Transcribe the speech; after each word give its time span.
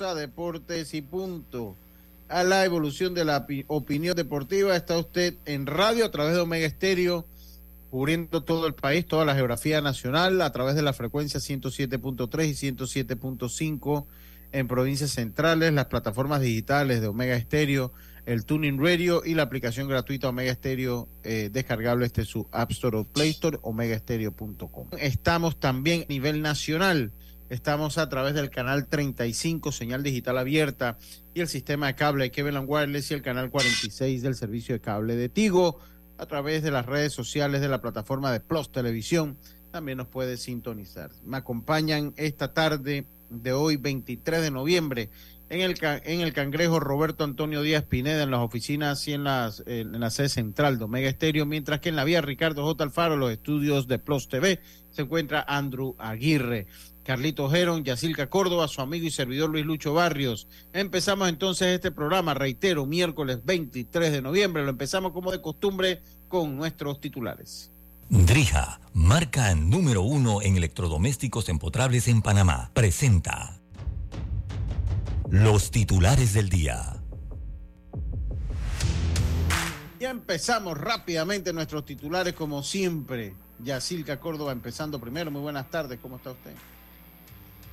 Deportes 0.00 0.94
y 0.94 1.02
Punto. 1.02 1.76
A 2.30 2.42
la 2.42 2.64
evolución 2.64 3.12
de 3.12 3.26
la 3.26 3.46
opinión 3.66 4.16
deportiva 4.16 4.74
está 4.74 4.96
usted 4.96 5.34
en 5.44 5.66
radio 5.66 6.06
a 6.06 6.10
través 6.10 6.34
de 6.34 6.40
Omega 6.40 6.66
Estéreo, 6.66 7.26
cubriendo 7.90 8.42
todo 8.42 8.66
el 8.66 8.72
país, 8.72 9.06
toda 9.06 9.26
la 9.26 9.34
geografía 9.34 9.82
nacional, 9.82 10.40
a 10.40 10.52
través 10.52 10.74
de 10.74 10.80
la 10.80 10.94
frecuencia 10.94 11.38
107.3 11.38 12.46
y 12.46 12.72
107.5 12.72 14.06
en 14.52 14.68
provincias 14.68 15.10
centrales, 15.10 15.72
las 15.74 15.86
plataformas 15.86 16.40
digitales 16.40 17.02
de 17.02 17.08
Omega 17.08 17.36
Estéreo, 17.36 17.92
el 18.24 18.46
Tuning 18.46 18.82
Radio 18.82 19.22
y 19.22 19.34
la 19.34 19.42
aplicación 19.42 19.86
gratuita 19.86 20.30
Omega 20.30 20.50
Estéreo 20.50 21.08
eh, 21.24 21.50
descargable 21.52 22.06
este 22.06 22.24
su 22.24 22.46
App 22.52 22.70
Store 22.70 22.96
o 22.96 23.04
Play 23.04 23.30
Store, 23.30 23.58
omegaestereo.com. 23.60 24.88
Estamos 24.98 25.60
también 25.60 26.02
a 26.02 26.06
nivel 26.08 26.40
nacional 26.40 27.12
Estamos 27.50 27.98
a 27.98 28.08
través 28.08 28.34
del 28.34 28.48
canal 28.48 28.86
35, 28.86 29.72
señal 29.72 30.04
digital 30.04 30.38
abierta, 30.38 30.98
y 31.34 31.40
el 31.40 31.48
sistema 31.48 31.88
de 31.88 31.96
cable 31.96 32.30
Kevin 32.30 32.62
Wireless 32.64 33.10
y 33.10 33.14
el 33.14 33.22
canal 33.22 33.50
46 33.50 34.22
del 34.22 34.36
servicio 34.36 34.72
de 34.72 34.80
cable 34.80 35.16
de 35.16 35.28
Tigo. 35.28 35.80
A 36.16 36.26
través 36.26 36.62
de 36.62 36.70
las 36.70 36.86
redes 36.86 37.12
sociales 37.12 37.60
de 37.60 37.68
la 37.68 37.80
plataforma 37.80 38.30
de 38.30 38.38
Plus 38.38 38.70
Televisión, 38.70 39.36
también 39.72 39.98
nos 39.98 40.06
puede 40.06 40.36
sintonizar. 40.36 41.10
Me 41.24 41.38
acompañan 41.38 42.14
esta 42.16 42.52
tarde 42.52 43.06
de 43.30 43.52
hoy, 43.52 43.76
23 43.76 44.42
de 44.42 44.50
noviembre, 44.52 45.10
en 45.48 45.60
el, 45.60 45.74
en 45.82 46.20
el 46.20 46.32
Cangrejo 46.32 46.78
Roberto 46.78 47.24
Antonio 47.24 47.62
Díaz 47.62 47.82
Pineda, 47.82 48.22
en 48.22 48.30
las 48.30 48.40
oficinas 48.40 49.06
y 49.08 49.14
en, 49.14 49.24
las, 49.24 49.64
en 49.66 49.98
la 49.98 50.10
sede 50.10 50.28
central 50.28 50.78
de 50.78 50.84
Omega 50.84 51.08
Estéreo, 51.08 51.46
mientras 51.46 51.80
que 51.80 51.88
en 51.88 51.96
la 51.96 52.04
vía 52.04 52.20
Ricardo 52.20 52.62
J. 52.62 52.84
Alfaro, 52.84 53.16
los 53.16 53.32
estudios 53.32 53.88
de 53.88 53.98
Plus 53.98 54.28
TV, 54.28 54.60
se 54.90 55.02
encuentra 55.02 55.44
Andrew 55.48 55.96
Aguirre. 55.98 56.68
Carlito 57.04 57.48
Geron, 57.48 57.84
Yacilca 57.84 58.28
Córdoba, 58.28 58.68
su 58.68 58.80
amigo 58.80 59.06
y 59.06 59.10
servidor 59.10 59.50
Luis 59.50 59.64
Lucho 59.64 59.94
Barrios. 59.94 60.48
Empezamos 60.72 61.28
entonces 61.28 61.68
este 61.68 61.90
programa, 61.90 62.34
reitero, 62.34 62.86
miércoles 62.86 63.40
23 63.44 64.12
de 64.12 64.22
noviembre. 64.22 64.62
Lo 64.62 64.70
empezamos 64.70 65.12
como 65.12 65.32
de 65.32 65.40
costumbre 65.40 66.02
con 66.28 66.56
nuestros 66.56 67.00
titulares. 67.00 67.72
Drija, 68.08 68.80
marca 68.92 69.54
número 69.54 70.02
uno 70.02 70.42
en 70.42 70.56
electrodomésticos 70.56 71.48
empotrables 71.48 72.08
en 72.08 72.22
Panamá, 72.22 72.70
presenta 72.74 73.60
los 75.30 75.70
titulares 75.70 76.34
del 76.34 76.48
día. 76.48 76.96
Ya 80.00 80.10
empezamos 80.10 80.76
rápidamente 80.76 81.52
nuestros 81.52 81.84
titulares 81.84 82.32
como 82.34 82.62
siempre. 82.62 83.34
Yacilca 83.62 84.18
Córdoba 84.18 84.52
empezando 84.52 84.98
primero. 84.98 85.30
Muy 85.30 85.42
buenas 85.42 85.70
tardes, 85.70 86.00
¿cómo 86.00 86.16
está 86.16 86.32
usted? 86.32 86.52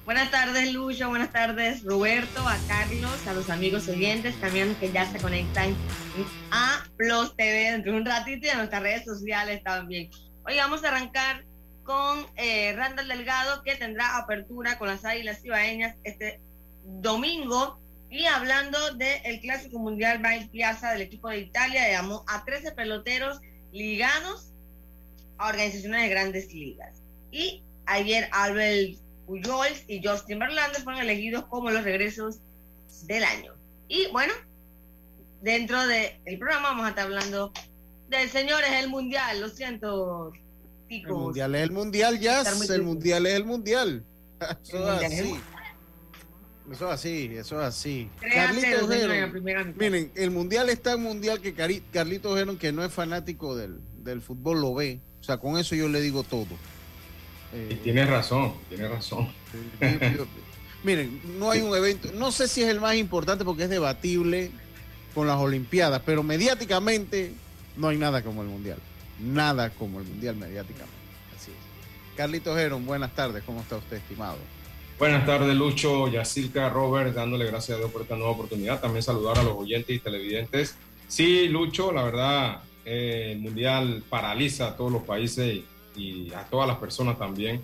Buenas 0.08 0.32
tardes, 0.32 0.72
Lucho. 0.72 1.10
Buenas 1.10 1.34
tardes, 1.34 1.84
Roberto, 1.84 2.40
a 2.48 2.58
Carlos, 2.70 3.28
a 3.28 3.34
los 3.34 3.50
amigos 3.50 3.90
oyentes 3.90 4.40
también 4.40 4.74
que 4.76 4.90
ya 4.90 5.06
se 5.06 5.20
conectan 5.20 5.76
a 6.50 6.86
Plus 6.96 7.36
TV 7.36 7.72
dentro 7.72 7.92
de 7.92 7.98
un 7.98 8.06
ratito 8.06 8.48
y 8.48 8.50
a 8.50 8.56
nuestras 8.56 8.84
redes 8.84 9.04
sociales 9.04 9.62
también. 9.64 10.10
Hoy 10.46 10.56
vamos 10.56 10.86
a 10.86 10.88
arrancar 10.88 11.44
con 11.84 12.26
eh, 12.38 12.72
Randall 12.78 13.10
Delgado, 13.10 13.62
que 13.64 13.76
tendrá 13.76 14.16
apertura 14.16 14.78
con 14.78 14.88
las 14.88 15.04
Águilas 15.04 15.42
Cibaeñas 15.42 15.98
este 16.06 16.40
domingo. 16.86 17.78
Y 18.10 18.28
hablando 18.28 18.80
del 18.94 19.42
Clásico 19.42 19.78
Mundial 19.78 20.20
Bain 20.20 20.48
Piazza 20.48 20.92
del 20.92 21.02
equipo 21.02 21.28
de 21.28 21.40
Italia, 21.40 21.92
llamó 21.92 22.24
a 22.28 22.46
13 22.46 22.72
peloteros 22.72 23.42
ligados 23.74 24.54
a 25.38 25.50
organizaciones 25.50 26.04
de 26.04 26.08
grandes 26.08 26.54
ligas. 26.54 27.02
Y 27.30 27.62
ayer 27.88 28.30
Albert 28.32 29.06
Pujols 29.28 29.84
y 29.88 30.02
Justin 30.04 30.40
Verlander 30.40 30.82
fueron 30.82 31.02
elegidos 31.02 31.46
como 31.46 31.70
los 31.70 31.84
regresos 31.84 32.40
del 33.04 33.24
año. 33.24 33.54
Y 33.88 34.08
bueno, 34.08 34.34
dentro 35.42 35.86
del 35.86 36.40
programa 36.40 36.70
vamos 36.70 36.86
a 36.86 36.90
estar 36.90 37.06
hablando 37.06 37.54
del 38.10 38.30
señor 38.30 38.64
es 38.64 38.84
el 38.84 38.90
mundial, 38.90 39.42
lo 39.42 39.50
siento. 39.50 40.32
El 40.90 41.08
mundial 41.08 41.56
es 41.56 41.62
el 41.62 41.72
mundial, 41.72 42.20
ya. 42.20 42.42
el 42.42 42.84
mundial 42.84 43.26
es 43.26 43.34
el 43.34 43.46
mundial. 43.46 44.04
Eso 44.64 44.94
es 44.94 45.04
así. 45.04 45.40
Eso 46.72 46.88
es 46.88 46.94
así, 46.94 47.30
eso 47.34 47.62
es 47.62 47.68
así. 47.68 48.10
Carlitos 48.20 48.90
miren, 49.78 50.12
el 50.16 50.32
mundial 50.32 50.70
es 50.70 50.82
tan 50.82 51.02
mundial 51.02 51.40
que 51.40 51.54
Carlitos 51.54 52.38
Geron, 52.38 52.58
que 52.58 52.72
no 52.72 52.84
es 52.84 52.92
fanático 52.92 53.56
del, 53.56 53.80
del 54.04 54.22
fútbol, 54.22 54.62
lo 54.62 54.74
ve. 54.74 55.00
O 55.20 55.24
sea, 55.24 55.38
con 55.38 55.58
eso 55.58 55.76
yo 55.76 55.88
le 55.88 56.02
digo 56.02 56.24
todo. 56.24 56.48
Eh, 57.54 57.80
tienes 57.84 58.10
razón, 58.10 58.54
tienes 58.70 58.90
razón. 58.90 59.30
miren, 60.84 61.22
no 61.40 61.52
hay 61.52 61.62
un 61.62 61.76
evento, 61.76 62.10
no 62.14 62.32
sé 62.32 62.48
si 62.48 62.64
es 62.64 62.70
el 62.70 62.80
más 62.80 62.96
importante 62.96 63.46
porque 63.46 63.64
es 63.64 63.70
debatible 63.70 64.52
con 65.14 65.28
las 65.28 65.38
Olimpiadas, 65.38 66.02
pero 66.06 66.24
mediáticamente 66.24 67.34
no 67.76 67.88
hay 67.88 67.98
nada 67.98 68.22
como 68.22 68.42
el 68.42 68.48
Mundial. 68.48 68.78
Nada 69.20 69.72
como 69.72 70.00
el 70.00 70.06
Mundial 70.06 70.36
mediáticamente. 70.36 70.94
Así 71.36 71.52
es. 71.52 72.16
Carlito 72.16 72.56
Geron, 72.56 72.86
buenas 72.86 73.16
tardes, 73.16 73.44
¿cómo 73.44 73.62
está 73.62 73.78
usted, 73.78 73.98
estimado? 73.98 74.38
Buenas 75.00 75.26
tardes, 75.28 75.56
Lucho, 75.56 76.08
Yacirca, 76.08 76.70
Robert, 76.70 77.14
dándole 77.14 77.46
gracias 77.46 77.78
a 77.78 77.80
Dios 77.80 77.92
por 77.92 78.02
esta 78.02 78.16
nueva 78.16 78.32
oportunidad. 78.32 78.82
También 78.82 79.04
saludar 79.04 79.38
a 79.38 79.44
los 79.44 79.54
oyentes 79.54 79.96
y 79.96 80.00
televidentes. 80.00 80.76
Sí, 81.08 81.48
Lucho, 81.48 81.92
la 81.92 82.04
verdad, 82.04 82.64
eh, 82.84 83.34
el 83.34 83.40
Mundial 83.40 84.04
paraliza 84.10 84.70
a 84.70 84.76
todos 84.76 84.92
los 84.92 85.04
países 85.04 85.54
y 85.54 85.66
a 86.36 86.44
todas 86.46 86.68
las 86.68 86.78
personas 86.78 87.18
también, 87.18 87.62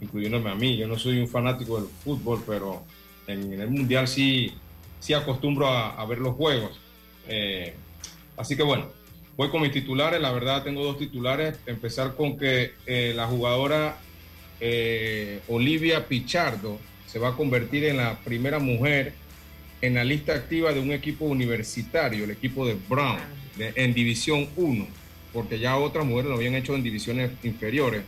incluyéndome 0.00 0.50
a 0.50 0.54
mí. 0.54 0.76
Yo 0.76 0.86
no 0.86 0.98
soy 0.98 1.18
un 1.18 1.28
fanático 1.28 1.80
del 1.80 1.88
fútbol, 1.88 2.42
pero 2.46 2.82
en, 3.26 3.52
el 3.60 3.70
Mundial 3.70 4.08
sí, 4.08 4.52
sí 4.98 5.12
acostumbro 5.12 5.68
a, 5.68 6.04
ver 6.06 6.18
los 6.18 6.34
juegos. 6.34 6.78
Eh, 7.28 7.74
así 8.36 8.56
que 8.56 8.62
bueno, 8.62 8.86
voy 9.36 9.50
con 9.50 9.62
mis 9.62 9.72
titulares. 9.72 10.20
La 10.20 10.32
verdad 10.32 10.62
tengo 10.62 10.84
dos 10.84 10.98
titulares. 10.98 11.58
Empezar 11.66 12.14
con 12.14 12.36
que 12.36 12.72
eh, 12.86 13.12
la 13.14 13.26
jugadora 13.26 13.98
eh, 14.60 15.40
Olivia 15.48 16.06
Pichardo 16.06 16.78
se 17.06 17.18
va 17.18 17.28
a 17.28 17.36
convertir 17.36 17.84
en 17.84 17.96
la 17.96 18.18
primera 18.18 18.58
mujer 18.58 19.14
en 19.80 19.94
la 19.94 20.04
lista 20.04 20.34
activa 20.34 20.72
de 20.72 20.80
un 20.80 20.92
equipo 20.92 21.24
universitario, 21.24 22.24
el 22.24 22.30
equipo 22.30 22.66
de 22.66 22.76
Brown, 22.86 23.18
en 23.58 23.94
División 23.94 24.46
1 24.56 24.99
porque 25.32 25.58
ya 25.58 25.76
otras 25.76 26.06
mujeres 26.06 26.30
lo 26.30 26.36
habían 26.36 26.54
hecho 26.54 26.74
en 26.74 26.82
divisiones 26.82 27.30
inferiores. 27.42 28.02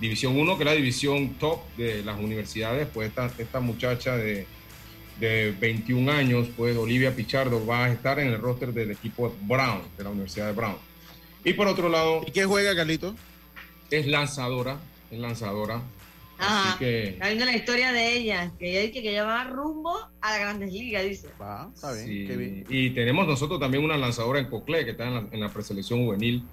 División 0.00 0.36
1, 0.38 0.56
que 0.56 0.62
es 0.62 0.70
la 0.70 0.74
división 0.76 1.34
top 1.34 1.60
de 1.76 2.04
las 2.04 2.18
universidades, 2.18 2.86
pues 2.92 3.08
esta, 3.08 3.30
esta 3.38 3.60
muchacha 3.60 4.16
de, 4.16 4.46
de 5.18 5.54
21 5.58 6.10
años, 6.12 6.48
pues 6.56 6.76
Olivia 6.76 7.14
Pichardo, 7.14 7.66
va 7.66 7.86
a 7.86 7.92
estar 7.92 8.20
en 8.20 8.28
el 8.28 8.38
roster 8.38 8.72
del 8.72 8.92
equipo 8.92 9.34
Brown, 9.42 9.82
de 9.96 10.04
la 10.04 10.10
Universidad 10.10 10.46
de 10.46 10.52
Brown. 10.52 10.76
Y 11.44 11.52
por 11.54 11.66
otro 11.66 11.88
lado... 11.88 12.22
¿Y 12.26 12.30
qué 12.30 12.44
juega, 12.44 12.74
Carlito? 12.76 13.14
Es 13.90 14.06
lanzadora, 14.06 14.78
es 15.10 15.18
lanzadora. 15.18 15.82
Ajá, 16.38 16.78
que... 16.78 17.08
está 17.10 17.26
viendo 17.26 17.44
la 17.44 17.56
historia 17.56 17.92
de 17.92 18.16
ella, 18.16 18.52
que 18.58 18.70
ella 18.70 18.80
dice 18.82 19.02
que 19.02 19.10
ella 19.10 19.24
va 19.24 19.44
rumbo 19.44 19.96
a 20.20 20.30
las 20.30 20.40
grandes 20.40 20.72
ligas, 20.72 21.04
dice. 21.04 21.28
Va, 21.40 21.70
está 21.74 21.92
bien, 21.92 22.64
Y 22.68 22.90
tenemos 22.90 23.26
nosotros 23.26 23.58
también 23.58 23.84
una 23.84 23.96
lanzadora 23.96 24.38
en 24.38 24.46
Cocle, 24.46 24.84
que 24.84 24.92
está 24.92 25.06
en 25.06 25.40
la, 25.40 25.48
preselección 25.48 26.04
juvenil, 26.04 26.44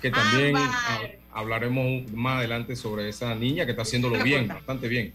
que 0.00 0.10
también 0.10 0.56
hablaremos 1.32 2.10
más 2.12 2.38
adelante 2.38 2.76
sobre 2.76 3.08
esa 3.08 3.34
niña 3.34 3.64
que 3.64 3.72
está 3.72 3.82
haciéndolo 3.82 4.22
bien, 4.22 4.48
bastante 4.48 4.88
bien. 4.88 5.12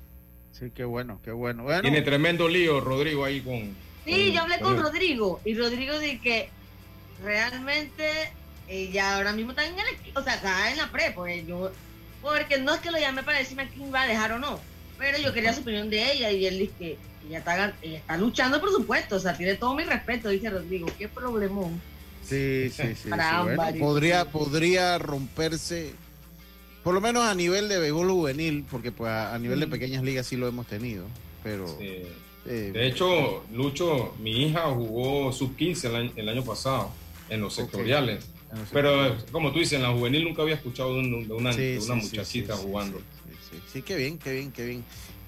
Sí, 0.51 0.71
qué 0.75 0.83
bueno, 0.83 1.19
qué 1.23 1.31
bueno. 1.31 1.65
Tiene 1.81 2.01
tremendo 2.01 2.47
lío 2.47 2.81
Rodrigo 2.81 3.25
ahí 3.25 3.41
con... 3.41 3.75
Sí, 4.05 4.31
yo 4.33 4.41
hablé 4.41 4.59
con 4.59 4.77
Rodrigo, 4.77 5.39
y 5.45 5.55
Rodrigo 5.55 5.97
dice 5.99 6.19
que 6.21 6.49
realmente 7.23 8.31
ella 8.67 9.15
ahora 9.15 9.33
mismo 9.33 9.51
está 9.51 9.65
en 9.65 9.73
el 9.73 9.85
o 10.15 10.23
sea, 10.23 10.35
está 10.35 10.71
en 10.71 10.77
la 10.77 10.91
pre, 10.91 11.11
pues 11.11 11.45
yo 11.47 11.71
porque 12.21 12.57
no 12.59 12.73
es 12.73 12.81
que 12.81 12.91
lo 12.91 12.97
llamé 12.97 13.23
para 13.23 13.39
decirme 13.39 13.69
quién 13.69 13.93
va 13.93 14.03
a 14.03 14.07
dejar 14.07 14.31
o 14.33 14.39
no, 14.39 14.59
Pero 14.97 15.17
yo 15.17 15.33
quería 15.33 15.53
su 15.53 15.61
opinión 15.61 15.89
de 15.89 16.11
ella 16.11 16.31
y 16.31 16.45
él 16.45 16.59
dice 16.59 16.73
que 16.77 16.97
ella 17.27 17.39
está, 17.39 17.73
ella 17.81 17.97
está 17.97 18.17
luchando 18.17 18.59
por 18.59 18.71
supuesto, 18.71 19.15
o 19.15 19.19
sea, 19.19 19.35
tiene 19.35 19.55
todo 19.55 19.73
mi 19.75 19.83
respeto, 19.83 20.29
dice 20.29 20.49
Rodrigo, 20.49 20.87
qué 20.97 21.07
problemón. 21.07 21.81
Sí, 22.23 22.69
sí, 22.69 22.95
sí. 23.01 23.09
Para 23.09 23.43
sí, 23.43 23.55
bueno, 23.55 23.79
podría, 23.79 24.25
podría 24.25 24.97
romperse, 24.97 25.93
por 26.83 26.93
lo 26.93 27.01
menos 27.01 27.23
a 27.23 27.33
nivel 27.33 27.69
de 27.69 27.79
béisbol 27.79 28.09
juvenil, 28.09 28.65
porque 28.69 28.91
pues 28.91 29.09
a, 29.09 29.33
a 29.33 29.39
nivel 29.39 29.59
de 29.59 29.67
pequeñas 29.67 30.03
ligas 30.03 30.27
sí 30.27 30.35
lo 30.35 30.47
hemos 30.47 30.67
tenido, 30.67 31.05
pero... 31.43 31.67
Sí. 31.67 32.03
eh, 32.45 32.71
De 32.73 32.87
hecho, 32.87 33.43
Lucho, 33.53 34.15
mi 34.19 34.45
hija 34.45 34.61
jugó 34.71 35.31
sub-15 35.31 35.85
el 35.85 35.95
año, 35.95 36.11
el 36.15 36.29
año 36.29 36.43
pasado 36.43 36.91
en 37.29 37.41
los 37.41 37.55
sectoriales. 37.55 38.25
Pero 38.73 39.05
eh, 39.07 39.13
como 39.31 39.51
tú 39.51 39.59
dices, 39.59 39.73
en 39.73 39.83
la 39.83 39.89
juvenil 39.91 40.23
nunca 40.23 40.41
había 40.41 40.55
escuchado 40.55 40.93
de, 40.95 40.99
un- 41.01 41.27
de 41.27 41.33
una, 41.33 41.53
Sí, 41.53 41.61
de 41.61 41.77
una 41.79 41.95
sí, 42.01 42.07
muchachita 42.07 42.55
sí, 42.55 42.61
sí, 42.61 42.67
jugando. 42.67 42.97
Sí, 42.97 43.03
sí, 43.31 43.57
sí, 43.57 43.63
sí, 43.73 43.81
qué 43.83 43.95
bien, 43.95 44.17
qué 44.17 44.33
bien, 44.33 44.51
qué 44.51 44.65
bien. 44.65 44.83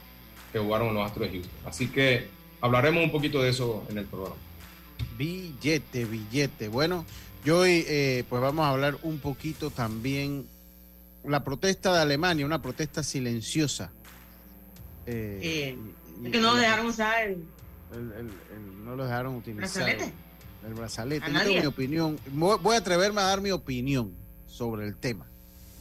que 0.51 0.59
jugaron 0.59 0.93
los 0.93 1.05
Astros 1.05 1.31
de 1.31 1.37
Houston. 1.39 1.55
Así 1.65 1.87
que 1.87 2.27
hablaremos 2.61 3.03
un 3.03 3.11
poquito 3.11 3.41
de 3.41 3.49
eso 3.49 3.85
en 3.89 3.97
el 3.97 4.05
programa. 4.05 4.35
Billete, 5.17 6.05
billete. 6.05 6.67
Bueno, 6.67 7.05
yo 7.45 7.59
hoy 7.59 7.85
eh, 7.87 8.23
pues 8.29 8.41
vamos 8.41 8.65
a 8.65 8.69
hablar 8.69 8.97
un 9.03 9.19
poquito 9.19 9.69
también 9.71 10.45
la 11.23 11.43
protesta 11.43 11.93
de 11.93 11.99
Alemania, 12.01 12.45
una 12.45 12.61
protesta 12.61 13.03
silenciosa. 13.03 13.91
Eh, 15.05 15.39
Eh, 15.41 15.77
y- 16.23 16.31
que 16.31 16.39
no 16.39 16.55
dejaron 16.55 16.87
usar 16.87 17.23
el 17.27 17.43
el- 17.93 18.11
el- 18.13 18.31
el- 18.55 18.85
no 18.85 18.95
lo 18.95 19.03
dejaron 19.03 19.35
utilizar. 19.35 19.83
brazalete. 19.83 20.13
El 20.65 20.73
brazalete. 20.75 21.25
¿A 21.25 21.29
Yo 21.29 21.39
tengo 21.43 21.59
mi 21.61 21.65
opinión. 21.65 22.19
Voy 22.31 22.75
a 22.75 22.79
atreverme 22.79 23.21
a 23.21 23.25
dar 23.25 23.41
mi 23.41 23.51
opinión 23.51 24.13
sobre 24.47 24.85
el 24.87 24.95
tema 24.95 25.25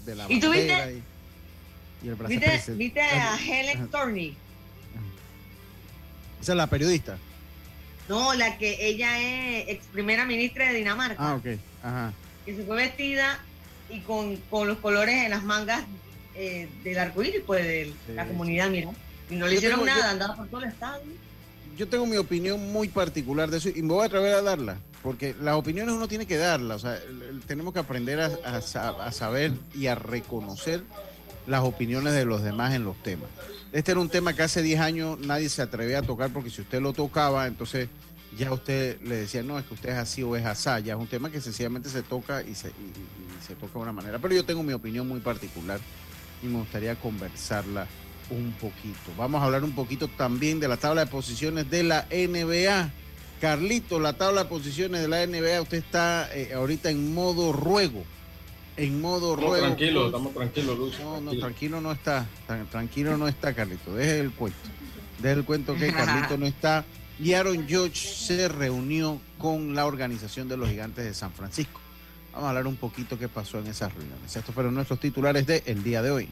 de 0.05 0.15
la 0.15 0.25
¿Y 0.29 0.41
tú 0.41 0.51
viste? 0.51 0.69
bandera 0.73 0.91
y, 0.93 1.03
y 2.03 2.09
el 2.09 2.15
brazalete. 2.15 2.53
¿Viste, 2.53 2.73
viste 2.75 3.01
a 3.03 3.37
Helen 3.39 3.89
Thorney? 3.89 4.37
Esa 6.41 6.53
es 6.53 6.57
la 6.57 6.67
periodista. 6.69 7.19
No, 8.09 8.35
la 8.35 8.57
que 8.59 8.87
ella 8.89 9.21
es 9.21 9.69
ex 9.69 9.87
primera 9.87 10.25
ministra 10.25 10.69
de 10.69 10.75
Dinamarca, 10.79 11.17
Ah, 11.19 11.35
ok. 11.37 11.47
Ajá. 11.83 12.13
que 12.47 12.57
se 12.57 12.65
fue 12.65 12.77
vestida 12.77 13.39
y 13.91 14.01
con, 14.01 14.37
con 14.49 14.67
los 14.67 14.79
colores 14.79 15.15
en 15.25 15.31
las 15.31 15.43
mangas 15.45 15.85
eh, 16.35 16.69
del 16.83 16.99
arco 16.99 17.23
iris, 17.23 17.43
pues 17.47 17.65
de 17.65 17.93
Sí. 18.07 18.13
la 18.15 18.27
comunidad, 18.27 18.71
mira. 18.71 18.91
Y 19.29 19.35
no 19.37 19.47
le 19.47 19.53
Yo 19.53 19.59
hicieron 19.59 19.81
tengo- 19.81 19.87
nada, 19.95 20.07
yo- 20.07 20.11
andaba 20.11 20.37
por 20.37 20.49
todo 20.49 20.63
el 20.63 20.71
estado. 20.71 21.03
Yo 21.81 21.89
tengo 21.89 22.05
mi 22.05 22.19
opinión 22.19 22.73
muy 22.73 22.89
particular 22.89 23.51
de 23.51 23.57
eso 23.57 23.71
y 23.71 23.81
me 23.81 23.95
voy 23.95 24.03
a 24.03 24.07
atrever 24.07 24.35
a 24.35 24.43
darla, 24.43 24.77
porque 25.03 25.35
las 25.41 25.55
opiniones 25.55 25.95
uno 25.95 26.07
tiene 26.09 26.27
que 26.27 26.37
darlas, 26.37 26.77
o 26.77 26.81
sea, 26.87 27.01
tenemos 27.47 27.73
que 27.73 27.81
aprender 27.81 28.21
a, 28.21 28.27
a 28.45 28.61
sa- 28.61 28.91
a 29.03 29.11
saber 29.13 29.53
y 29.75 29.87
a 29.87 29.95
reconocer 29.95 30.83
las 31.47 31.63
opiniones 31.63 32.13
de 32.13 32.27
los 32.27 32.43
demás 32.43 32.75
en 32.75 32.85
los 32.85 33.03
temas. 33.03 33.31
Este 33.73 33.93
era 33.93 34.01
un 34.01 34.11
tema 34.11 34.35
que 34.35 34.43
hace 34.43 34.61
10 34.61 34.79
años 34.79 35.19
nadie 35.21 35.49
se 35.49 35.63
atrevía 35.63 36.01
a 36.01 36.03
tocar 36.03 36.31
porque 36.33 36.51
si 36.51 36.61
usted 36.61 36.83
lo 36.83 36.93
tocaba, 36.93 37.47
entonces 37.47 37.89
ya 38.37 38.53
usted 38.53 39.01
le 39.01 39.17
decía, 39.17 39.43
no, 39.43 39.59
es 39.59 39.65
que 39.65 39.73
usted 39.73 39.89
es 39.89 39.97
así 39.97 40.23
o 40.23 40.37
es 40.37 40.45
asá, 40.45 40.81
ya 40.81 40.93
es 40.93 41.01
un 41.01 41.07
tema 41.07 41.31
que 41.31 41.41
sencillamente 41.41 41.89
se 41.89 42.03
toca 42.03 42.43
y 42.43 42.55
se, 42.55 42.69
y- 42.69 42.73
y 42.73 43.47
se 43.47 43.55
toca 43.55 43.73
de 43.73 43.79
una 43.79 43.93
manera. 43.93 44.19
Pero 44.19 44.35
yo 44.35 44.45
tengo 44.45 44.63
mi 44.63 44.75
opinión 44.75 45.09
muy 45.09 45.21
particular 45.21 45.81
y 46.43 46.47
me 46.47 46.59
gustaría 46.59 46.95
conversarla 46.97 47.87
un 48.31 48.53
poquito. 48.61 49.11
Vamos 49.17 49.43
a 49.43 49.45
hablar 49.47 49.65
un 49.65 49.73
poquito 49.73 50.09
también 50.09 50.61
de 50.61 50.69
la 50.69 50.77
tabla 50.77 51.05
de 51.05 51.11
posiciones 51.11 51.69
de 51.71 51.83
la 51.83 52.07
NBA. 52.11 52.91
Carlito, 53.41 53.99
la 54.01 54.13
tabla 54.15 54.45
de 54.45 54.49
posiciones 54.51 55.01
de 55.01 55.09
la 55.09 55.27
NBA, 55.27 55.63
usted 55.63 55.79
está 55.79 56.29
eh, 56.35 56.53
ahorita 56.55 56.91
en 56.91 57.15
modo 57.15 57.53
ruego. 57.53 58.05
En 58.77 59.01
modo 59.01 59.35
Estamos 59.35 59.51
ruego. 59.51 59.67
tranquilos, 59.67 60.03
con- 60.03 60.07
estamos 60.07 60.35
tranquilos, 60.35 60.79
Lucho. 60.79 60.99
No, 61.03 61.05
no, 61.05 61.17
tranquilos. 61.17 61.41
tranquilo 61.41 61.81
no 61.81 61.93
está. 61.93 62.27
Tan- 62.47 62.67
tranquilo 62.71 63.17
no 63.17 63.29
está, 63.29 63.53
Carlito. 63.55 63.95
Deje 63.95 64.21
el 64.21 64.31
cuento. 64.33 64.59
Deje 65.21 65.35
el 65.35 65.45
cuento 65.45 65.75
que 65.75 65.93
Carlito 65.93 66.37
no 66.39 66.47
está. 66.47 66.85
Y 67.19 67.35
Aaron 67.35 67.67
George 67.69 67.97
se 67.97 68.49
reunió 68.49 69.21
con 69.39 69.75
la 69.75 69.85
organización 69.87 70.49
de 70.49 70.57
los 70.57 70.69
gigantes 70.71 71.05
de 71.05 71.13
San 71.13 71.33
Francisco. 71.33 71.81
Vamos 72.33 72.47
a 72.47 72.49
hablar 72.51 72.67
un 72.67 72.77
poquito 72.77 73.19
qué 73.19 73.29
pasó 73.29 73.59
en 73.59 73.67
esas 73.67 73.93
reuniones. 73.93 74.35
Estos 74.37 74.55
fueron 74.55 74.75
nuestros 74.75 75.01
titulares 75.01 75.47
de 75.47 75.63
el 75.67 75.83
día 75.83 76.01
de 76.01 76.11
hoy. 76.13 76.29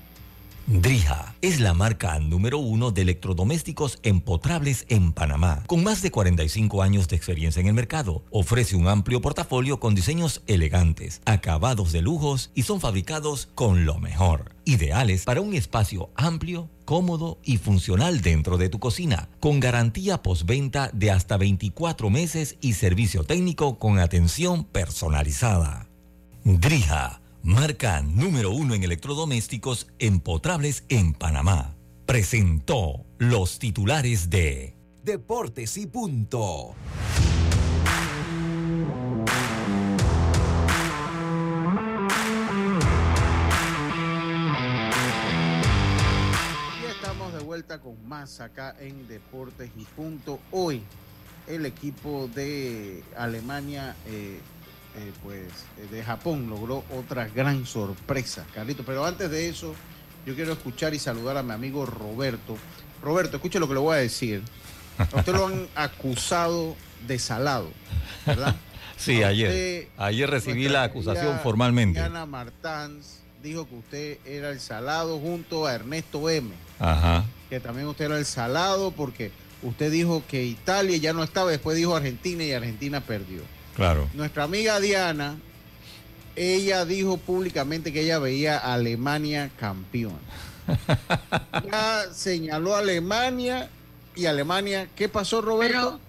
Drija 0.70 1.34
es 1.40 1.60
la 1.60 1.72
marca 1.72 2.18
número 2.18 2.58
uno 2.58 2.90
de 2.90 3.00
electrodomésticos 3.00 3.98
empotrables 4.02 4.84
en 4.90 5.14
Panamá. 5.14 5.64
Con 5.66 5.82
más 5.82 6.02
de 6.02 6.10
45 6.10 6.82
años 6.82 7.08
de 7.08 7.16
experiencia 7.16 7.60
en 7.60 7.68
el 7.68 7.72
mercado, 7.72 8.22
ofrece 8.30 8.76
un 8.76 8.86
amplio 8.86 9.22
portafolio 9.22 9.80
con 9.80 9.94
diseños 9.94 10.42
elegantes, 10.46 11.22
acabados 11.24 11.90
de 11.92 12.02
lujos 12.02 12.50
y 12.54 12.64
son 12.64 12.82
fabricados 12.82 13.48
con 13.54 13.86
lo 13.86 13.98
mejor. 13.98 14.54
Ideales 14.66 15.24
para 15.24 15.40
un 15.40 15.54
espacio 15.54 16.10
amplio, 16.16 16.68
cómodo 16.84 17.38
y 17.42 17.56
funcional 17.56 18.20
dentro 18.20 18.58
de 18.58 18.68
tu 18.68 18.78
cocina, 18.78 19.30
con 19.40 19.60
garantía 19.60 20.22
postventa 20.22 20.90
de 20.92 21.10
hasta 21.10 21.38
24 21.38 22.10
meses 22.10 22.58
y 22.60 22.74
servicio 22.74 23.24
técnico 23.24 23.78
con 23.78 23.98
atención 23.98 24.64
personalizada. 24.64 25.88
Drija, 26.44 27.22
marca 27.42 28.02
número 28.02 28.50
uno 28.50 28.74
en 28.74 28.84
electrodomésticos 28.84 29.88
empotrables 29.98 30.84
en 30.88 31.14
Panamá, 31.14 31.76
presentó 32.06 33.06
los 33.18 33.58
titulares 33.58 34.30
de 34.30 34.74
Deportes 35.02 35.76
y 35.78 35.86
punto. 35.86 36.74
Ya 46.82 46.90
estamos 46.90 47.32
de 47.32 47.40
vuelta 47.40 47.80
con 47.80 48.06
más 48.06 48.40
acá 48.40 48.76
en 48.78 49.08
Deportes 49.08 49.70
y 49.76 49.84
Punto. 49.84 50.40
Hoy 50.50 50.82
el 51.48 51.66
equipo 51.66 52.28
de 52.34 53.02
Alemania, 53.16 53.96
eh, 54.06 54.40
eh, 54.98 55.12
pues 55.22 55.40
eh, 55.78 55.86
de 55.90 56.02
Japón, 56.02 56.48
logró 56.50 56.84
otra 56.96 57.28
gran 57.28 57.64
sorpresa, 57.66 58.44
Carlito. 58.54 58.82
Pero 58.84 59.04
antes 59.04 59.30
de 59.30 59.48
eso, 59.48 59.74
yo 60.26 60.34
quiero 60.34 60.52
escuchar 60.52 60.94
y 60.94 60.98
saludar 60.98 61.36
a 61.36 61.42
mi 61.42 61.52
amigo 61.52 61.86
Roberto. 61.86 62.56
Roberto, 63.02 63.36
escuche 63.36 63.58
lo 63.60 63.68
que 63.68 63.74
le 63.74 63.80
voy 63.80 63.94
a 63.96 64.00
decir. 64.00 64.42
A 64.98 65.16
usted 65.18 65.32
lo 65.32 65.46
han 65.46 65.68
acusado 65.74 66.76
de 67.06 67.18
salado, 67.18 67.70
¿verdad? 68.26 68.54
Sí, 68.98 69.22
A 69.22 69.28
ayer. 69.28 69.48
usted, 69.48 69.88
Ayer 69.96 70.28
recibí 70.28 70.68
la 70.68 70.82
acusación 70.82 71.38
formalmente. 71.38 72.00
Diana 72.00 72.26
Martans 72.26 73.20
dijo 73.40 73.68
que 73.68 73.76
usted 73.76 74.18
era 74.26 74.50
el 74.50 74.58
salado 74.58 75.20
junto 75.20 75.66
a 75.68 75.74
Ernesto 75.74 76.28
M 76.28 76.50
Ajá. 76.80 77.24
que 77.48 77.60
también 77.60 77.86
usted 77.86 78.06
era 78.06 78.18
el 78.18 78.26
salado 78.26 78.90
porque 78.90 79.30
usted 79.62 79.92
dijo 79.92 80.24
que 80.26 80.42
Italia 80.42 80.96
ya 80.96 81.12
no 81.12 81.22
estaba, 81.22 81.48
después 81.52 81.76
dijo 81.76 81.94
Argentina 81.94 82.42
y 82.42 82.52
Argentina 82.52 83.00
perdió. 83.00 83.42
Claro. 83.78 84.08
Nuestra 84.12 84.42
amiga 84.42 84.80
Diana, 84.80 85.36
ella 86.34 86.84
dijo 86.84 87.16
públicamente 87.16 87.92
que 87.92 88.00
ella 88.02 88.18
veía 88.18 88.58
a 88.58 88.74
Alemania 88.74 89.50
campeón. 89.58 90.18
Ya 91.72 92.04
señaló 92.12 92.74
a 92.74 92.80
Alemania 92.80 93.70
y 94.16 94.26
Alemania, 94.26 94.88
¿qué 94.96 95.08
pasó 95.08 95.40
Roberto? 95.40 96.00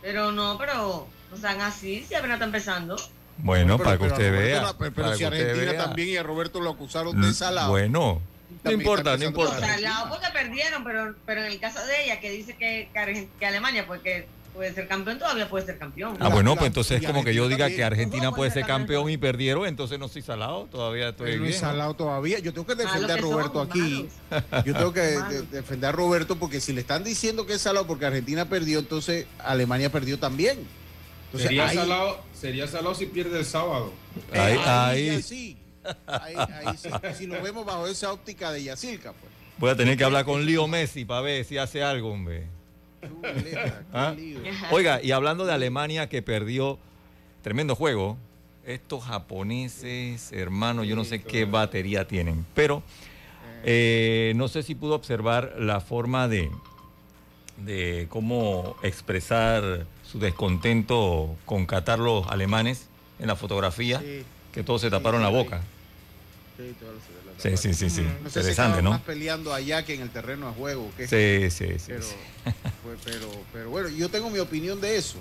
Pero, 0.00 0.30
pero 0.30 0.32
no, 0.32 0.56
pero 0.58 1.08
no 1.30 1.36
sean 1.36 1.60
así, 1.60 2.04
si 2.08 2.14
apenas 2.14 2.36
está 2.36 2.44
empezando. 2.46 2.96
Bueno, 3.38 3.76
Pero- 3.78 3.84
para 3.84 3.98
que 3.98 4.04
usted 4.04 4.30
Roberto 4.30 4.78
vea. 4.78 4.92
pero 4.94 5.16
si 5.16 5.24
Argentina 5.24 5.72
vea. 5.72 5.84
también 5.84 6.08
y 6.08 6.16
a 6.16 6.22
Roberto 6.22 6.60
lo 6.60 6.70
acusaron 6.70 7.20
de 7.20 7.34
salado. 7.34 7.70
Bueno, 7.70 8.22
no 8.62 8.70
importa, 8.70 9.16
no 9.16 9.24
importa. 9.24 9.58
porque 10.08 10.28
perdieron, 10.32 10.84
pero, 10.84 11.14
pero 11.26 11.42
en 11.44 11.50
el 11.52 11.58
caso 11.58 11.84
de 11.84 12.04
ella, 12.04 12.20
que 12.20 12.30
dice 12.30 12.56
que, 12.56 12.88
que, 12.94 13.28
que 13.38 13.46
Alemania 13.46 13.86
pues, 13.86 14.00
que 14.02 14.28
puede 14.52 14.72
ser 14.74 14.86
campeón, 14.88 15.18
todavía 15.18 15.48
puede 15.48 15.66
ser 15.66 15.78
campeón. 15.78 16.16
Ah, 16.20 16.28
bueno, 16.28 16.54
pues 16.54 16.66
entonces 16.68 17.00
es 17.00 17.06
como 17.06 17.24
que 17.24 17.34
yo 17.34 17.48
diga 17.48 17.68
que. 17.68 17.82
Argentina 17.82 18.30
puede 18.30 18.50
pues, 18.50 18.54
ser 18.54 18.66
campeón 18.66 19.10
y 19.10 19.16
perdieron, 19.16 19.66
entonces 19.66 19.98
no 19.98 20.06
estoy 20.06 20.22
salado, 20.22 20.66
todavía 20.70 21.10
estoy 21.10 21.38
no 21.38 21.46
¿no? 21.46 21.52
salado 21.52 21.94
todavía. 21.94 22.38
Yo 22.38 22.52
tengo 22.52 22.66
que 22.66 22.74
defender 22.74 23.02
Malos 23.02 23.18
a 23.18 23.20
Roberto 23.20 23.60
aquí. 23.60 24.08
Yo 24.64 24.74
tengo 24.74 24.92
que 24.92 25.00
defender 25.50 25.88
a 25.88 25.92
Roberto 25.92 26.36
porque 26.36 26.60
si 26.60 26.72
le 26.72 26.80
están 26.82 27.02
diciendo 27.04 27.46
que 27.46 27.54
es 27.54 27.60
salado 27.62 27.86
porque 27.86 28.06
Argentina 28.06 28.48
perdió, 28.48 28.78
entonces 28.78 29.26
Alemania 29.38 29.90
perdió 29.90 30.18
también. 30.18 30.58
Entonces, 31.26 31.48
sería, 31.48 31.68
ahí- 31.68 31.76
salado, 31.76 32.22
sería 32.38 32.66
salado 32.66 32.94
si 32.94 33.06
pierde 33.06 33.38
el 33.38 33.46
sábado. 33.46 33.92
eh, 34.32 34.38
Ahí- 34.38 34.58
ahí 34.58 35.08
ahí- 35.08 35.16
ya 35.16 35.22
sí. 35.22 35.58
Ahí, 36.06 36.34
ahí 36.36 36.76
sí. 36.76 36.88
Si 37.18 37.26
lo 37.26 37.42
vemos 37.42 37.64
bajo 37.64 37.86
esa 37.86 38.12
óptica 38.12 38.52
de 38.52 38.62
Yacirca, 38.64 39.12
pues. 39.12 39.32
Voy 39.58 39.70
a 39.70 39.76
tener 39.76 39.96
que 39.96 40.04
hablar 40.04 40.24
con 40.24 40.44
Leo 40.44 40.66
Messi 40.68 41.04
para 41.04 41.22
ver 41.22 41.44
si 41.44 41.56
hace 41.58 41.82
algo, 41.82 42.10
hombre. 42.12 42.46
¿Ah? 43.92 44.14
Oiga, 44.70 45.02
y 45.02 45.12
hablando 45.12 45.44
de 45.44 45.52
Alemania 45.52 46.08
que 46.08 46.22
perdió 46.22 46.78
tremendo 47.42 47.74
juego, 47.74 48.16
estos 48.64 49.04
japoneses, 49.04 50.32
hermano, 50.32 50.84
yo 50.84 50.94
no 50.94 51.04
sé 51.04 51.22
qué 51.22 51.44
batería 51.44 52.06
tienen, 52.06 52.46
pero 52.54 52.82
eh, 53.64 54.32
no 54.36 54.48
sé 54.48 54.62
si 54.62 54.74
pudo 54.74 54.94
observar 54.94 55.54
la 55.58 55.80
forma 55.80 56.28
de, 56.28 56.50
de 57.58 58.06
cómo 58.08 58.76
expresar 58.82 59.86
su 60.04 60.18
descontento 60.18 61.36
con 61.44 61.66
Qatar 61.66 61.98
los 61.98 62.26
alemanes 62.28 62.88
en 63.18 63.26
la 63.26 63.36
fotografía, 63.36 64.02
que 64.52 64.62
todos 64.62 64.80
se 64.80 64.90
taparon 64.90 65.22
la 65.22 65.28
boca. 65.28 65.62
Sí, 66.56 66.74
sí, 67.56 67.74
sí, 67.74 67.90
sí. 67.90 68.02
No 68.02 68.28
Interesante, 68.28 68.82
¿no? 68.82 68.90
Más 68.90 69.02
peleando 69.02 69.52
allá 69.52 69.84
que 69.84 69.94
en 69.94 70.02
el 70.02 70.10
terreno 70.10 70.48
de 70.48 70.54
juego. 70.54 70.90
Sí, 70.98 71.50
sí, 71.50 71.78
sí. 71.78 71.92
Pero, 73.04 73.30
pero, 73.52 73.70
bueno, 73.70 73.88
yo 73.88 74.08
tengo 74.08 74.28
mi 74.28 74.40
opinión 74.40 74.80
de 74.80 74.96
eso. 74.96 75.16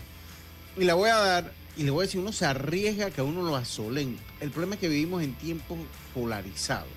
Y 0.75 0.83
la 0.83 0.95
voy 0.95 1.09
a 1.09 1.17
dar, 1.17 1.53
y 1.77 1.83
le 1.83 1.91
voy 1.91 2.03
a 2.03 2.05
decir, 2.07 2.19
uno 2.19 2.31
se 2.31 2.45
arriesga 2.45 3.11
que 3.11 3.21
a 3.21 3.23
uno 3.23 3.43
lo 3.43 3.55
asolen. 3.55 4.17
El 4.39 4.49
problema 4.49 4.75
es 4.75 4.81
que 4.81 4.89
vivimos 4.89 5.21
en 5.21 5.35
tiempos 5.35 5.77
polarizados. 6.15 6.89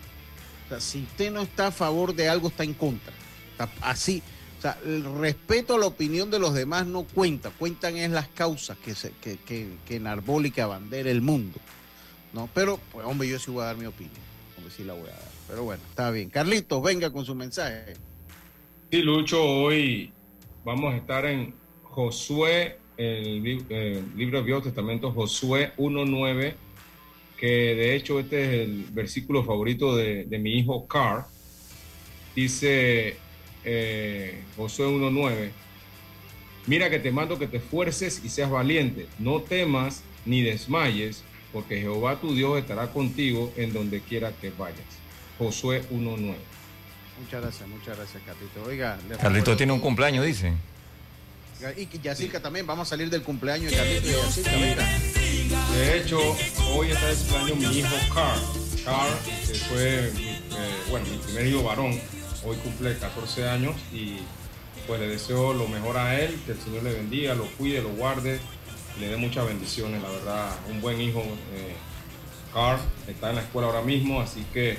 O 0.64 0.68
sea, 0.70 0.80
si 0.80 1.02
usted 1.02 1.30
no 1.30 1.42
está 1.42 1.66
a 1.68 1.72
favor 1.72 2.14
de 2.14 2.28
algo, 2.28 2.48
está 2.48 2.64
en 2.64 2.74
contra. 2.74 3.12
así. 3.82 4.22
O 4.58 4.62
sea, 4.62 4.78
el 4.84 5.04
respeto 5.20 5.74
a 5.74 5.78
la 5.78 5.86
opinión 5.86 6.30
de 6.30 6.38
los 6.38 6.54
demás 6.54 6.86
no 6.86 7.04
cuenta. 7.04 7.50
Cuentan 7.50 7.96
es 7.96 8.10
las 8.10 8.28
causas 8.28 8.78
que, 8.78 8.94
se, 8.94 9.12
que, 9.20 9.36
que, 9.36 9.76
que 9.86 10.62
abandera 10.62 11.10
el 11.10 11.20
mundo. 11.20 11.58
¿no? 12.32 12.48
Pero, 12.54 12.80
pues, 12.92 13.06
hombre, 13.06 13.28
yo 13.28 13.38
sí 13.38 13.50
voy 13.50 13.62
a 13.62 13.66
dar 13.66 13.76
mi 13.76 13.86
opinión. 13.86 14.33
Sí 14.70 14.84
la 14.84 14.94
voy 14.94 15.08
a 15.08 15.12
dar. 15.12 15.30
Pero 15.48 15.64
bueno, 15.64 15.82
está 15.88 16.10
bien. 16.10 16.30
Carlitos, 16.30 16.82
venga 16.82 17.10
con 17.10 17.24
su 17.24 17.34
mensaje. 17.34 17.94
Sí, 18.90 19.02
Lucho, 19.02 19.42
hoy 19.42 20.12
vamos 20.64 20.94
a 20.94 20.96
estar 20.96 21.26
en 21.26 21.54
Josué, 21.82 22.78
el, 22.96 23.42
libro 23.42 24.38
de 24.38 24.44
Viejo 24.44 24.62
Testamento, 24.62 25.12
Josué 25.12 25.72
1.9, 25.76 26.54
que 27.36 27.46
de 27.46 27.94
hecho 27.94 28.18
este 28.20 28.44
es 28.44 28.68
el 28.68 28.84
versículo 28.90 29.44
favorito 29.44 29.96
de, 29.96 30.26
mi 30.40 30.58
hijo 30.58 30.86
Carr. 30.86 31.26
Dice 32.34 33.16
eh, 33.64 34.42
Josué 34.56 34.86
1.9, 34.86 35.50
mira 36.66 36.90
que 36.90 36.98
te 36.98 37.12
mando 37.12 37.38
que 37.38 37.46
te 37.46 37.58
esfuerces 37.58 38.22
y 38.24 38.28
seas 38.28 38.50
valiente, 38.50 39.06
no 39.18 39.40
temas 39.40 40.02
ni 40.26 40.42
desmayes 40.42 41.22
porque 41.54 41.80
Jehová 41.80 42.20
tu 42.20 42.34
Dios 42.34 42.58
estará 42.58 42.88
contigo 42.88 43.52
en 43.56 43.72
donde 43.72 44.00
quiera 44.00 44.32
que 44.32 44.50
vayas. 44.50 44.80
Josué 45.38 45.84
1.9. 45.90 46.34
Muchas 47.20 47.42
gracias, 47.42 47.68
muchas 47.68 47.96
gracias, 47.96 48.22
Carlito. 48.26 48.64
Oiga, 48.64 48.98
Carlito 49.20 49.56
tiene 49.56 49.72
un 49.72 49.78
cumpleaños, 49.78 50.26
dice. 50.26 50.52
Y 51.76 51.86
Yacirca 52.00 52.40
también, 52.40 52.66
vamos 52.66 52.88
a 52.88 52.90
salir 52.90 53.08
del 53.08 53.22
cumpleaños 53.22 53.70
de 53.70 53.76
Carlito 53.76 54.08
y 54.08 54.12
Yacirca, 54.12 54.50
venga. 54.50 54.88
De 55.76 55.98
hecho, 55.98 56.18
hoy 56.72 56.90
está 56.90 57.06
de 57.06 57.14
cumpleaños 57.14 57.56
mi 57.56 57.78
hijo 57.78 57.96
Carl. 58.12 58.40
Carl, 58.84 59.14
que 59.46 59.54
fue, 59.54 60.08
eh, 60.08 60.12
bueno, 60.90 61.06
mi 61.08 61.18
primer 61.18 61.46
hijo 61.46 61.62
varón, 61.62 61.92
hoy 62.44 62.56
cumple 62.56 62.98
14 62.98 63.48
años 63.48 63.76
y 63.92 64.18
pues 64.88 65.00
le 65.00 65.06
deseo 65.06 65.54
lo 65.54 65.68
mejor 65.68 65.96
a 65.96 66.20
él, 66.20 66.36
que 66.44 66.52
el 66.52 66.60
Señor 66.60 66.82
le 66.82 66.94
bendiga, 66.94 67.34
lo 67.34 67.46
cuide, 67.52 67.80
lo 67.80 67.90
guarde, 67.90 68.40
le 69.00 69.08
dé 69.08 69.16
muchas 69.16 69.46
bendiciones, 69.46 70.02
la 70.02 70.08
verdad, 70.08 70.50
un 70.70 70.80
buen 70.80 71.00
hijo. 71.00 71.20
Eh, 71.20 71.74
Carl 72.52 72.78
está 73.08 73.30
en 73.30 73.36
la 73.36 73.42
escuela 73.42 73.68
ahora 73.68 73.82
mismo, 73.82 74.20
así 74.20 74.44
que 74.52 74.76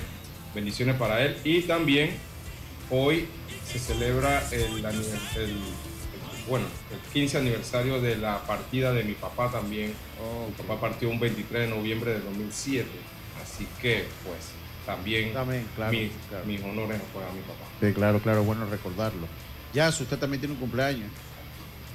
bendiciones 0.54 0.96
para 0.96 1.22
él. 1.22 1.36
Y 1.44 1.62
también 1.62 2.16
hoy 2.90 3.28
se 3.70 3.78
celebra 3.78 4.42
el, 4.50 4.82
bueno, 6.48 6.66
el 6.90 7.12
15 7.12 7.38
aniversario 7.38 8.00
de 8.00 8.16
la 8.16 8.42
partida 8.46 8.92
de 8.92 9.04
mi 9.04 9.12
papá 9.12 9.50
también. 9.50 9.92
Mi 10.48 10.64
papá 10.64 10.80
partió 10.80 11.10
un 11.10 11.20
23 11.20 11.68
de 11.68 11.76
noviembre 11.76 12.12
de 12.12 12.20
2007, 12.20 12.88
así 13.42 13.66
que 13.82 14.06
pues 14.24 14.52
también, 14.86 15.34
también 15.34 15.66
claro, 15.74 15.92
mis, 15.92 16.10
mis, 16.46 16.62
honores 16.62 17.00
a 17.00 17.32
mi 17.34 17.40
papá. 17.40 17.64
Sí, 17.80 17.92
claro, 17.92 18.20
claro, 18.20 18.44
bueno 18.44 18.64
recordarlo. 18.66 19.26
Ya, 19.74 19.92
si 19.92 20.04
usted 20.04 20.18
también 20.18 20.40
tiene 20.40 20.54
un 20.54 20.60
cumpleaños. 20.60 21.10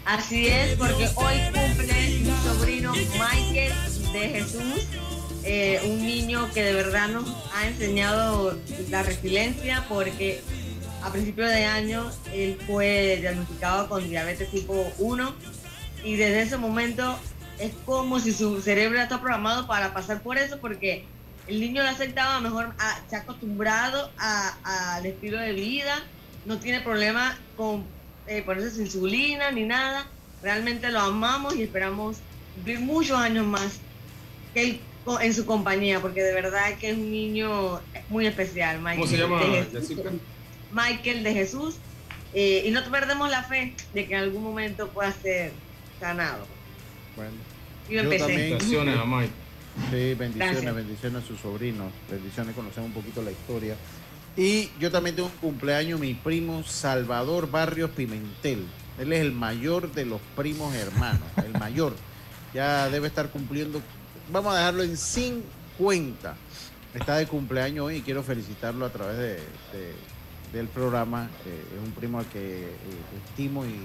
Así 0.05 0.48
es, 0.48 0.75
porque 0.77 1.08
hoy 1.15 1.36
cumple 1.53 2.20
mi 2.20 2.31
sobrino 2.43 2.91
Michael 2.93 3.74
de 4.13 4.29
Jesús, 4.29 4.88
eh, 5.43 5.79
un 5.86 6.05
niño 6.05 6.50
que 6.53 6.63
de 6.63 6.74
verdad 6.74 7.08
nos 7.10 7.29
ha 7.55 7.67
enseñado 7.67 8.58
la 8.89 9.03
resiliencia 9.03 9.86
porque 9.88 10.41
a 11.03 11.12
principio 11.12 11.46
de 11.46 11.65
año 11.65 12.12
él 12.34 12.60
fue 12.65 13.17
diagnosticado 13.22 13.89
con 13.89 14.08
diabetes 14.10 14.50
tipo 14.50 14.91
1 14.98 15.34
y 16.03 16.15
desde 16.15 16.41
ese 16.41 16.58
momento 16.58 17.17
es 17.60 17.72
como 17.86 18.20
si 18.20 18.34
su 18.34 18.60
cerebro 18.62 19.00
está 19.00 19.22
programado 19.22 19.67
para 19.67 19.93
pasar 19.93 20.22
por 20.22 20.38
eso 20.38 20.60
porque 20.60 21.05
el 21.48 21.60
niño 21.60 21.84
lo 21.84 21.89
ha 21.89 21.91
aceptado, 21.91 22.41
mejor 22.41 22.74
se 23.10 23.15
ha 23.15 23.20
acostumbrado 23.20 24.12
al 24.17 25.05
estilo 25.05 25.39
de 25.39 25.53
vida, 25.53 26.03
no 26.46 26.58
tiene 26.58 26.81
problema 26.81 27.38
con 27.55 27.86
eh, 28.31 28.41
ponerse 28.43 28.81
insulina 28.81 29.51
ni 29.51 29.63
nada. 29.63 30.07
Realmente 30.41 30.89
lo 30.89 31.01
amamos 31.01 31.55
y 31.55 31.63
esperamos 31.63 32.17
vivir 32.63 32.79
muchos 32.79 33.17
años 33.17 33.45
más 33.45 33.79
que 34.53 34.79
en 35.19 35.33
su 35.33 35.45
compañía, 35.45 36.00
porque 36.00 36.23
de 36.23 36.33
verdad 36.33 36.77
que 36.79 36.91
es 36.91 36.97
un 36.97 37.11
niño 37.11 37.81
muy 38.09 38.25
especial. 38.27 38.79
Michael 38.79 39.00
¿Cómo 39.00 39.11
se 39.11 39.17
llama? 39.17 39.41
De 39.41 40.19
Michael 40.71 41.23
de 41.23 41.33
Jesús. 41.33 41.75
Eh, 42.33 42.63
y 42.65 42.71
no 42.71 42.81
perdemos 42.89 43.29
la 43.29 43.43
fe 43.43 43.75
de 43.93 44.07
que 44.07 44.13
en 44.13 44.21
algún 44.21 44.43
momento 44.43 44.88
pueda 44.89 45.11
ser 45.11 45.51
sanado. 46.00 46.45
Bueno, 47.17 47.31
yo, 47.89 48.07
Bendiciones 48.07 48.97
a 48.97 49.05
Mike. 49.05 49.33
Sí, 49.89 50.13
bendiciones, 50.13 50.75
bendiciones 50.75 51.23
a 51.23 51.27
sus 51.27 51.39
sobrinos, 51.39 51.91
bendiciones, 52.09 52.55
conocemos 52.55 52.89
un 52.89 52.93
poquito 52.93 53.21
la 53.21 53.31
historia 53.31 53.75
y 54.38 54.69
yo 54.79 54.91
también 54.91 55.15
tengo 55.15 55.29
un 55.29 55.38
cumpleaños, 55.38 56.00
mi 56.00 56.13
primo 56.13 56.63
Salvador 56.63 57.51
Barrios 57.51 57.91
Pimentel. 57.91 58.65
Él 58.97 59.13
es 59.13 59.19
el 59.19 59.33
mayor 59.33 59.91
de 59.91 60.05
los 60.05 60.21
primos 60.35 60.73
hermanos, 60.73 61.27
el 61.43 61.57
mayor. 61.59 61.93
Ya 62.53 62.89
debe 62.89 63.07
estar 63.07 63.29
cumpliendo, 63.29 63.81
vamos 64.31 64.53
a 64.53 64.59
dejarlo 64.59 64.83
en 64.83 64.95
50. 64.95 66.35
Está 66.93 67.17
de 67.17 67.27
cumpleaños 67.27 67.85
hoy 67.85 67.97
y 67.97 68.01
quiero 68.01 68.23
felicitarlo 68.23 68.85
a 68.85 68.89
través 68.89 69.17
de, 69.17 69.39
del 70.53 70.67
programa. 70.67 71.29
es 71.45 71.85
un 71.85 71.91
primo 71.91 72.19
al 72.19 72.25
que 72.27 72.63
eh, 72.63 72.69
estimo 73.27 73.65
y, 73.65 73.75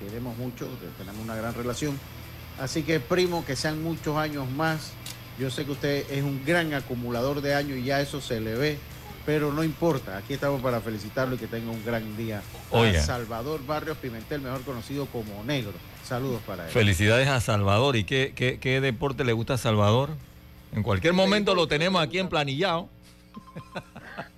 queremos 0.00 0.36
mucho, 0.36 0.68
tenemos 0.98 1.22
una 1.22 1.36
gran 1.36 1.54
relación. 1.54 1.98
Así 2.60 2.82
que 2.82 3.00
primo, 3.00 3.44
que 3.44 3.56
sean 3.56 3.82
muchos 3.82 4.16
años 4.18 4.50
más. 4.50 4.92
Yo 5.38 5.50
sé 5.50 5.64
que 5.64 5.72
usted 5.72 6.10
es 6.10 6.22
un 6.22 6.44
gran 6.44 6.74
acumulador 6.74 7.40
de 7.40 7.54
años 7.54 7.78
y 7.78 7.84
ya 7.84 8.02
eso 8.02 8.20
se 8.20 8.38
le 8.40 8.54
ve 8.54 8.78
pero 9.24 9.52
no 9.52 9.62
importa, 9.62 10.16
aquí 10.16 10.34
estamos 10.34 10.60
para 10.62 10.80
felicitarlo 10.80 11.36
y 11.36 11.38
que 11.38 11.46
tenga 11.46 11.70
un 11.70 11.84
gran 11.84 12.16
día. 12.16 12.42
Salvador 13.00 13.64
Barrios 13.66 13.98
Pimentel, 13.98 14.40
mejor 14.40 14.62
conocido 14.62 15.06
como 15.06 15.44
Negro. 15.44 15.72
Saludos 16.04 16.42
para 16.46 16.66
él. 16.66 16.70
Felicidades 16.70 17.28
a 17.28 17.40
Salvador. 17.40 17.96
¿Y 17.96 18.04
qué, 18.04 18.58
qué, 18.60 18.80
deporte 18.80 19.24
le 19.24 19.32
gusta 19.32 19.54
a 19.54 19.58
Salvador? 19.58 20.10
En 20.72 20.82
cualquier 20.82 21.12
momento 21.12 21.54
lo 21.54 21.68
tenemos 21.68 22.02
aquí 22.02 22.18
en 22.18 22.28
planillado. 22.28 22.88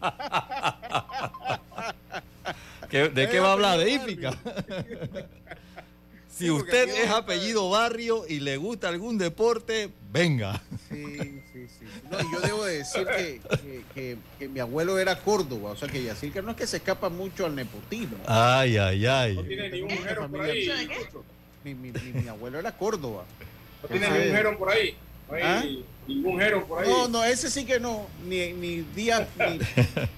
¿De 2.90 3.28
qué 3.28 3.40
va 3.40 3.48
a 3.48 3.52
hablar? 3.52 3.78
¿De 3.78 3.90
hípica? 3.90 4.36
Si 6.36 6.50
usted 6.50 6.88
es 6.88 7.10
apellido 7.10 7.70
Barrio 7.70 8.24
y 8.28 8.40
le 8.40 8.56
gusta 8.56 8.88
algún 8.88 9.18
deporte, 9.18 9.90
venga. 10.10 10.60
Sí, 10.88 11.40
sí, 11.52 11.66
sí. 11.68 11.86
No, 12.10 12.18
yo 12.32 12.40
debo 12.40 12.64
decir 12.64 13.06
que, 13.94 14.16
mi 14.48 14.58
abuelo 14.58 14.98
era 14.98 15.18
Córdoba, 15.20 15.70
o 15.70 15.76
sea 15.76 15.88
que 15.88 16.02
que 16.02 16.42
no 16.42 16.50
es 16.50 16.56
que 16.56 16.66
se 16.66 16.78
escapa 16.78 17.08
mucho 17.08 17.46
al 17.46 17.54
nepotismo. 17.54 18.16
Ay, 18.26 18.76
ay, 18.76 19.06
ay. 19.06 19.34
No 19.36 19.44
tiene 19.44 19.70
ningún 19.70 19.94
mujer 19.94 20.18
por 20.28 20.40
ahí. 20.40 20.70
Mi, 21.62 21.74
mi, 21.74 21.92
mi, 21.92 22.28
abuelo 22.28 22.58
era 22.58 22.72
Córdoba. 22.72 23.24
No 23.82 23.88
tiene 23.88 24.10
ningún 24.10 24.28
mujer 24.28 24.58
por 24.58 24.70
ahí. 24.70 24.96
No 25.28 25.34
hay 25.34 25.42
¿Ah? 25.42 25.64
ningún 26.06 26.38
Jero 26.38 26.66
por 26.66 26.82
ahí. 26.82 26.90
No, 26.90 27.08
no, 27.08 27.24
ese 27.24 27.50
sí 27.50 27.64
que 27.64 27.80
no. 27.80 28.06
Ni, 28.26 28.52
ni 28.52 28.82
Díaz, 28.94 29.26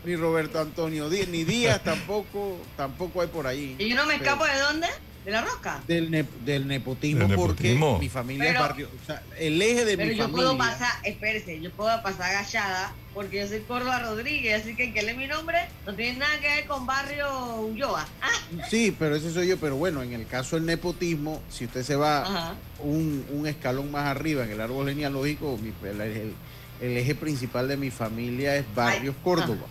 ni, 0.05 0.17
Roberto 0.17 0.61
Antonio 0.61 1.09
Díaz, 1.09 1.29
ni 1.29 1.45
Díaz 1.45 1.83
tampoco, 1.83 2.59
tampoco 2.77 3.21
hay 3.21 3.29
por 3.29 3.47
ahí. 3.47 3.77
¿Y 3.79 3.91
yo 3.91 3.97
no 3.97 4.07
me 4.07 4.17
escapo 4.17 4.45
de 4.45 4.59
dónde? 4.59 4.89
¿De 5.27 5.33
la 5.33 5.41
rosca? 5.41 5.83
Del, 5.89 6.25
del 6.45 6.69
nepotismo, 6.69 7.29
porque 7.35 7.77
mi 7.99 8.09
familia 8.09 8.53
es 8.53 8.59
barrio. 8.61 8.89
O 9.03 9.05
sea, 9.05 9.21
el 9.37 9.61
eje 9.61 9.85
de 9.85 9.97
mi 9.97 10.05
familia. 10.05 10.17
Pero 10.17 10.29
yo 10.29 10.33
puedo 10.33 10.57
pasar, 10.57 10.93
espérese, 11.03 11.61
yo 11.61 11.73
puedo 11.73 12.01
pasar 12.01 12.31
agachada 12.31 12.93
porque 13.13 13.41
yo 13.41 13.49
soy 13.49 13.59
Córdoba 13.63 13.99
Rodríguez, 13.99 14.63
así 14.63 14.77
que 14.77 14.93
que 14.93 15.01
es 15.01 15.17
mi 15.17 15.27
nombre 15.27 15.59
no 15.85 15.95
tiene 15.97 16.21
nada 16.21 16.39
que 16.39 16.47
ver 16.47 16.67
con 16.67 16.87
barrio 16.87 17.57
Ulloa. 17.57 18.07
Ah. 18.23 18.67
Sí, 18.71 18.95
pero 18.97 19.17
ese 19.17 19.33
soy 19.33 19.49
yo. 19.49 19.59
Pero 19.59 19.75
bueno, 19.75 20.01
en 20.05 20.13
el 20.13 20.29
caso 20.29 20.55
del 20.55 20.65
nepotismo, 20.65 21.43
si 21.51 21.65
usted 21.65 21.83
se 21.83 21.97
va 21.97 22.55
un, 22.79 23.27
un, 23.33 23.49
escalón 23.49 23.91
más 23.91 24.07
arriba 24.07 24.45
en 24.45 24.53
el 24.53 24.61
árbol 24.61 24.89
genealógico, 24.89 25.59
el, 25.83 26.01
el, 26.01 26.97
eje 26.97 27.17
principal 27.17 27.67
de 27.67 27.77
mi 27.77 27.91
familia 27.91 28.55
es 28.55 28.65
Barrios 28.77 29.17
Córdoba. 29.25 29.67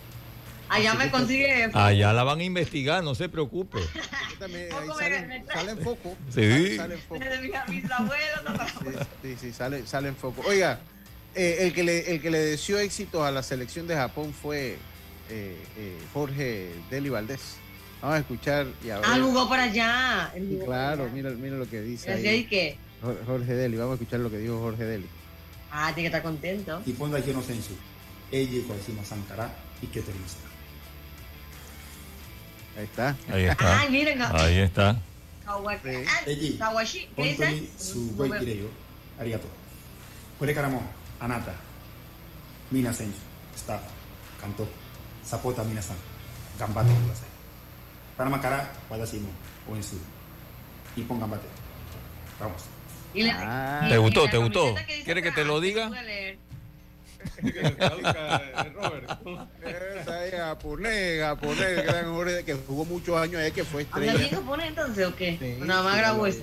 Allá 0.68 0.94
me 0.94 1.10
consigue. 1.10 1.70
Allá 1.72 2.12
la 2.12 2.24
van 2.24 2.40
a 2.40 2.44
investigar, 2.44 3.02
no 3.02 3.14
se 3.14 3.28
preocupe. 3.28 3.78
También, 4.38 4.68
ahí 4.72 5.44
salen, 5.52 5.78
foco. 5.78 6.16
Sí. 6.34 6.76
Salen 6.76 6.98
foco. 7.00 7.20
Mis 7.68 7.90
abuelos, 7.90 8.44
no. 8.44 8.98
Sí, 9.22 9.36
sí, 9.40 9.52
sale 9.52 10.08
en 10.08 10.16
foco. 10.16 10.42
Oiga, 10.46 10.80
eh, 11.34 11.58
el, 11.60 11.72
que 11.72 11.84
le, 11.84 12.10
el 12.12 12.20
que 12.20 12.30
le 12.30 12.38
deseó 12.38 12.78
éxito 12.78 13.24
a 13.24 13.30
la 13.30 13.42
selección 13.42 13.86
de 13.86 13.94
Japón 13.94 14.32
fue 14.32 14.76
eh, 15.30 15.56
eh, 15.76 15.98
Jorge 16.12 16.70
Deli 16.90 17.10
Valdés. 17.10 17.56
Vamos 18.00 18.16
a 18.16 18.20
escuchar 18.20 18.66
y 18.84 18.90
a 18.90 18.96
ver. 18.96 19.06
Ah, 19.06 19.18
jugó 19.20 19.48
por 19.48 19.58
allá. 19.58 20.32
Claro. 20.64 21.10
Mira, 21.12 21.30
mira 21.30 21.56
lo 21.56 21.68
que 21.68 21.80
dice. 21.80 22.10
Jorge 23.26 23.54
Deli, 23.54 23.76
vamos 23.76 23.92
a 23.92 23.94
escuchar 24.02 24.20
lo 24.20 24.30
que 24.30 24.38
dijo 24.38 24.58
Jorge 24.60 24.84
Deli. 24.84 25.06
Ah, 25.70 25.92
tiene 25.94 26.10
que 26.10 26.16
estar 26.16 26.22
contento. 26.22 26.82
Y 26.86 26.92
fondo 26.92 27.16
aquí 27.16 27.32
no 27.32 27.42
sensu. 27.42 27.74
Ella 28.32 28.58
y 28.58 29.04
Sankará 29.04 29.54
y 29.82 29.86
que 29.86 30.00
te 30.00 30.12
Ahí 32.76 32.84
está. 32.84 33.16
Ahí 33.32 33.44
está. 33.44 33.80
Ahí 34.34 34.58
está. 34.58 34.96
Kawashi. 35.46 36.58
Kawashi. 36.58 37.08
¿Qué? 37.16 37.70
Sugoi 37.78 38.30
kireyo. 38.38 38.68
Arigato. 39.18 39.48
Anata. 41.20 41.54
Mina 42.70 42.92
senju. 42.92 43.16
Staff. 43.56 43.80
Kanto. 44.40 44.68
Sapota 45.24 45.64
minasan. 45.64 45.96
Gambate 46.58 46.92
kudasai. 46.92 48.40
Kara 48.42 48.68
wadashi 48.90 49.20
mo. 49.20 49.30
Nippon 50.96 51.20
gambate. 51.20 51.48
Vamos. 52.38 52.62
Ah. 53.32 53.86
¿Te 53.88 53.96
gustó? 53.96 54.28
¿Te 54.28 54.36
gustó? 54.36 54.74
¿Quieres 55.04 55.22
que 55.22 55.32
te 55.32 55.44
lo 55.44 55.60
diga? 55.60 55.90
Robert. 58.74 59.10
Japonés, 60.32 61.20
japonés, 61.20 61.84
gran 61.84 62.14
Jorge, 62.14 62.44
que 62.44 62.54
jugó 62.54 62.84
muchos 62.84 63.16
años 63.16 63.40
allá, 63.40 63.50
que 63.50 63.64
fue 63.64 63.86
¿Habla 63.90 64.12
estrella. 64.12 64.36
japonés 64.36 64.68
entonces 64.68 65.06
o 65.06 65.14
qué? 65.16 65.36
Sí, 65.40 65.64
Nada 65.64 65.82
más 65.82 65.96
grabó 65.96 66.24
habla 66.24 66.28
eso. 66.34 66.42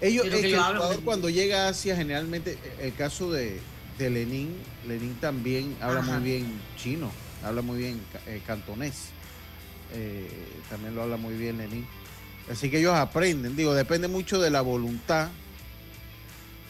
Ellos, 0.00 0.26
el 0.26 0.54
jugador 0.54 0.88
porque- 0.88 1.04
cuando 1.04 1.30
llega 1.30 1.66
a 1.66 1.68
Asia, 1.68 1.96
generalmente, 1.96 2.58
el 2.80 2.94
caso 2.94 3.30
de, 3.30 3.60
de 3.98 4.10
Lenin, 4.10 4.54
Lenin 4.86 5.14
también 5.20 5.76
habla 5.80 6.00
Ajá. 6.00 6.12
muy 6.18 6.22
bien 6.24 6.60
chino, 6.76 7.10
habla 7.44 7.62
muy 7.62 7.78
bien 7.78 8.00
eh, 8.26 8.40
cantonés, 8.46 9.06
eh, 9.92 10.28
también 10.68 10.94
lo 10.94 11.02
habla 11.02 11.16
muy 11.16 11.34
bien 11.34 11.58
Lenin. 11.58 11.86
Así 12.50 12.70
que 12.70 12.78
ellos 12.80 12.94
aprenden, 12.94 13.56
digo, 13.56 13.72
depende 13.72 14.08
mucho 14.08 14.40
de 14.40 14.50
la 14.50 14.60
voluntad 14.60 15.28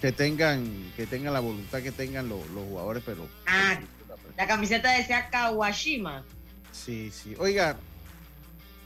que 0.04 0.12
tengan, 0.12 0.92
que 0.99 1.06
tengan 1.06 1.32
la 1.32 1.40
voluntad 1.40 1.80
que 1.80 1.90
tengan 1.90 2.28
los, 2.28 2.46
los 2.50 2.62
jugadores, 2.64 3.02
pero 3.06 3.26
Ah. 3.46 3.80
La 4.37 4.46
camiseta 4.46 4.90
decía 4.90 5.30
Kawashima. 5.30 6.23
Sí, 6.73 7.11
sí. 7.11 7.34
Oiga, 7.38 7.76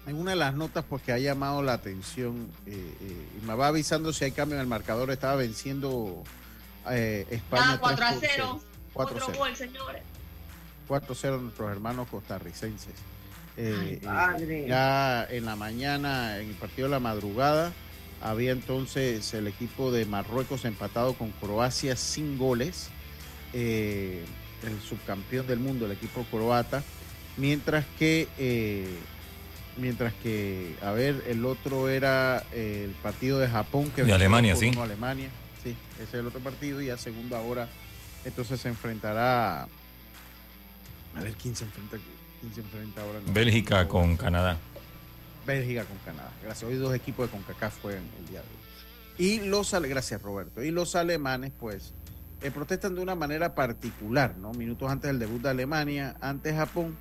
en 0.07 0.15
una 0.15 0.31
de 0.31 0.37
las 0.37 0.55
notas 0.55 0.85
pues 0.89 1.03
que 1.03 1.11
ha 1.11 1.19
llamado 1.19 1.61
la 1.61 1.73
atención 1.73 2.49
eh, 2.67 2.95
eh, 3.01 3.29
y 3.43 3.45
me 3.45 3.55
va 3.57 3.67
avisando 3.67 4.13
si 4.13 4.27
hay 4.27 4.31
cambio 4.31 4.55
en 4.59 4.61
el 4.61 4.69
marcador, 4.69 5.11
estaba 5.11 5.35
venciendo 5.35 6.23
eh, 6.89 7.27
España. 7.31 7.73
Ah, 7.73 7.79
4 7.81 8.05
a 8.07 8.09
3 8.11 8.21
por 8.21 8.31
0. 8.37 8.61
4 8.93 9.17
Otro 9.17 9.27
0. 9.33 9.39
gol, 9.41 9.57
señores. 9.57 10.03
4-0 10.89 11.41
nuestros 11.41 11.69
hermanos 11.73 12.07
costarricenses. 12.09 12.95
Eh, 13.57 13.75
Ay, 13.77 13.93
eh, 13.95 14.01
padre. 14.05 14.67
ya 14.69 15.25
en 15.29 15.45
la 15.47 15.57
mañana, 15.57 16.39
en 16.39 16.51
el 16.51 16.55
partido 16.55 16.87
de 16.87 16.93
la 16.93 17.01
madrugada, 17.01 17.73
había 18.23 18.53
entonces 18.53 19.33
el 19.35 19.47
equipo 19.47 19.91
de 19.93 20.05
Marruecos 20.07 20.65
empatado 20.65 21.15
con 21.15 21.31
Croacia 21.33 21.97
sin 21.97 22.39
goles. 22.39 22.91
eh, 23.53 24.25
el 24.63 24.81
subcampeón 24.81 25.47
del 25.47 25.61
mundo, 25.61 25.87
el 25.87 25.93
equipo 25.93 26.25
croata. 26.31 26.83
Mientras 27.37 27.85
que, 27.99 28.27
eh, 28.39 28.89
mientras 29.77 30.13
que, 30.15 30.75
a 30.83 30.91
ver, 30.91 31.23
el 31.29 31.45
otro 31.47 31.89
era 31.89 32.45
eh, 32.53 32.83
el 32.87 32.91
partido 32.97 33.39
de 33.39 33.49
Japón 33.49 33.91
que 33.95 34.03
De 34.03 34.13
Alemania, 34.13 34.57
sí. 34.57 34.73
Alemania. 34.77 35.29
Sí, 35.63 35.77
ese 35.95 36.03
es 36.05 36.15
el 36.15 36.27
otro 36.27 36.41
partido 36.41 36.83
y 36.83 36.91
a 36.91 36.97
segunda 36.99 37.39
hora 37.41 37.69
entonces 38.25 38.61
se 38.61 38.69
enfrentará 38.69 39.63
a 39.63 39.69
ver 41.23 41.33
quién 41.41 41.55
se 41.57 41.65
enfrenta 41.65 41.97
quién 42.41 42.55
se 42.55 42.61
enfrenta 42.61 43.03
ahora. 43.03 43.21
No. 43.27 43.33
Bélgica 43.33 43.87
con 43.89 44.17
Canadá. 44.17 44.59
Bélgica 45.49 45.85
con 45.85 45.97
Canadá. 46.05 46.31
Gracias. 46.45 46.71
Hoy 46.71 46.77
dos 46.77 46.95
equipos 46.95 47.27
de 47.27 47.33
CONCACAF 47.33 47.81
juegan 47.81 48.05
el 48.19 48.27
día 48.29 48.41
de 48.41 48.47
hoy. 48.47 49.27
Y 49.27 49.41
los 49.49 49.73
gracias 49.73 50.21
Roberto. 50.21 50.63
Y 50.63 50.71
los 50.71 50.95
alemanes, 50.95 51.53
pues, 51.59 51.95
eh, 52.43 52.51
protestan 52.51 52.95
de 52.95 53.01
una 53.01 53.15
manera 53.15 53.55
particular, 53.55 54.37
¿no? 54.37 54.53
Minutos 54.53 54.91
antes 54.91 55.09
del 55.09 55.19
debut 55.19 55.41
de 55.41 55.49
Alemania, 55.49 56.17
ante 56.21 56.55
Japón, 56.55 56.97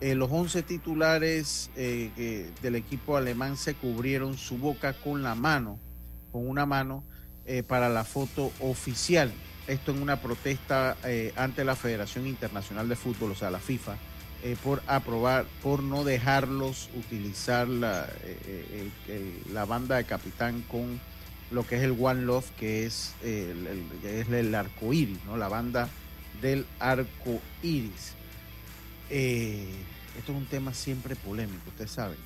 eh, 0.00 0.16
los 0.16 0.30
11 0.32 0.64
titulares 0.64 1.70
eh, 1.76 2.50
del 2.60 2.74
equipo 2.74 3.16
alemán 3.16 3.56
se 3.56 3.74
cubrieron 3.74 4.36
su 4.36 4.58
boca 4.58 4.92
con 4.92 5.22
la 5.22 5.36
mano, 5.36 5.78
con 6.32 6.46
una 6.46 6.66
mano, 6.66 7.04
para 7.68 7.88
la 7.88 8.02
foto 8.02 8.50
oficial. 8.58 9.32
Esto 9.68 9.92
en 9.92 10.02
una 10.02 10.20
protesta 10.20 10.96
ante 11.36 11.64
la 11.64 11.76
Federación 11.76 12.26
Internacional 12.26 12.88
de 12.88 12.96
Fútbol, 12.96 13.30
o 13.30 13.34
sea, 13.36 13.52
la 13.52 13.60
FIFA, 13.60 13.96
eh, 14.46 14.56
por 14.62 14.80
aprobar, 14.86 15.44
por 15.62 15.82
no 15.82 16.04
dejarlos 16.04 16.88
utilizar 16.94 17.66
la, 17.66 18.08
eh, 18.22 18.90
el- 19.08 19.54
la 19.54 19.64
banda 19.64 19.96
de 19.96 20.04
capitán 20.04 20.62
con 20.68 21.00
lo 21.50 21.66
que 21.66 21.76
es 21.76 21.82
el 21.82 21.96
One 22.00 22.22
Love, 22.22 22.48
que 22.58 22.86
es 22.86 23.12
el, 23.24 24.54
arco 24.54 24.92
iris, 24.92 25.18
¿no? 25.24 25.36
la 25.36 25.48
banda 25.48 25.88
del 26.40 26.64
arco 26.78 27.40
iris. 27.62 28.12
Eh, 29.10 29.68
esto 30.18 30.30
es 30.32 30.38
un 30.38 30.46
tema 30.46 30.72
siempre 30.74 31.16
polémico, 31.16 31.62
ustedes 31.68 31.90
saben. 31.90 32.18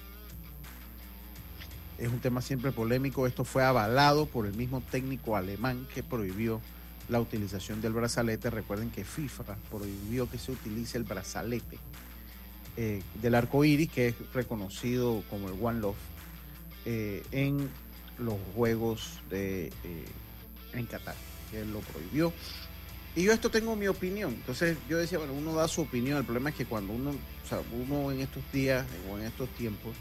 Es 1.98 2.08
un 2.08 2.18
tema 2.20 2.40
siempre 2.42 2.72
polémico. 2.72 3.26
Esto 3.26 3.44
fue 3.44 3.62
avalado 3.64 4.26
por 4.26 4.46
el 4.46 4.54
mismo 4.54 4.82
técnico 4.90 5.36
alemán 5.36 5.86
que 5.94 6.02
prohibió 6.02 6.60
la 7.10 7.20
utilización 7.20 7.80
del 7.82 7.92
brazalete. 7.92 8.48
Recuerden 8.48 8.90
que 8.90 9.04
FIFA 9.04 9.56
prohibió 9.70 10.30
que 10.30 10.38
se 10.38 10.52
utilice 10.52 10.96
el 10.98 11.04
brazalete 11.04 11.78
eh, 12.82 13.02
del 13.20 13.34
arco 13.34 13.62
iris, 13.62 13.90
que 13.90 14.08
es 14.08 14.14
reconocido 14.32 15.22
como 15.28 15.48
el 15.48 15.54
One 15.62 15.80
Love, 15.80 15.96
eh, 16.86 17.22
en 17.30 17.68
los 18.16 18.36
Juegos 18.54 19.18
de, 19.28 19.66
eh, 19.66 20.06
en 20.72 20.86
Qatar, 20.86 21.14
que 21.50 21.60
él 21.60 21.74
lo 21.74 21.80
prohibió. 21.80 22.32
Y 23.14 23.24
yo 23.24 23.32
esto 23.34 23.50
tengo 23.50 23.76
mi 23.76 23.86
opinión. 23.86 24.32
Entonces 24.32 24.78
yo 24.88 24.96
decía, 24.96 25.18
bueno, 25.18 25.34
uno 25.34 25.52
da 25.52 25.68
su 25.68 25.82
opinión. 25.82 26.16
El 26.16 26.24
problema 26.24 26.48
es 26.48 26.56
que 26.56 26.64
cuando 26.64 26.94
uno, 26.94 27.10
o 27.10 27.46
sea, 27.46 27.60
uno 27.70 28.12
en 28.12 28.20
estos 28.20 28.42
días 28.50 28.86
o 29.10 29.18
en 29.18 29.26
estos 29.26 29.50
tiempos, 29.50 29.94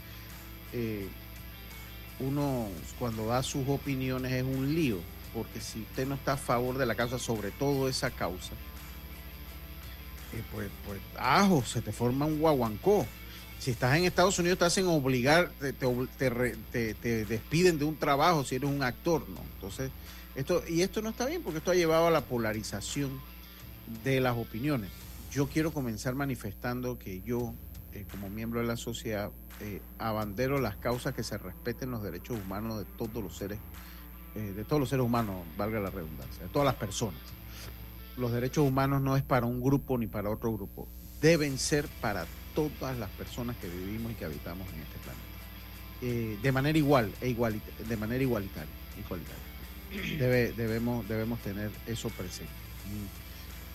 uno 2.18 2.66
cuando 2.98 3.26
da 3.26 3.42
sus 3.42 3.68
opiniones 3.68 4.32
es 4.32 4.42
un 4.42 4.74
lío, 4.74 5.00
porque 5.34 5.60
si 5.60 5.82
usted 5.82 6.06
no 6.06 6.14
está 6.14 6.32
a 6.32 6.38
favor 6.38 6.78
de 6.78 6.86
la 6.86 6.94
causa, 6.94 7.18
sobre 7.18 7.50
todo 7.50 7.90
esa 7.90 8.10
causa, 8.10 8.54
eh, 10.32 10.42
pues, 10.52 10.68
pues, 10.86 11.00
ajo, 11.18 11.62
se 11.64 11.80
te 11.82 11.92
forma 11.92 12.26
un 12.26 12.38
guaguancó. 12.40 13.06
Si 13.58 13.70
estás 13.70 13.96
en 13.98 14.04
Estados 14.04 14.38
Unidos 14.38 14.58
te 14.58 14.64
hacen 14.64 14.86
obligar, 14.86 15.50
te, 15.60 15.72
te 15.74 16.30
te- 16.72 16.94
te 16.94 17.24
despiden 17.26 17.78
de 17.78 17.84
un 17.84 17.96
trabajo 17.96 18.42
si 18.44 18.54
eres 18.54 18.70
un 18.70 18.82
actor, 18.82 19.28
¿no? 19.28 19.40
Entonces, 19.54 19.90
esto, 20.34 20.62
y 20.68 20.80
esto 20.82 21.02
no 21.02 21.10
está 21.10 21.26
bien 21.26 21.42
porque 21.42 21.58
esto 21.58 21.70
ha 21.70 21.74
llevado 21.74 22.06
a 22.06 22.10
la 22.10 22.22
polarización 22.22 23.10
de 24.04 24.20
las 24.20 24.36
opiniones. 24.36 24.90
Yo 25.30 25.46
quiero 25.48 25.72
comenzar 25.72 26.14
manifestando 26.14 26.98
que 26.98 27.20
yo, 27.22 27.52
eh, 27.92 28.06
como 28.10 28.30
miembro 28.30 28.60
de 28.60 28.66
la 28.66 28.76
sociedad, 28.76 29.30
eh, 29.60 29.82
abandero 29.98 30.58
las 30.58 30.76
causas 30.76 31.14
que 31.14 31.22
se 31.22 31.36
respeten 31.36 31.90
los 31.90 32.02
derechos 32.02 32.38
humanos 32.42 32.78
de 32.78 32.84
todos 32.96 33.22
los 33.22 33.36
seres, 33.36 33.58
eh, 34.36 34.52
de 34.56 34.64
todos 34.64 34.80
los 34.80 34.88
seres 34.88 35.04
humanos, 35.04 35.36
valga 35.58 35.80
la 35.80 35.90
redundancia, 35.90 36.44
de 36.44 36.48
todas 36.48 36.64
las 36.64 36.76
personas. 36.76 37.20
Los 38.16 38.32
derechos 38.32 38.66
humanos 38.66 39.00
no 39.02 39.16
es 39.16 39.22
para 39.22 39.46
un 39.46 39.60
grupo 39.62 39.96
ni 39.98 40.06
para 40.06 40.30
otro 40.30 40.52
grupo, 40.52 40.88
deben 41.20 41.58
ser 41.58 41.86
para 42.00 42.26
todas 42.54 42.98
las 42.98 43.08
personas 43.10 43.56
que 43.56 43.68
vivimos 43.68 44.12
y 44.12 44.14
que 44.16 44.24
habitamos 44.24 44.66
en 44.74 44.80
este 44.80 44.98
planeta. 44.98 45.24
Eh, 46.02 46.38
de 46.42 46.52
manera 46.52 46.76
igual 46.78 47.12
e 47.20 47.28
igualita- 47.28 47.70
de 47.88 47.96
manera 47.96 48.22
igualitaria, 48.22 48.72
igualitaria. 48.98 50.18
Debe- 50.18 50.52
debemos, 50.52 51.06
debemos 51.08 51.40
tener 51.40 51.70
eso 51.86 52.08
presente. 52.10 52.52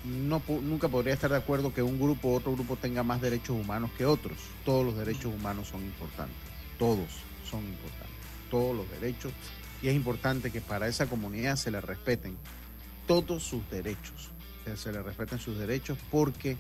No, 0.06 0.42
nunca 0.62 0.88
podría 0.88 1.14
estar 1.16 1.32
de 1.32 1.38
acuerdo 1.38 1.74
que 1.74 1.82
un 1.82 2.00
grupo 2.00 2.30
u 2.30 2.34
otro 2.36 2.52
grupo 2.54 2.76
tenga 2.76 3.02
más 3.04 3.22
derechos 3.22 3.56
humanos 3.60 3.90
que 3.98 4.06
otros. 4.06 4.38
Todos 4.64 4.86
los 4.86 4.96
derechos 4.98 5.34
humanos 5.34 5.68
son 5.68 5.84
importantes. 5.84 6.36
Todos 6.78 7.08
son 7.50 7.62
importantes. 7.64 8.16
Todos 8.52 8.76
los 8.76 8.90
derechos. 8.92 9.34
Y 9.82 9.88
es 9.88 9.96
importante 9.96 10.52
que 10.52 10.62
para 10.62 10.88
esa 10.88 11.08
comunidad 11.08 11.56
se 11.56 11.72
le 11.72 11.82
respeten 11.82 12.38
todos 13.08 13.44
sus 13.44 13.68
derechos. 13.70 14.32
Se 14.76 14.92
le 14.92 15.02
respeten 15.04 15.40
sus 15.40 15.58
derechos 15.58 15.98
porque 16.10 16.58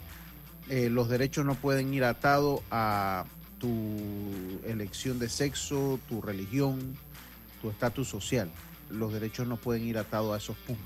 eh, 0.70 0.90
los 0.90 1.10
derechos 1.10 1.46
no 1.46 1.56
pueden 1.56 1.94
ir 1.94 2.04
atados 2.04 2.62
a 2.70 3.26
tu 3.60 4.60
elección 4.66 5.18
de 5.18 5.30
sexo, 5.30 6.00
tu 6.08 6.22
religión, 6.22 6.96
tu 7.62 7.70
estatus 7.70 8.08
social. 8.08 8.50
Los 8.90 9.12
derechos 9.12 9.48
no 9.48 9.58
pueden 9.58 9.86
ir 9.86 9.98
atados 9.98 10.34
a 10.34 10.38
esos 10.38 10.58
puntos. 10.58 10.86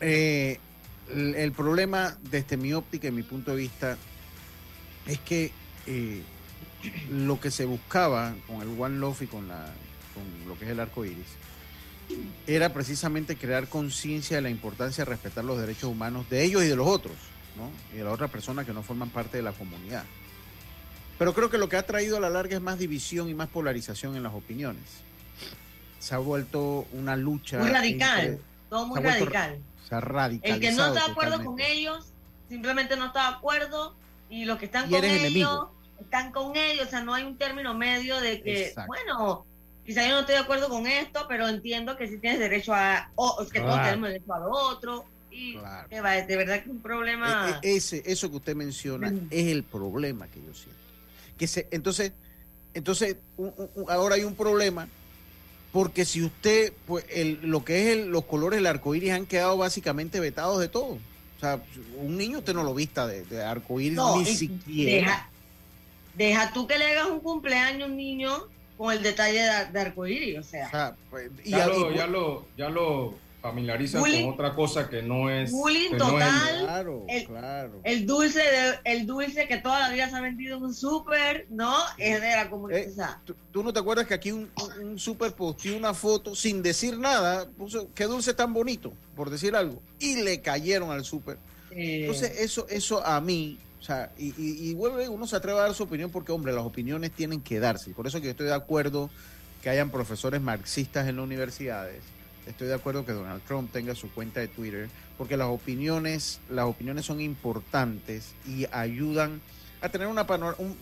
Eh, 0.00 0.58
el, 1.12 1.34
el 1.34 1.52
problema 1.52 2.16
desde 2.30 2.56
mi 2.56 2.72
óptica 2.72 3.08
y 3.08 3.10
mi 3.12 3.22
punto 3.22 3.52
de 3.52 3.56
vista 3.56 3.96
es 5.06 5.18
que 5.20 5.50
eh, 5.86 6.22
lo 7.10 7.40
que 7.40 7.50
se 7.50 7.64
buscaba 7.64 8.34
con 8.46 8.62
el 8.62 8.80
One 8.80 8.98
Love 8.98 9.22
y 9.22 9.26
con, 9.26 9.48
la, 9.48 9.72
con 10.14 10.48
lo 10.48 10.58
que 10.58 10.66
es 10.66 10.70
el 10.70 10.80
arco 10.80 11.04
iris 11.04 11.26
era 12.46 12.72
precisamente 12.72 13.36
crear 13.36 13.68
conciencia 13.68 14.36
de 14.36 14.42
la 14.42 14.50
importancia 14.50 15.04
de 15.04 15.10
respetar 15.10 15.44
los 15.44 15.60
derechos 15.60 15.90
humanos 15.90 16.28
de 16.30 16.44
ellos 16.44 16.62
y 16.62 16.68
de 16.68 16.76
los 16.76 16.86
otros, 16.86 17.16
¿no? 17.56 17.70
Y 17.94 17.98
de 17.98 18.04
las 18.04 18.14
otras 18.14 18.30
personas 18.30 18.64
que 18.66 18.72
no 18.72 18.82
forman 18.82 19.10
parte 19.10 19.36
de 19.36 19.42
la 19.42 19.52
comunidad. 19.52 20.04
Pero 21.18 21.34
creo 21.34 21.50
que 21.50 21.58
lo 21.58 21.68
que 21.68 21.76
ha 21.76 21.82
traído 21.84 22.16
a 22.16 22.20
la 22.20 22.30
larga 22.30 22.56
es 22.56 22.62
más 22.62 22.78
división 22.78 23.28
y 23.28 23.34
más 23.34 23.48
polarización 23.48 24.16
en 24.16 24.22
las 24.22 24.32
opiniones. 24.32 24.84
Se 25.98 26.14
ha 26.14 26.18
vuelto 26.18 26.86
una 26.92 27.16
lucha. 27.16 27.58
Muy 27.58 27.70
radical, 27.70 28.38
todo 28.70 28.86
muy 28.86 29.00
radical. 29.00 29.58
Se 29.88 29.94
ha 29.94 30.00
radicalizado. 30.00 30.54
El 30.54 30.60
que 30.60 30.76
no 30.76 30.86
está 30.86 31.06
de 31.06 31.10
acuerdo 31.10 31.44
con 31.44 31.60
ellos, 31.60 32.12
simplemente 32.48 32.96
no 32.96 33.06
está 33.06 33.30
de 33.30 33.36
acuerdo, 33.36 33.96
y 34.30 34.44
los 34.44 34.58
que 34.58 34.66
están 34.66 34.88
con 34.88 35.04
ellos, 35.04 35.68
están 36.00 36.30
con 36.30 36.56
ellos, 36.56 36.86
o 36.86 36.90
sea, 36.90 37.02
no 37.02 37.14
hay 37.14 37.24
un 37.24 37.36
término 37.36 37.74
medio 37.74 38.20
de 38.20 38.40
que, 38.42 38.72
bueno, 38.86 39.44
quizá 39.88 40.06
yo 40.06 40.12
no 40.12 40.20
estoy 40.20 40.34
de 40.34 40.42
acuerdo 40.42 40.68
con 40.68 40.86
esto, 40.86 41.24
pero 41.30 41.48
entiendo 41.48 41.96
que 41.96 42.06
sí 42.08 42.18
tienes 42.18 42.40
derecho 42.40 42.74
a, 42.74 43.10
o 43.14 43.46
que 43.50 43.58
todos 43.58 43.82
tenemos 43.82 44.10
derecho 44.10 44.34
a 44.34 44.38
lo 44.40 44.50
otro. 44.50 45.06
Y 45.30 45.56
de 45.88 46.36
verdad 46.36 46.56
que 46.56 46.64
es 46.64 46.66
un 46.66 46.82
problema. 46.82 47.58
E, 47.62 47.70
e, 47.70 47.76
ese, 47.76 48.02
eso 48.04 48.28
que 48.28 48.36
usted 48.36 48.54
menciona 48.54 49.10
es 49.30 49.46
el 49.46 49.62
problema 49.62 50.28
que 50.28 50.42
yo 50.44 50.52
siento. 50.52 50.78
Que 51.38 51.46
se, 51.46 51.68
entonces, 51.70 52.12
entonces 52.74 53.16
ahora 53.88 54.16
hay 54.16 54.24
un 54.24 54.34
problema 54.34 54.86
porque 55.72 56.04
si 56.04 56.22
usted, 56.22 56.74
pues 56.86 57.06
el, 57.08 57.38
lo 57.44 57.64
que 57.64 57.92
es 57.92 58.06
los 58.06 58.26
colores 58.26 58.58
del 58.58 58.66
arco 58.66 58.94
iris 58.94 59.12
han 59.12 59.24
quedado 59.24 59.56
básicamente 59.56 60.20
vetados 60.20 60.60
de 60.60 60.68
todo. 60.68 60.98
O 61.38 61.40
sea, 61.40 61.62
un 61.96 62.18
niño 62.18 62.40
usted 62.40 62.52
no 62.52 62.62
lo 62.62 62.74
vista 62.74 63.06
de, 63.06 63.24
de 63.24 63.42
arco 63.42 63.80
iris 63.80 63.98
ni 64.18 64.26
siquiera. 64.26 65.00
Deja, 65.00 65.30
deja, 66.14 66.52
tú 66.52 66.66
que 66.66 66.76
le 66.76 66.92
hagas 66.92 67.06
un 67.06 67.20
cumpleaños 67.20 67.84
a 67.84 67.90
un 67.90 67.96
niño 67.96 68.48
con 68.78 68.92
el 68.92 69.02
detalle 69.02 69.40
de, 69.40 69.66
de 69.72 69.80
arcoíris, 69.80 70.38
o 70.38 70.42
sea. 70.42 70.96
Pues, 71.10 71.30
ya, 71.44 71.66
lo, 71.66 71.92
ya, 71.92 72.06
lo, 72.06 72.46
ya 72.56 72.68
lo 72.70 73.14
familiarizan 73.42 74.00
con 74.00 74.32
otra 74.32 74.54
cosa 74.54 74.88
que 74.88 75.02
no 75.02 75.28
es. 75.28 75.50
Bullying 75.50 75.96
total. 75.98 76.64
claro, 76.64 77.04
el, 77.08 77.26
claro. 77.26 77.80
El 77.82 78.06
dulce, 78.06 78.38
de, 78.38 78.78
el 78.84 79.06
dulce 79.06 79.48
que 79.48 79.58
toda 79.58 79.80
la 79.80 79.90
vida 79.90 80.08
se 80.08 80.16
ha 80.16 80.20
vendido 80.20 80.56
en 80.56 80.62
un 80.62 80.74
súper, 80.74 81.46
¿no? 81.50 81.74
Es 81.98 82.20
de 82.20 82.30
la 82.36 82.48
comunidad. 82.48 82.80
Eh, 82.80 83.34
¿tú, 83.50 83.62
no 83.62 83.72
te 83.72 83.80
acuerdas 83.80 84.06
que 84.06 84.14
aquí 84.14 84.30
un, 84.30 84.48
un 84.80 84.98
súper 84.98 85.32
posteó 85.32 85.76
una 85.76 85.92
foto 85.92 86.34
sin 86.34 86.62
decir 86.62 86.98
nada? 86.98 87.48
Puso, 87.50 87.88
qué 87.94 88.04
dulce 88.04 88.32
tan 88.32 88.54
bonito, 88.54 88.92
por 89.16 89.28
decir 89.28 89.56
algo. 89.56 89.82
Y 89.98 90.22
le 90.22 90.40
cayeron 90.40 90.92
al 90.92 91.04
súper. 91.04 91.38
Entonces, 91.70 92.40
eso, 92.40 92.66
eso 92.68 93.04
a 93.04 93.20
mí 93.20 93.58
o 93.80 93.82
sea, 93.82 94.10
y, 94.18 94.34
y, 94.36 94.74
vuelve, 94.74 95.08
uno 95.08 95.26
se 95.26 95.36
atreve 95.36 95.58
a 95.58 95.62
dar 95.62 95.74
su 95.74 95.84
opinión 95.84 96.10
porque, 96.10 96.32
hombre, 96.32 96.52
las 96.52 96.64
opiniones 96.64 97.12
tienen 97.12 97.40
que 97.40 97.60
darse. 97.60 97.92
Por 97.92 98.06
eso 98.06 98.18
que 98.20 98.24
yo 98.24 98.30
estoy 98.32 98.46
de 98.46 98.54
acuerdo 98.54 99.08
que 99.62 99.70
hayan 99.70 99.90
profesores 99.90 100.40
marxistas 100.40 101.06
en 101.08 101.16
las 101.16 101.24
universidades. 101.24 102.02
Estoy 102.46 102.68
de 102.68 102.74
acuerdo 102.74 103.04
que 103.04 103.12
Donald 103.12 103.42
Trump 103.46 103.70
tenga 103.72 103.94
su 103.94 104.10
cuenta 104.10 104.40
de 104.40 104.48
Twitter, 104.48 104.88
porque 105.16 105.36
las 105.36 105.48
opiniones, 105.48 106.40
las 106.50 106.64
opiniones 106.64 107.04
son 107.04 107.20
importantes 107.20 108.32
y 108.46 108.66
ayudan 108.72 109.40
a 109.80 109.88
tener 109.88 110.08
una, 110.08 110.26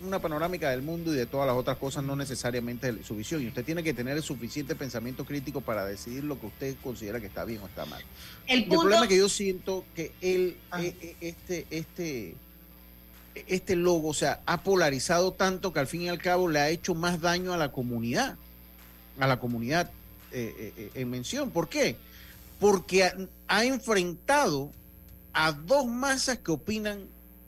una 0.01 0.19
panorámica 0.19 0.71
del 0.71 0.81
mundo 0.81 1.13
y 1.13 1.17
de 1.17 1.27
todas 1.27 1.45
las 1.45 1.55
otras 1.55 1.77
cosas, 1.77 2.03
no 2.03 2.15
necesariamente 2.15 3.03
su 3.03 3.15
visión. 3.15 3.43
Y 3.43 3.47
usted 3.47 3.63
tiene 3.63 3.83
que 3.83 3.93
tener 3.93 4.17
el 4.17 4.23
suficiente 4.23 4.75
pensamiento 4.75 5.23
crítico 5.23 5.61
para 5.61 5.85
decidir 5.85 6.23
lo 6.23 6.39
que 6.39 6.47
usted 6.47 6.75
considera 6.81 7.19
que 7.19 7.27
está 7.27 7.45
bien 7.45 7.61
o 7.61 7.67
está 7.67 7.85
mal. 7.85 8.01
El, 8.47 8.63
el 8.63 8.69
problema 8.69 9.03
es 9.03 9.09
que 9.09 9.17
yo 9.17 9.29
siento 9.29 9.85
que 9.95 10.13
él, 10.21 10.57
ah. 10.71 10.81
e, 10.81 10.95
e, 10.99 11.15
este, 11.21 11.67
este, 11.69 12.35
este 13.47 13.75
logo, 13.75 14.09
o 14.09 14.13
sea, 14.13 14.41
ha 14.45 14.61
polarizado 14.63 15.33
tanto 15.33 15.73
que 15.73 15.79
al 15.79 15.87
fin 15.87 16.03
y 16.03 16.09
al 16.09 16.19
cabo 16.19 16.47
le 16.47 16.59
ha 16.59 16.69
hecho 16.69 16.95
más 16.95 17.21
daño 17.21 17.53
a 17.53 17.57
la 17.57 17.71
comunidad, 17.71 18.37
a 19.19 19.27
la 19.27 19.39
comunidad 19.39 19.91
eh, 20.31 20.53
eh, 20.57 20.73
eh, 20.77 20.91
en 20.95 21.09
mención. 21.09 21.51
¿Por 21.51 21.69
qué? 21.69 21.95
Porque 22.59 23.09
ha, 23.47 23.65
enfrentado 23.65 24.71
a 25.33 25.51
dos 25.51 25.85
masas 25.85 26.39
que 26.39 26.51
opinan 26.51 27.05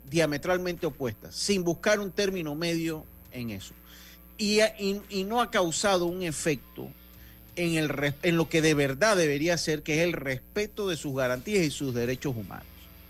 diametralmente 0.09 0.85
opuestas, 0.85 1.35
sin 1.35 1.63
buscar 1.63 1.99
un 1.99 2.11
término 2.11 2.55
medio 2.55 3.05
en 3.31 3.51
eso. 3.51 3.73
Y, 4.37 4.61
no 5.25 5.41
ha 5.41 5.51
causado 5.51 6.05
un 6.05 6.23
efecto 6.23 6.87
en, 7.55 7.75
el, 7.75 8.13
en 8.23 8.37
lo 8.37 8.47
que 8.47 8.61
de 8.61 8.73
verdad 8.73 9.17
debería 9.17 9.57
ser, 9.57 9.83
que 9.83 9.99
es 9.99 10.03
el 10.07 10.13
respeto 10.13 10.87
de 10.87 10.95
sus 10.95 11.15
garantías 11.15 11.65
y 11.65 11.71
sus 11.71 11.93
derechos 11.93 12.35
humanos, 12.35 12.65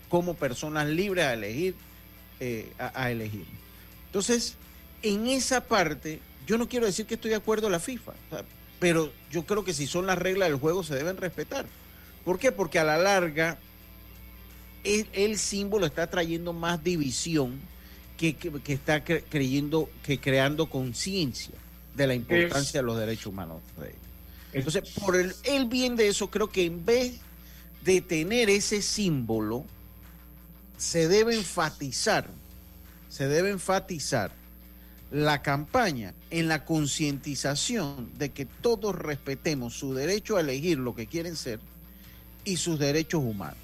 como 0.08 0.34
personas 0.34 0.88
libres 0.88 1.26
a 1.26 1.34
elegir 1.34 1.74
eh, 2.40 2.72
a, 2.78 3.10
elegir. 3.10 3.44
Entonces, 4.06 4.54
en 5.02 5.26
esa 5.26 5.62
parte, 5.62 6.20
yo 6.46 6.56
no 6.58 6.68
quiero 6.68 6.86
decir 6.86 7.06
que 7.06 7.14
estoy 7.14 7.30
de 7.30 7.36
acuerdo 7.36 7.66
a 7.66 7.70
la 7.70 7.80
FIFA, 7.80 8.12
pero 8.78 9.12
yo 9.30 9.44
creo 9.44 9.62
que 9.62 9.74
si 9.74 9.86
son 9.86 10.06
las 10.06 10.18
reglas 10.18 10.48
del 10.48 10.58
juego 10.58 10.82
se 10.82 10.94
deben 10.94 11.18
respetar. 11.18 11.66
¿Por 12.24 12.38
qué? 12.38 12.50
Porque 12.50 12.78
a 12.78 12.84
la 12.84 12.96
larga 12.96 13.58
el, 14.84 15.38
símbolo 15.38 15.86
está 15.86 16.06
trayendo 16.08 16.52
más 16.52 16.82
división 16.82 17.60
que, 18.16 18.36
está 18.68 19.04
creyendo, 19.04 19.90
que 20.02 20.18
creando 20.18 20.70
conciencia 20.70 21.54
de 21.94 22.06
la 22.06 22.14
importancia 22.14 22.80
de 22.80 22.86
los 22.86 22.98
derechos 22.98 23.26
humanos. 23.26 23.60
Entonces, 24.52 24.82
por 24.98 25.16
el, 25.16 25.34
el 25.44 25.66
bien 25.66 25.96
de 25.96 26.08
eso, 26.08 26.30
creo 26.30 26.50
que 26.50 26.64
en 26.64 26.84
vez 26.84 27.20
de 27.84 28.00
tener 28.00 28.50
ese 28.50 28.82
símbolo, 28.82 29.64
se 30.80 31.08
debe 31.08 31.34
enfatizar, 31.34 32.26
se 33.10 33.28
debe 33.28 33.50
enfatizar 33.50 34.30
la 35.10 35.42
campaña 35.42 36.14
en 36.30 36.48
la 36.48 36.64
concientización 36.64 38.10
de 38.16 38.30
que 38.30 38.46
todos 38.46 38.94
respetemos 38.94 39.74
su 39.74 39.92
derecho 39.92 40.38
a 40.38 40.40
elegir 40.40 40.78
lo 40.78 40.94
que 40.94 41.06
quieren 41.06 41.36
ser 41.36 41.60
y 42.46 42.56
sus 42.56 42.78
derechos 42.78 43.22
humanos. 43.22 43.58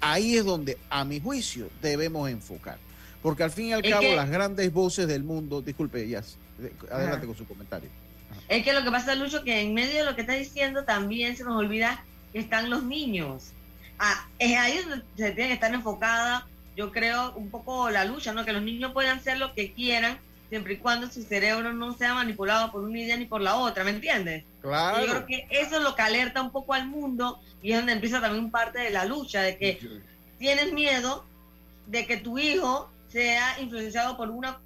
Ahí 0.00 0.38
es 0.38 0.46
donde, 0.46 0.78
a 0.88 1.04
mi 1.04 1.20
juicio, 1.20 1.68
debemos 1.82 2.30
enfocar. 2.30 2.78
Porque 3.20 3.42
al 3.42 3.50
fin 3.50 3.66
y 3.66 3.72
al 3.74 3.82
cabo, 3.82 4.16
las 4.16 4.30
grandes 4.30 4.72
voces 4.72 5.06
del 5.06 5.24
mundo, 5.24 5.60
disculpe, 5.60 6.08
ya, 6.08 6.22
adelante 6.90 7.26
con 7.26 7.36
su 7.36 7.46
comentario. 7.46 7.90
Es 8.48 8.64
que 8.64 8.72
lo 8.72 8.82
que 8.82 8.90
pasa, 8.90 9.14
Lucho, 9.14 9.44
que 9.44 9.60
en 9.60 9.74
medio 9.74 9.98
de 9.98 10.04
lo 10.04 10.14
que 10.14 10.22
está 10.22 10.32
diciendo 10.32 10.84
también 10.84 11.36
se 11.36 11.44
nos 11.44 11.54
olvida 11.54 12.02
que 12.32 12.38
están 12.38 12.70
los 12.70 12.82
niños. 12.82 13.52
Ah, 13.98 14.26
es 14.38 14.56
ahí 14.56 14.78
donde 14.78 15.04
se 15.16 15.32
tiene 15.32 15.48
que 15.48 15.54
estar 15.54 15.72
enfocada 15.74 16.48
yo 16.76 16.90
creo, 16.90 17.32
un 17.34 17.50
poco 17.50 17.90
la 17.90 18.04
lucha, 18.04 18.32
¿no? 18.32 18.44
Que 18.44 18.52
los 18.52 18.62
niños 18.62 18.92
puedan 18.92 19.22
ser 19.22 19.38
lo 19.38 19.54
que 19.54 19.72
quieran, 19.72 20.18
siempre 20.48 20.74
y 20.74 20.76
cuando 20.78 21.10
su 21.10 21.22
cerebro 21.22 21.72
no 21.72 21.94
sea 21.94 22.14
manipulado 22.14 22.70
por 22.70 22.82
una 22.82 22.98
idea 22.98 23.16
ni 23.16 23.24
por 23.24 23.40
la 23.40 23.56
otra, 23.56 23.84
¿me 23.84 23.90
entiendes? 23.90 24.44
Claro. 24.60 25.00
yo 25.00 25.10
creo 25.10 25.26
que 25.26 25.46
eso 25.50 25.76
es 25.76 25.82
lo 25.82 25.94
que 25.94 26.02
alerta 26.02 26.42
un 26.42 26.50
poco 26.50 26.74
al 26.74 26.86
mundo 26.86 27.40
y 27.62 27.72
es 27.72 27.78
donde 27.78 27.92
empieza 27.92 28.20
también 28.20 28.50
parte 28.50 28.78
de 28.78 28.90
la 28.90 29.04
lucha, 29.04 29.42
de 29.42 29.56
que 29.56 29.80
tienes 30.38 30.72
miedo 30.72 31.24
de 31.86 32.06
que 32.06 32.16
tu 32.16 32.38
hijo 32.38 32.90
sea 33.08 33.60
influenciado 33.60 34.16
por 34.16 34.30
una 34.30 34.58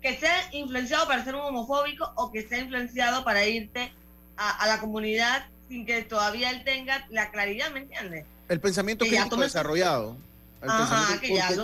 que 0.00 0.16
sea 0.16 0.36
influenciado 0.52 1.06
para 1.06 1.24
ser 1.24 1.34
un 1.34 1.40
homofóbico 1.40 2.12
o 2.14 2.30
que 2.30 2.46
sea 2.46 2.58
influenciado 2.58 3.24
para 3.24 3.44
irte 3.46 3.92
a, 4.36 4.66
la 4.66 4.80
comunidad 4.80 5.46
sin 5.68 5.84
que 5.84 6.02
todavía 6.02 6.50
él 6.50 6.62
tenga 6.64 7.06
la 7.10 7.30
claridad, 7.30 7.70
¿me 7.72 7.80
entiendes? 7.80 8.24
El 8.48 8.60
pensamiento 8.60 9.04
que 9.04 9.10
crítico 9.10 9.36
desarrollado 9.36 10.16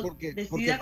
porque, 0.03 0.29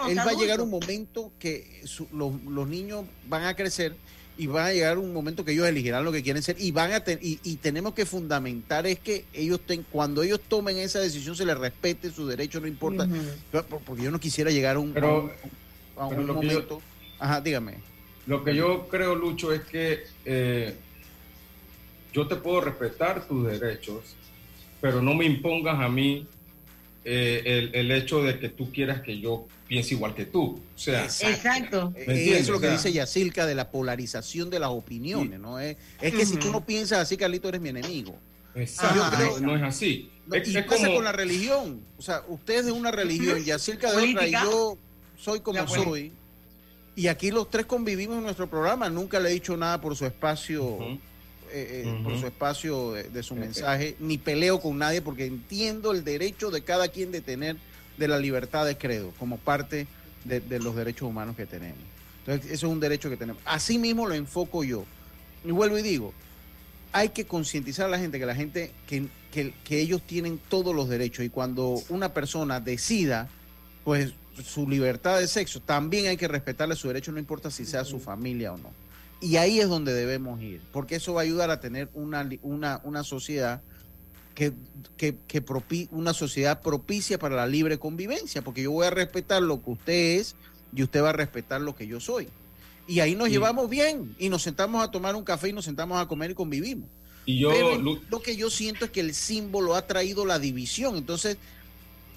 él 0.08 0.18
va 0.18 0.30
a 0.30 0.34
llegar 0.34 0.60
un 0.60 0.70
momento 0.70 1.32
que 1.38 1.82
los, 2.12 2.68
niños 2.68 3.04
van 3.28 3.44
a 3.44 3.54
crecer 3.54 3.94
y 4.36 4.46
va 4.46 4.66
a 4.66 4.72
llegar 4.72 4.98
un 4.98 5.12
momento 5.12 5.44
que 5.44 5.52
ellos 5.52 5.66
elegirán 5.66 6.04
lo 6.04 6.12
que 6.12 6.22
quieren 6.22 6.42
ser 6.42 6.56
y 6.58 6.72
van 6.72 6.92
a 6.92 7.02
y, 7.20 7.38
y, 7.42 7.56
tenemos 7.56 7.94
que 7.94 8.06
fundamentar 8.06 8.86
es 8.86 8.98
que 8.98 9.24
ellos 9.32 9.60
ten, 9.66 9.84
cuando 9.90 10.22
ellos 10.22 10.40
tomen 10.46 10.78
esa 10.78 11.00
decisión 11.00 11.36
se 11.36 11.46
les 11.46 11.56
respete 11.56 12.10
su 12.10 12.26
derecho 12.26 12.60
no 12.60 12.66
importa. 12.66 13.08
Porque 13.84 14.02
yo 14.02 14.10
no 14.10 14.20
quisiera 14.20 14.50
llegar 14.50 14.76
a 14.76 14.78
un, 14.78 14.96
a 15.96 16.06
un, 16.06 16.26
momento. 16.26 16.82
Ajá 17.18 17.40
dígame. 17.40 17.76
Lo 18.26 18.44
que 18.44 18.54
yo 18.54 18.88
creo 18.88 19.14
Lucho 19.14 19.52
es 19.52 19.62
que 19.62 20.04
eh, 20.24 20.76
yo 22.12 22.26
te 22.26 22.36
puedo 22.36 22.60
respetar 22.60 23.26
tus 23.26 23.46
derechos 23.46 24.16
pero 24.82 25.00
no 25.00 25.14
me 25.14 25.24
impongas 25.24 25.80
a 25.80 25.88
mí 25.88 26.26
eh, 27.04 27.70
el, 27.72 27.90
hecho 27.90 28.22
de 28.22 28.38
que 28.38 28.48
tú 28.48 28.70
quieras 28.70 29.00
que 29.02 29.18
yo 29.18 29.46
piense 29.66 29.94
igual 29.94 30.14
que 30.14 30.26
tú. 30.26 30.60
O 30.74 30.78
sea, 30.78 31.04
exacto. 31.04 31.92
Eso 31.96 32.36
es 32.36 32.48
lo 32.48 32.60
que 32.60 32.70
dice 32.70 32.92
Yacilca 32.92 33.46
de 33.46 33.54
la 33.54 33.70
polarización 33.70 34.50
de 34.50 34.60
las 34.60 34.70
opiniones, 34.70 35.40
¿no? 35.40 35.58
Es, 35.58 35.76
es 36.00 36.14
que 36.14 36.26
si 36.26 36.36
tú 36.36 36.50
no 36.50 36.64
piensas 36.64 37.00
así, 37.00 37.16
Carlito, 37.16 37.48
eres 37.48 37.60
mi 37.60 37.70
enemigo. 37.70 38.16
Exacto, 38.54 39.40
no, 39.40 39.56
es 39.56 39.62
así. 39.62 40.10
y 40.26 40.62
pasa 40.62 40.92
con 40.92 41.04
la 41.04 41.12
religión. 41.12 41.80
O 41.98 42.02
sea, 42.02 42.22
usted 42.28 42.60
es 42.60 42.66
de 42.66 42.72
una 42.72 42.90
religión, 42.90 43.42
Yacilca 43.42 43.90
de 43.92 44.10
otra, 44.10 44.26
y 44.26 44.32
yo 44.32 44.76
soy 45.16 45.40
como 45.40 45.66
soy. 45.66 46.12
Y 46.94 47.06
aquí 47.06 47.30
los 47.30 47.50
tres 47.50 47.64
convivimos 47.64 48.18
en 48.18 48.24
nuestro 48.24 48.48
programa. 48.50 48.90
Nunca 48.90 49.18
le 49.18 49.30
he 49.30 49.32
dicho 49.32 49.56
nada 49.56 49.80
por 49.80 49.96
su 49.96 50.04
espacio. 50.04 50.78
Eh, 51.54 51.82
eh, 51.84 52.00
por 52.02 52.18
su 52.18 52.26
espacio 52.26 52.92
de, 52.92 53.22
su 53.22 53.36
mensaje, 53.36 53.94
ni 54.00 54.16
peleo 54.16 54.58
con 54.58 54.78
nadie 54.78 55.02
porque 55.02 55.26
entiendo 55.26 55.92
el 55.92 56.02
derecho 56.02 56.50
de 56.50 56.62
cada 56.62 56.88
quien 56.88 57.12
de 57.12 57.20
tener 57.20 57.58
de 57.98 58.08
la 58.08 58.18
libertad 58.18 58.64
de 58.64 58.78
credo 58.78 59.12
como 59.18 59.36
parte 59.36 59.86
de, 60.24 60.58
los 60.60 60.74
derechos 60.74 61.06
humanos 61.10 61.36
que 61.36 61.44
tenemos. 61.44 61.78
Entonces, 62.20 62.50
eso 62.50 62.66
es 62.68 62.72
un 62.72 62.80
derecho 62.80 63.10
que 63.10 63.18
tenemos. 63.18 63.42
Así 63.44 63.76
mismo 63.76 64.06
lo 64.06 64.14
enfoco 64.14 64.64
yo. 64.64 64.86
Y 65.44 65.50
vuelvo 65.50 65.76
y 65.76 65.82
digo, 65.82 66.14
hay 66.90 67.10
que 67.10 67.26
concientizar 67.26 67.84
a 67.84 67.90
la 67.90 67.98
gente 67.98 68.18
que 68.18 68.24
la 68.24 68.34
gente, 68.34 68.70
que, 68.86 69.08
que, 69.30 69.78
ellos 69.78 70.00
tienen 70.06 70.40
todos 70.48 70.74
los 70.74 70.88
derechos 70.88 71.22
y 71.22 71.28
cuando 71.28 71.82
una 71.90 72.14
persona 72.14 72.60
decida, 72.60 73.28
pues 73.84 74.14
su 74.42 74.66
libertad 74.66 75.18
de 75.18 75.28
sexo, 75.28 75.60
también 75.60 76.06
hay 76.06 76.16
que 76.16 76.28
respetarle 76.28 76.76
su 76.76 76.88
derecho, 76.88 77.12
no 77.12 77.18
importa 77.18 77.50
si 77.50 77.66
sea 77.66 77.84
su 77.84 78.00
familia 78.00 78.54
o 78.54 78.56
no. 78.56 78.70
Y 79.22 79.36
ahí 79.36 79.60
es 79.60 79.68
donde 79.68 79.94
debemos 79.94 80.42
ir, 80.42 80.60
porque 80.72 80.96
eso 80.96 81.14
va 81.14 81.20
a 81.20 81.24
ayudar 81.24 81.50
a 81.50 81.60
tener 81.60 81.88
una, 81.94 82.28
una, 82.42 82.80
una 82.82 83.04
sociedad 83.04 83.62
que, 84.34 84.52
que, 84.96 85.16
que 85.28 85.44
una 85.92 86.12
sociedad 86.12 86.60
propicia 86.60 87.18
para 87.18 87.36
la 87.36 87.46
libre 87.46 87.78
convivencia, 87.78 88.42
porque 88.42 88.62
yo 88.62 88.72
voy 88.72 88.86
a 88.86 88.90
respetar 88.90 89.40
lo 89.40 89.62
que 89.62 89.70
usted 89.70 90.18
es 90.18 90.34
y 90.74 90.82
usted 90.82 91.02
va 91.02 91.10
a 91.10 91.12
respetar 91.12 91.60
lo 91.60 91.76
que 91.76 91.86
yo 91.86 92.00
soy. 92.00 92.28
Y 92.88 92.98
ahí 92.98 93.14
nos 93.14 93.28
llevamos 93.28 93.70
bien 93.70 94.14
y 94.18 94.28
nos 94.28 94.42
sentamos 94.42 94.82
a 94.82 94.90
tomar 94.90 95.14
un 95.14 95.22
café 95.22 95.50
y 95.50 95.52
nos 95.52 95.64
sentamos 95.64 96.00
a 96.00 96.08
comer 96.08 96.32
y 96.32 96.34
convivimos. 96.34 96.88
Y 97.24 97.38
yo, 97.38 97.50
Pero 97.50 97.78
lo 97.78 98.20
que 98.20 98.34
yo 98.34 98.50
siento 98.50 98.86
es 98.86 98.90
que 98.90 99.00
el 99.00 99.14
símbolo 99.14 99.76
ha 99.76 99.86
traído 99.86 100.26
la 100.26 100.40
división. 100.40 100.96
Entonces, 100.96 101.36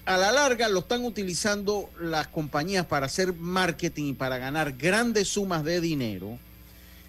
a 0.06 0.16
la 0.16 0.32
larga 0.32 0.68
lo 0.68 0.80
están 0.80 1.04
utilizando 1.04 1.88
las 2.00 2.26
compañías 2.28 2.86
para 2.86 3.06
hacer 3.06 3.32
marketing 3.32 4.06
y 4.06 4.12
para 4.14 4.38
ganar 4.38 4.72
grandes 4.72 5.28
sumas 5.28 5.62
de 5.62 5.80
dinero. 5.80 6.38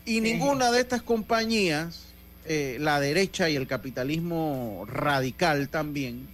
Y 0.07 0.21
ninguna 0.21 0.71
de 0.71 0.79
estas 0.79 1.01
compañías 1.01 2.05
eh, 2.45 2.77
la 2.79 2.97
derecha 3.01 3.49
y 3.49 3.57
el 3.57 3.67
capitalismo 3.67 4.85
radical 4.89 5.67
también, 5.67 6.25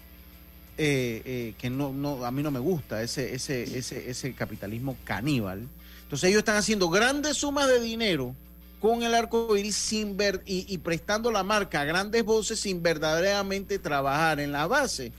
eh, 0.78 1.24
eh, 1.26 1.54
que 1.58 1.72
no, 1.72 1.92
no, 1.92 2.24
a 2.24 2.30
mí 2.30 2.44
no 2.44 2.52
me 2.52 2.60
gusta, 2.60 3.02
ese, 3.02 3.34
ese, 3.34 3.64
ese, 3.76 4.12
ese 4.12 4.34
capitalismo 4.36 4.96
caníbal. 5.06 5.68
Entonces 6.04 6.30
ellos 6.30 6.40
están 6.40 6.58
haciendo 6.58 6.92
grandes 6.92 7.38
sumas 7.38 7.68
de 7.68 7.80
dinero 7.80 8.36
con 8.80 9.02
el 9.02 9.16
arco 9.16 9.58
iris 9.58 9.76
sin 9.76 10.16
ver, 10.16 10.44
y, 10.46 10.72
y, 10.72 10.78
prestando 10.78 11.32
la 11.32 11.42
marca 11.42 11.82
a 11.82 11.86
grandes 11.86 12.24
voces 12.24 12.60
sin 12.60 12.84
verdaderamente 12.84 13.80
trabajar 13.80 14.40
en 14.40 14.52
la 14.52 14.68
base 14.68 15.12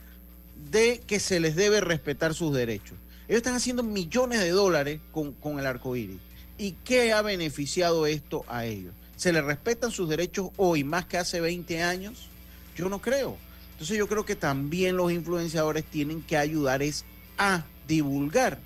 de 0.70 1.00
que 1.04 1.18
se 1.18 1.40
les 1.40 1.56
debe 1.56 1.80
respetar 1.80 2.34
sus 2.34 2.54
derechos. 2.54 2.96
Ellos 3.26 3.38
están 3.38 3.54
haciendo 3.54 3.82
millones 3.82 4.38
de 4.38 4.50
dólares 4.50 5.00
con, 5.10 5.32
con 5.32 5.58
el 5.58 5.66
arco 5.66 5.96
iris. 5.96 6.20
¿Y 6.64 6.72
qué 6.82 7.12
ha 7.12 7.20
beneficiado 7.20 8.06
esto 8.06 8.42
a 8.48 8.64
ellos? 8.64 8.94
¿Se 9.16 9.34
le 9.34 9.42
respetan 9.42 9.90
sus 9.90 10.08
derechos 10.08 10.48
hoy 10.56 10.82
más 10.82 11.04
que 11.04 11.18
hace 11.18 11.38
20 11.38 11.82
años? 11.82 12.30
Yo 12.74 12.88
no 12.88 13.02
creo. 13.02 13.36
Entonces 13.72 13.98
yo 13.98 14.08
creo 14.08 14.24
que 14.24 14.34
también 14.34 14.96
los 14.96 15.12
influenciadores 15.12 15.84
tienen 15.84 16.22
que 16.22 16.38
ayudar 16.38 16.82
es 16.82 17.04
a 17.36 17.66
divulgar 17.86 18.60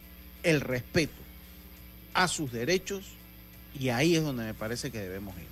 el 0.45 0.61
respeto 0.61 1.21
a 2.15 2.29
sus 2.29 2.53
derechos 2.53 3.03
y 3.77 3.89
ahí 3.89 4.15
es 4.15 4.23
donde 4.23 4.45
me 4.45 4.55
parece 4.55 4.93
que 4.93 5.01
debemos 5.01 5.37
ir. 5.37 5.49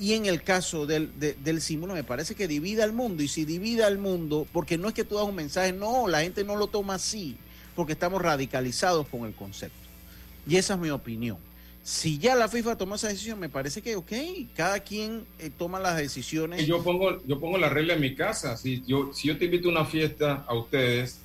Y 0.00 0.14
en 0.14 0.26
el 0.26 0.42
caso 0.42 0.86
del, 0.86 1.12
del 1.16 1.60
símbolo 1.60 1.94
me 1.94 2.02
parece 2.02 2.34
que 2.34 2.48
divide 2.48 2.82
al 2.82 2.94
mundo 2.94 3.22
y 3.22 3.28
si 3.28 3.44
divide 3.44 3.84
al 3.84 3.98
mundo, 3.98 4.44
porque 4.52 4.76
no 4.76 4.88
es 4.88 4.94
que 4.94 5.04
tú 5.04 5.14
das 5.14 5.24
un 5.24 5.36
mensaje, 5.36 5.72
no, 5.72 6.08
la 6.08 6.22
gente 6.22 6.42
no 6.42 6.56
lo 6.56 6.66
toma 6.66 6.94
así, 6.94 7.36
porque 7.76 7.92
estamos 7.92 8.20
radicalizados 8.20 9.06
con 9.06 9.24
el 9.24 9.34
concepto. 9.34 9.78
Y 10.48 10.56
esa 10.56 10.74
es 10.74 10.80
mi 10.80 10.90
opinión 10.90 11.45
si 11.86 12.18
ya 12.18 12.34
la 12.34 12.48
FIFA 12.48 12.76
tomó 12.76 12.96
esa 12.96 13.06
decisión, 13.06 13.38
me 13.38 13.48
parece 13.48 13.80
que, 13.80 13.94
ok, 13.94 14.10
cada 14.56 14.80
quien 14.80 15.24
eh, 15.38 15.52
toma 15.56 15.78
las 15.78 15.96
decisiones. 15.96 16.66
Yo 16.66 16.82
pongo, 16.82 17.24
yo 17.24 17.38
pongo 17.38 17.58
la 17.58 17.68
regla 17.68 17.94
en 17.94 18.00
mi 18.00 18.16
casa. 18.16 18.56
Si 18.56 18.82
yo, 18.84 19.12
si 19.12 19.28
yo 19.28 19.38
te 19.38 19.44
invito 19.44 19.68
a 19.68 19.70
una 19.70 19.84
fiesta 19.84 20.44
a 20.48 20.54
ustedes, 20.54 21.20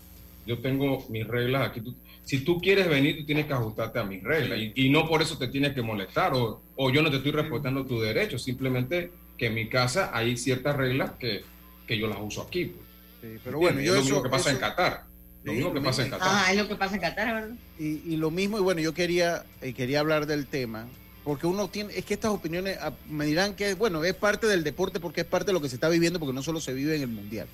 yo 0.45 0.59
tengo 0.59 1.03
mis 1.09 1.27
reglas 1.27 1.67
aquí. 1.67 1.81
si 2.25 2.41
tú 2.41 2.61
quieres 2.61 2.87
venir, 2.87 3.17
tú 3.17 3.25
tienes 3.25 3.47
que 3.47 3.53
ajustarte 3.53 3.97
a 3.97 4.03
mis 4.03 4.21
reglas. 4.21 4.59
Y, 4.75 4.89
no 4.91 5.07
por 5.07 5.23
eso 5.23 5.35
te 5.35 5.47
tienes 5.47 5.73
que 5.73 5.81
molestar 5.81 6.35
o, 6.35 6.61
o, 6.75 6.91
yo 6.91 7.01
no 7.01 7.09
te 7.09 7.17
estoy 7.17 7.31
respetando 7.31 7.83
tus 7.83 8.03
derechos. 8.03 8.43
Simplemente 8.43 9.11
que 9.39 9.47
en 9.47 9.55
mi 9.55 9.67
casa 9.67 10.11
hay 10.13 10.37
ciertas 10.37 10.75
reglas 10.75 11.13
que, 11.19 11.41
que 11.87 11.97
yo 11.97 12.05
las 12.05 12.19
uso 12.21 12.43
aquí. 12.43 12.65
Pues. 12.65 12.85
Sí, 13.21 13.39
pero 13.43 13.57
bueno, 13.57 13.81
yo 13.81 13.93
es 13.93 13.97
lo 13.97 14.03
mismo 14.03 14.21
que 14.21 14.29
pasa 14.29 14.51
en 14.51 14.57
Qatar. 14.57 15.05
Lo 15.43 15.53
mismo 15.53 15.73
que 15.73 15.81
pasa 15.81 16.03
en 16.03 16.11
Qatar. 16.11 16.27
Ah, 16.31 16.51
es 16.51 16.57
lo 16.57 16.67
que 16.67 16.75
pasa 16.75 16.95
en 16.95 17.01
Qatar, 17.01 17.33
¿verdad? 17.33 17.55
Y, 17.79 18.15
lo 18.17 18.29
mismo, 18.29 18.59
y 18.59 18.61
bueno, 18.61 18.79
yo 18.81 18.93
quería, 18.93 19.43
eh, 19.61 19.73
quería 19.73 19.99
hablar 19.99 20.27
del 20.27 20.45
tema, 20.45 20.87
porque 21.23 21.47
uno 21.47 21.67
tiene, 21.67 21.97
es 21.97 22.05
que 22.05 22.13
estas 22.13 22.31
opiniones 22.31 22.77
ah, 22.81 22.93
me 23.09 23.25
dirán 23.25 23.55
que, 23.55 23.73
bueno, 23.73 24.03
es 24.03 24.13
parte 24.13 24.45
del 24.47 24.63
deporte 24.63 24.99
porque 24.99 25.21
es 25.21 25.27
parte 25.27 25.47
de 25.47 25.53
lo 25.53 25.61
que 25.61 25.69
se 25.69 25.75
está 25.75 25.89
viviendo, 25.89 26.19
porque 26.19 26.33
no 26.33 26.43
solo 26.43 26.61
se 26.61 26.73
vive 26.73 26.95
en 26.95 27.01
el 27.01 27.07
Mundial. 27.07 27.47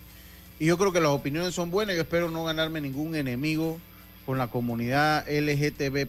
Y 0.59 0.65
yo 0.65 0.77
creo 0.77 0.91
que 0.91 0.99
las 0.99 1.11
opiniones 1.11 1.53
son 1.53 1.71
buenas, 1.71 1.95
yo 1.95 2.01
espero 2.01 2.29
no 2.29 2.43
ganarme 2.43 2.81
ningún 2.81 3.15
enemigo 3.15 3.79
con 4.25 4.37
la 4.37 4.47
comunidad 4.47 5.25
LGTB+, 5.29 6.07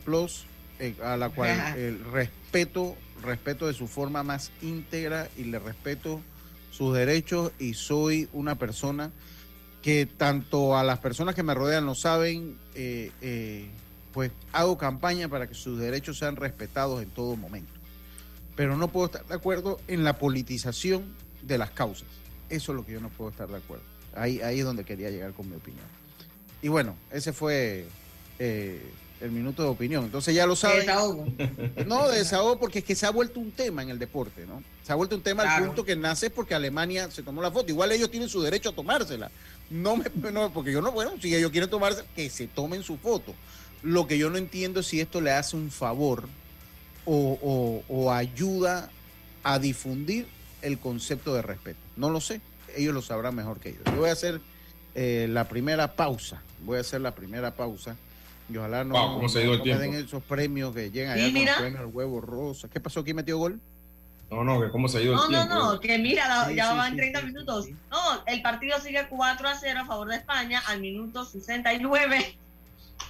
eh, 0.80 0.94
a 1.04 1.16
la 1.16 1.28
cual 1.28 1.76
el 1.76 2.02
respeto, 2.04 2.96
respeto 3.22 3.68
de 3.68 3.74
su 3.74 3.86
forma 3.86 4.24
más 4.24 4.50
íntegra 4.62 5.28
y 5.36 5.44
le 5.44 5.58
respeto 5.60 6.20
sus 6.72 6.96
derechos 6.96 7.52
y 7.58 7.74
soy 7.74 8.28
una 8.32 8.56
persona 8.56 9.10
que 9.82 10.06
tanto 10.06 10.76
a 10.76 10.84
las 10.84 10.98
personas 10.98 11.34
que 11.34 11.42
me 11.42 11.54
rodean 11.54 11.86
lo 11.86 11.94
saben, 11.94 12.58
eh, 12.74 13.12
eh, 13.20 13.68
pues 14.12 14.32
hago 14.52 14.76
campaña 14.76 15.28
para 15.28 15.46
que 15.46 15.54
sus 15.54 15.78
derechos 15.78 16.18
sean 16.18 16.36
respetados 16.36 17.02
en 17.02 17.10
todo 17.10 17.36
momento. 17.36 17.72
Pero 18.56 18.76
no 18.76 18.88
puedo 18.88 19.06
estar 19.06 19.24
de 19.26 19.34
acuerdo 19.34 19.80
en 19.86 20.02
la 20.02 20.18
politización 20.18 21.14
de 21.42 21.58
las 21.58 21.70
causas. 21.70 22.08
Eso 22.50 22.72
es 22.72 22.76
lo 22.76 22.84
que 22.84 22.92
yo 22.92 23.00
no 23.00 23.08
puedo 23.10 23.30
estar 23.30 23.48
de 23.48 23.58
acuerdo. 23.58 23.84
Ahí, 24.14 24.40
ahí 24.40 24.58
es 24.58 24.64
donde 24.64 24.84
quería 24.84 25.10
llegar 25.10 25.32
con 25.32 25.48
mi 25.48 25.56
opinión. 25.56 25.84
Y 26.60 26.68
bueno, 26.68 26.96
ese 27.12 27.32
fue 27.32 27.86
eh, 28.38 28.82
el 29.20 29.30
minuto 29.30 29.62
de 29.62 29.68
opinión. 29.68 30.04
Entonces 30.04 30.34
ya 30.34 30.46
lo 30.46 30.56
saben. 30.56 30.80
Desahogo. 30.80 31.26
No, 31.86 32.08
de 32.08 32.18
desahogo 32.18 32.58
porque 32.58 32.80
es 32.80 32.84
que 32.84 32.94
se 32.94 33.06
ha 33.06 33.10
vuelto 33.10 33.40
un 33.40 33.52
tema 33.52 33.82
en 33.82 33.90
el 33.90 33.98
deporte, 33.98 34.46
¿no? 34.46 34.62
Se 34.82 34.92
ha 34.92 34.96
vuelto 34.96 35.16
un 35.16 35.22
tema 35.22 35.42
al 35.42 35.66
punto 35.66 35.84
que 35.84 35.96
nace 35.96 36.30
porque 36.30 36.54
Alemania 36.54 37.10
se 37.10 37.22
tomó 37.22 37.42
la 37.42 37.50
foto. 37.50 37.70
Igual 37.70 37.92
ellos 37.92 38.10
tienen 38.10 38.28
su 38.28 38.40
derecho 38.40 38.70
a 38.70 38.72
tomársela. 38.72 39.30
No 39.70 39.96
me, 39.96 40.04
no, 40.32 40.50
porque 40.52 40.72
yo 40.72 40.80
no, 40.80 40.92
bueno, 40.92 41.12
si 41.20 41.34
ellos 41.34 41.50
quieren 41.50 41.68
tomarse, 41.68 42.04
que 42.16 42.30
se 42.30 42.46
tomen 42.46 42.82
su 42.82 42.96
foto. 42.96 43.34
Lo 43.82 44.06
que 44.06 44.18
yo 44.18 44.30
no 44.30 44.38
entiendo 44.38 44.80
es 44.80 44.86
si 44.86 45.00
esto 45.00 45.20
le 45.20 45.30
hace 45.30 45.56
un 45.56 45.70
favor 45.70 46.28
o, 47.04 47.82
o, 47.88 48.12
ayuda 48.12 48.90
a 49.42 49.58
difundir 49.58 50.26
el 50.62 50.78
concepto 50.78 51.34
de 51.34 51.42
respeto. 51.42 51.78
No 51.96 52.10
lo 52.10 52.20
sé. 52.20 52.40
Ellos 52.76 52.92
lo 52.92 53.02
sabrán 53.02 53.34
mejor 53.34 53.60
que 53.60 53.72
yo. 53.72 53.78
Yo 53.86 53.96
voy 53.96 54.10
a 54.10 54.12
hacer 54.12 54.40
eh, 54.94 55.26
la 55.30 55.48
primera 55.48 55.94
pausa. 55.94 56.42
Voy 56.64 56.78
a 56.78 56.80
hacer 56.80 57.00
la 57.00 57.14
primera 57.14 57.54
pausa 57.54 57.96
y 58.50 58.56
ojalá 58.56 58.82
no, 58.84 59.20
me 59.20 59.28
den 59.28 59.94
esos 59.94 60.22
premios 60.22 60.74
que 60.74 60.90
llegan 60.90 61.18
allá 61.18 61.56
con 61.58 61.76
el 61.76 61.86
huevo 61.86 62.20
rosa. 62.20 62.68
¿Qué 62.68 62.80
pasó? 62.80 63.04
¿Quién 63.04 63.16
metió 63.16 63.38
gol? 63.38 63.60
No, 64.30 64.44
no, 64.44 64.60
que 64.60 64.70
cómo 64.70 64.88
se 64.88 64.98
ha 64.98 65.00
ido 65.00 65.14
no, 65.14 65.22
el 65.22 65.28
tiempo. 65.28 65.54
No, 65.54 65.72
no, 65.72 65.80
que 65.80 65.98
mira, 65.98 66.52
ya 66.52 66.74
van 66.74 66.96
30 66.96 67.22
minutos. 67.22 67.68
No, 67.90 68.24
el 68.26 68.42
partido 68.42 68.78
sigue 68.80 69.06
4 69.08 69.48
a 69.48 69.54
0 69.54 69.80
a 69.80 69.86
favor 69.86 70.08
de 70.08 70.16
España 70.16 70.62
al 70.66 70.80
minuto 70.80 71.24
69. 71.24 72.36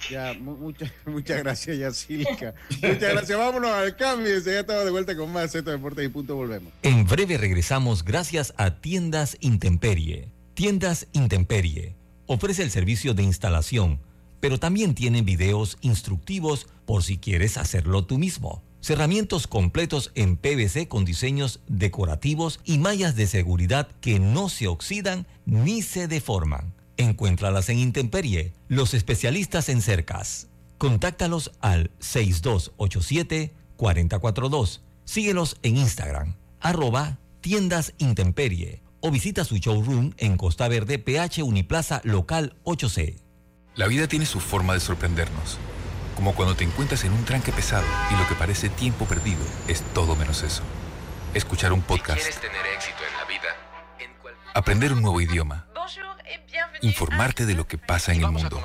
Ya, 0.09 0.33
muchas, 0.39 0.91
muchas 1.05 1.39
gracias, 1.39 1.77
Yacilca. 1.77 2.53
Muchas 2.81 3.13
gracias. 3.13 3.37
Vámonos 3.37 3.71
al 3.71 3.95
cambio. 3.95 4.39
Ya 4.39 4.59
estamos 4.59 4.85
de 4.85 4.91
vuelta 4.91 5.15
con 5.17 5.31
más 5.31 5.51
Z 5.51 5.69
Deportes 5.69 6.05
y 6.05 6.09
punto. 6.09 6.35
Volvemos. 6.35 6.71
En 6.83 7.05
breve 7.05 7.37
regresamos 7.37 8.05
gracias 8.05 8.53
a 8.57 8.75
Tiendas 8.75 9.37
Intemperie. 9.41 10.29
Tiendas 10.53 11.07
Intemperie 11.11 11.95
ofrece 12.27 12.63
el 12.63 12.71
servicio 12.71 13.13
de 13.13 13.23
instalación 13.23 13.99
pero 14.39 14.57
también 14.57 14.95
tienen 14.95 15.25
videos 15.25 15.77
instructivos 15.81 16.67
por 16.85 17.03
si 17.03 17.17
quieres 17.17 17.57
hacerlo 17.57 18.05
tú 18.05 18.17
mismo. 18.17 18.63
Cerramientos 18.81 19.47
completos 19.47 20.11
en 20.15 20.35
PVC 20.37 20.87
con 20.87 21.03
diseños 21.05 21.59
decorativos 21.67 22.59
y 22.63 22.77
mallas 22.77 23.15
de 23.15 23.25
seguridad 23.27 23.89
que 23.99 24.19
no 24.19 24.47
se 24.49 24.67
oxidan 24.67 25.25
ni 25.45 25.81
se 25.81 26.07
deforman. 26.07 26.75
Encuéntralas 26.97 27.69
en 27.69 27.79
Intemperie, 27.79 28.53
los 28.67 28.93
especialistas 28.93 29.69
en 29.69 29.81
cercas. 29.81 30.49
Contáctalos 30.77 31.51
al 31.59 31.89
6287-442. 31.99 34.81
Síguelos 35.03 35.57
en 35.63 35.77
Instagram, 35.77 36.35
arroba 36.59 37.17
tiendas 37.41 37.95
Intemperie 37.97 38.83
o 39.01 39.11
visita 39.11 39.45
su 39.45 39.57
showroom 39.57 40.13
en 40.17 40.37
Costa 40.37 40.67
Verde, 40.67 40.99
PH 40.99 41.43
Uniplaza 41.43 42.01
Local 42.03 42.55
8C. 42.63 43.15
La 43.75 43.87
vida 43.87 44.07
tiene 44.07 44.25
su 44.25 44.39
forma 44.39 44.73
de 44.73 44.81
sorprendernos, 44.81 45.57
como 46.19 46.35
cuando 46.35 46.53
te 46.53 46.65
encuentras 46.65 47.05
en 47.05 47.13
un 47.13 47.23
tranque 47.23 47.53
pesado 47.53 47.85
y 48.11 48.15
lo 48.17 48.27
que 48.27 48.35
parece 48.35 48.67
tiempo 48.67 49.05
perdido 49.05 49.39
es 49.69 49.81
todo 49.93 50.17
menos 50.17 50.43
eso. 50.43 50.63
Escuchar 51.33 51.71
un 51.71 51.81
podcast. 51.81 52.19
tener 52.41 52.65
éxito 52.75 52.97
en 53.09 53.17
la 53.17 53.23
vida, 53.23 53.47
aprender 54.53 54.91
un 54.91 55.01
nuevo 55.01 55.21
idioma. 55.21 55.65
Informarte 56.81 57.45
de 57.45 57.53
lo 57.53 57.67
que 57.67 57.77
pasa 57.77 58.11
en 58.11 58.19
el 58.19 58.31
mundo. 58.31 58.61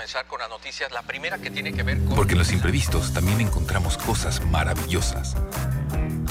Porque 2.17 2.33
en 2.33 2.39
los 2.39 2.51
imprevistos 2.51 3.13
también 3.13 3.41
encontramos 3.41 3.99
cosas 3.99 4.45
maravillosas 4.47 5.37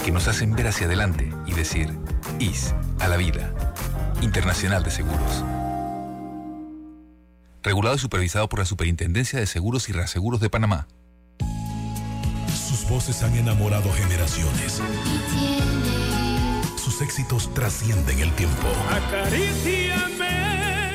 que 0.04 0.12
nos 0.12 0.28
hacen 0.28 0.54
ver 0.54 0.68
hacia 0.68 0.88
adelante 0.88 1.32
y 1.46 1.54
decir, 1.54 1.98
IS 2.40 2.76
a 3.00 3.08
la 3.08 3.16
vida. 3.16 3.54
Internacional 4.22 4.84
de 4.84 4.92
Seguros 4.92 5.42
regulado 7.64 7.96
y 7.96 8.00
supervisado 8.00 8.50
por 8.50 8.60
la 8.60 8.66
Superintendencia 8.66 9.40
de 9.40 9.46
Seguros 9.46 9.88
y 9.88 9.94
Reaseguros 9.94 10.42
de 10.42 10.50
Panamá. 10.50 10.86
Voces 12.94 13.24
han 13.24 13.36
enamorado 13.36 13.92
generaciones. 13.92 14.80
Sus 16.78 17.02
éxitos 17.02 17.52
trascienden 17.56 18.20
el 18.20 18.32
tiempo. 18.36 18.68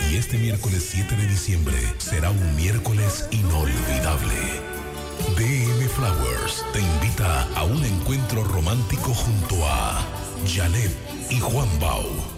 Y 0.08 0.14
este 0.14 0.38
miércoles 0.38 0.86
7 0.92 1.16
de 1.16 1.26
diciembre 1.26 1.74
será 1.98 2.30
un 2.30 2.54
miércoles 2.54 3.26
inolvidable. 3.32 4.36
DM 5.36 5.88
Flowers 5.88 6.64
te 6.72 6.78
invita 6.78 7.48
a 7.56 7.64
un 7.64 7.84
encuentro 7.84 8.44
romántico 8.44 9.12
junto 9.12 9.56
a 9.66 9.98
Janet 10.46 10.96
y 11.30 11.40
Juan 11.40 11.68
Bau. 11.80 12.37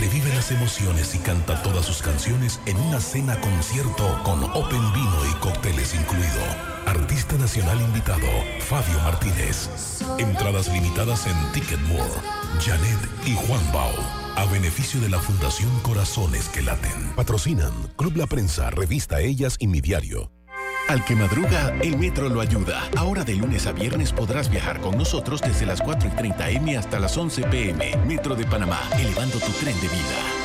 Revive 0.00 0.34
las 0.34 0.50
emociones 0.50 1.14
y 1.14 1.18
canta 1.18 1.62
todas 1.62 1.84
sus 1.84 2.02
canciones 2.02 2.60
en 2.66 2.76
una 2.78 3.00
cena 3.00 3.40
concierto 3.40 4.20
con 4.24 4.42
Open 4.44 4.92
Vino 4.92 5.30
y 5.30 5.34
cócteles 5.40 5.94
incluido. 5.94 6.74
Artista 6.86 7.36
nacional 7.36 7.80
invitado, 7.80 8.26
Fabio 8.60 8.98
Martínez. 9.00 9.68
Entradas 10.18 10.68
limitadas 10.68 11.26
en 11.26 11.52
Ticketmore. 11.52 12.10
Janet 12.60 12.98
y 13.26 13.34
Juan 13.34 13.72
Bau. 13.72 13.92
A 14.36 14.44
beneficio 14.46 15.00
de 15.00 15.08
la 15.10 15.18
Fundación 15.18 15.70
Corazones 15.80 16.48
que 16.48 16.62
Laten. 16.62 17.14
Patrocinan 17.14 17.72
Club 17.96 18.16
La 18.16 18.26
Prensa, 18.26 18.70
Revista 18.70 19.20
Ellas 19.20 19.56
y 19.58 19.68
Mi 19.68 19.80
Diario. 19.80 20.33
Al 20.88 21.02
que 21.04 21.16
madruga, 21.16 21.74
el 21.82 21.96
metro 21.96 22.28
lo 22.28 22.40
ayuda. 22.40 22.88
Ahora 22.96 23.24
de 23.24 23.34
lunes 23.34 23.66
a 23.66 23.72
viernes 23.72 24.12
podrás 24.12 24.50
viajar 24.50 24.80
con 24.80 24.98
nosotros 24.98 25.40
desde 25.40 25.64
las 25.64 25.80
4 25.80 26.10
y 26.10 26.16
30 26.16 26.50
M 26.50 26.76
hasta 26.76 27.00
las 27.00 27.16
11 27.16 27.42
PM. 27.44 27.96
Metro 28.06 28.34
de 28.34 28.44
Panamá, 28.44 28.80
elevando 28.98 29.38
tu 29.38 29.50
tren 29.52 29.74
de 29.80 29.88
vida. 29.88 30.44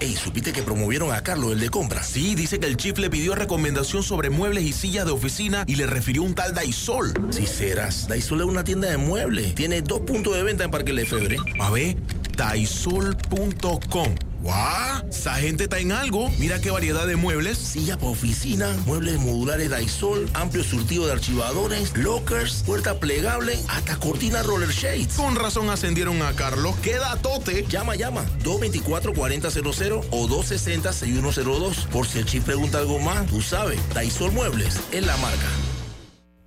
Ey, 0.00 0.14
¿supiste 0.14 0.52
que 0.52 0.62
promovieron 0.62 1.12
a 1.12 1.22
Carlos, 1.22 1.52
el 1.52 1.60
de 1.60 1.70
compras? 1.70 2.08
Sí, 2.08 2.34
dice 2.34 2.58
que 2.58 2.66
el 2.66 2.76
chief 2.76 2.98
le 2.98 3.10
pidió 3.10 3.34
recomendación 3.36 4.02
sobre 4.02 4.28
muebles 4.28 4.64
y 4.64 4.72
sillas 4.72 5.06
de 5.06 5.12
oficina 5.12 5.64
y 5.68 5.76
le 5.76 5.86
refirió 5.86 6.22
un 6.22 6.34
tal 6.34 6.52
Daisol. 6.52 7.12
Si 7.30 7.46
serás, 7.46 8.08
Daisol 8.08 8.40
es 8.40 8.46
una 8.46 8.64
tienda 8.64 8.88
de 8.88 8.96
muebles. 8.96 9.54
Tiene 9.54 9.82
dos 9.82 10.00
puntos 10.00 10.34
de 10.34 10.42
venta 10.42 10.64
en 10.64 10.70
Parque 10.72 10.92
Lefebvre. 10.92 11.36
A 11.60 11.70
ver, 11.70 11.96
daisol.com. 12.36 14.14
¡Guau! 14.40 15.08
Esa 15.10 15.34
gente 15.34 15.64
está 15.64 15.78
en 15.78 15.92
algo. 15.92 16.30
Mira 16.38 16.60
qué 16.60 16.70
variedad 16.70 17.06
de 17.06 17.16
muebles. 17.16 17.58
Silla 17.58 17.96
para 17.96 18.10
oficina, 18.10 18.76
muebles 18.86 19.18
modulares 19.18 19.70
Daisol, 19.70 20.28
amplio 20.34 20.62
surtido 20.62 21.06
de 21.06 21.12
archivadores, 21.12 21.96
lockers, 21.96 22.62
puerta 22.64 23.00
plegable, 23.00 23.58
hasta 23.68 23.96
cortina 23.96 24.42
roller 24.42 24.70
shades. 24.70 25.14
Con 25.14 25.36
razón 25.36 25.70
ascendieron 25.70 26.22
a 26.22 26.32
Carlos. 26.34 26.76
¡Queda 26.82 27.16
tote! 27.16 27.66
Llama, 27.68 27.96
llama. 27.96 28.24
224-4000 28.44 30.06
o 30.10 30.28
260-6102. 30.28 31.86
Por 31.86 32.06
si 32.06 32.18
el 32.18 32.26
chip 32.26 32.44
pregunta 32.44 32.78
algo 32.78 32.98
más, 33.00 33.26
tú 33.26 33.42
sabes. 33.42 33.80
Daisol 33.94 34.32
Muebles 34.32 34.78
es 34.92 35.04
la 35.04 35.16
marca. 35.16 35.46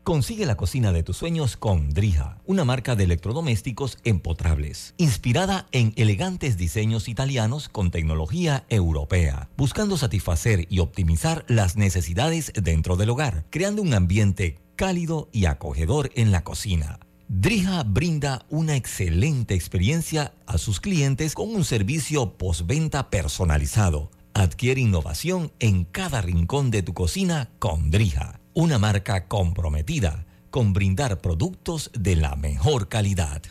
Consigue 0.04 0.48
la 0.48 0.58
cocina 0.58 0.92
de 0.92 1.04
tus 1.04 1.18
sueños 1.18 1.58
con 1.58 1.92
Drija, 1.92 2.40
una 2.48 2.66
marca 2.66 2.96
de 2.96 3.04
electrodomésticos 3.04 4.00
empotrables, 4.04 4.96
inspirada 4.98 5.68
en 5.72 5.94
elegantes 5.96 6.58
diseños 6.58 7.08
italianos 7.08 7.70
con 7.70 7.92
tecnología 7.92 8.66
europea, 8.70 9.48
buscando 9.58 9.98
satisfacer 9.98 10.66
y 10.72 10.80
optimizar 10.80 11.46
las 11.48 11.78
necesidades 11.78 12.52
dentro 12.56 12.96
del 12.96 13.12
hogar, 13.12 13.46
creando 13.52 13.84
un 13.84 13.94
ambiente 13.94 14.58
cálido 14.76 15.30
y 15.32 15.46
acogedor 15.46 16.10
en 16.16 16.32
la 16.32 16.44
cocina. 16.44 17.00
Drija 17.28 17.84
brinda 17.84 18.48
una 18.50 18.76
excelente 18.76 19.54
experiencia 19.54 20.34
a 20.48 20.58
sus 20.58 20.80
clientes 20.80 21.36
con 21.36 21.54
un 21.54 21.64
servicio 21.64 22.40
postventa 22.40 23.12
personalizado. 23.12 24.10
Adquiere 24.34 24.82
innovación 24.82 25.52
en 25.60 25.84
cada 25.84 26.22
rincón 26.22 26.72
de 26.72 26.82
tu 26.82 26.96
cocina 26.96 27.52
con 27.60 27.92
Drija 27.92 28.41
una 28.54 28.78
marca 28.78 29.28
comprometida 29.28 30.26
con 30.50 30.74
brindar 30.74 31.20
productos 31.20 31.92
de 31.94 32.16
la 32.16 32.36
mejor 32.36 32.90
calidad. 32.90 33.42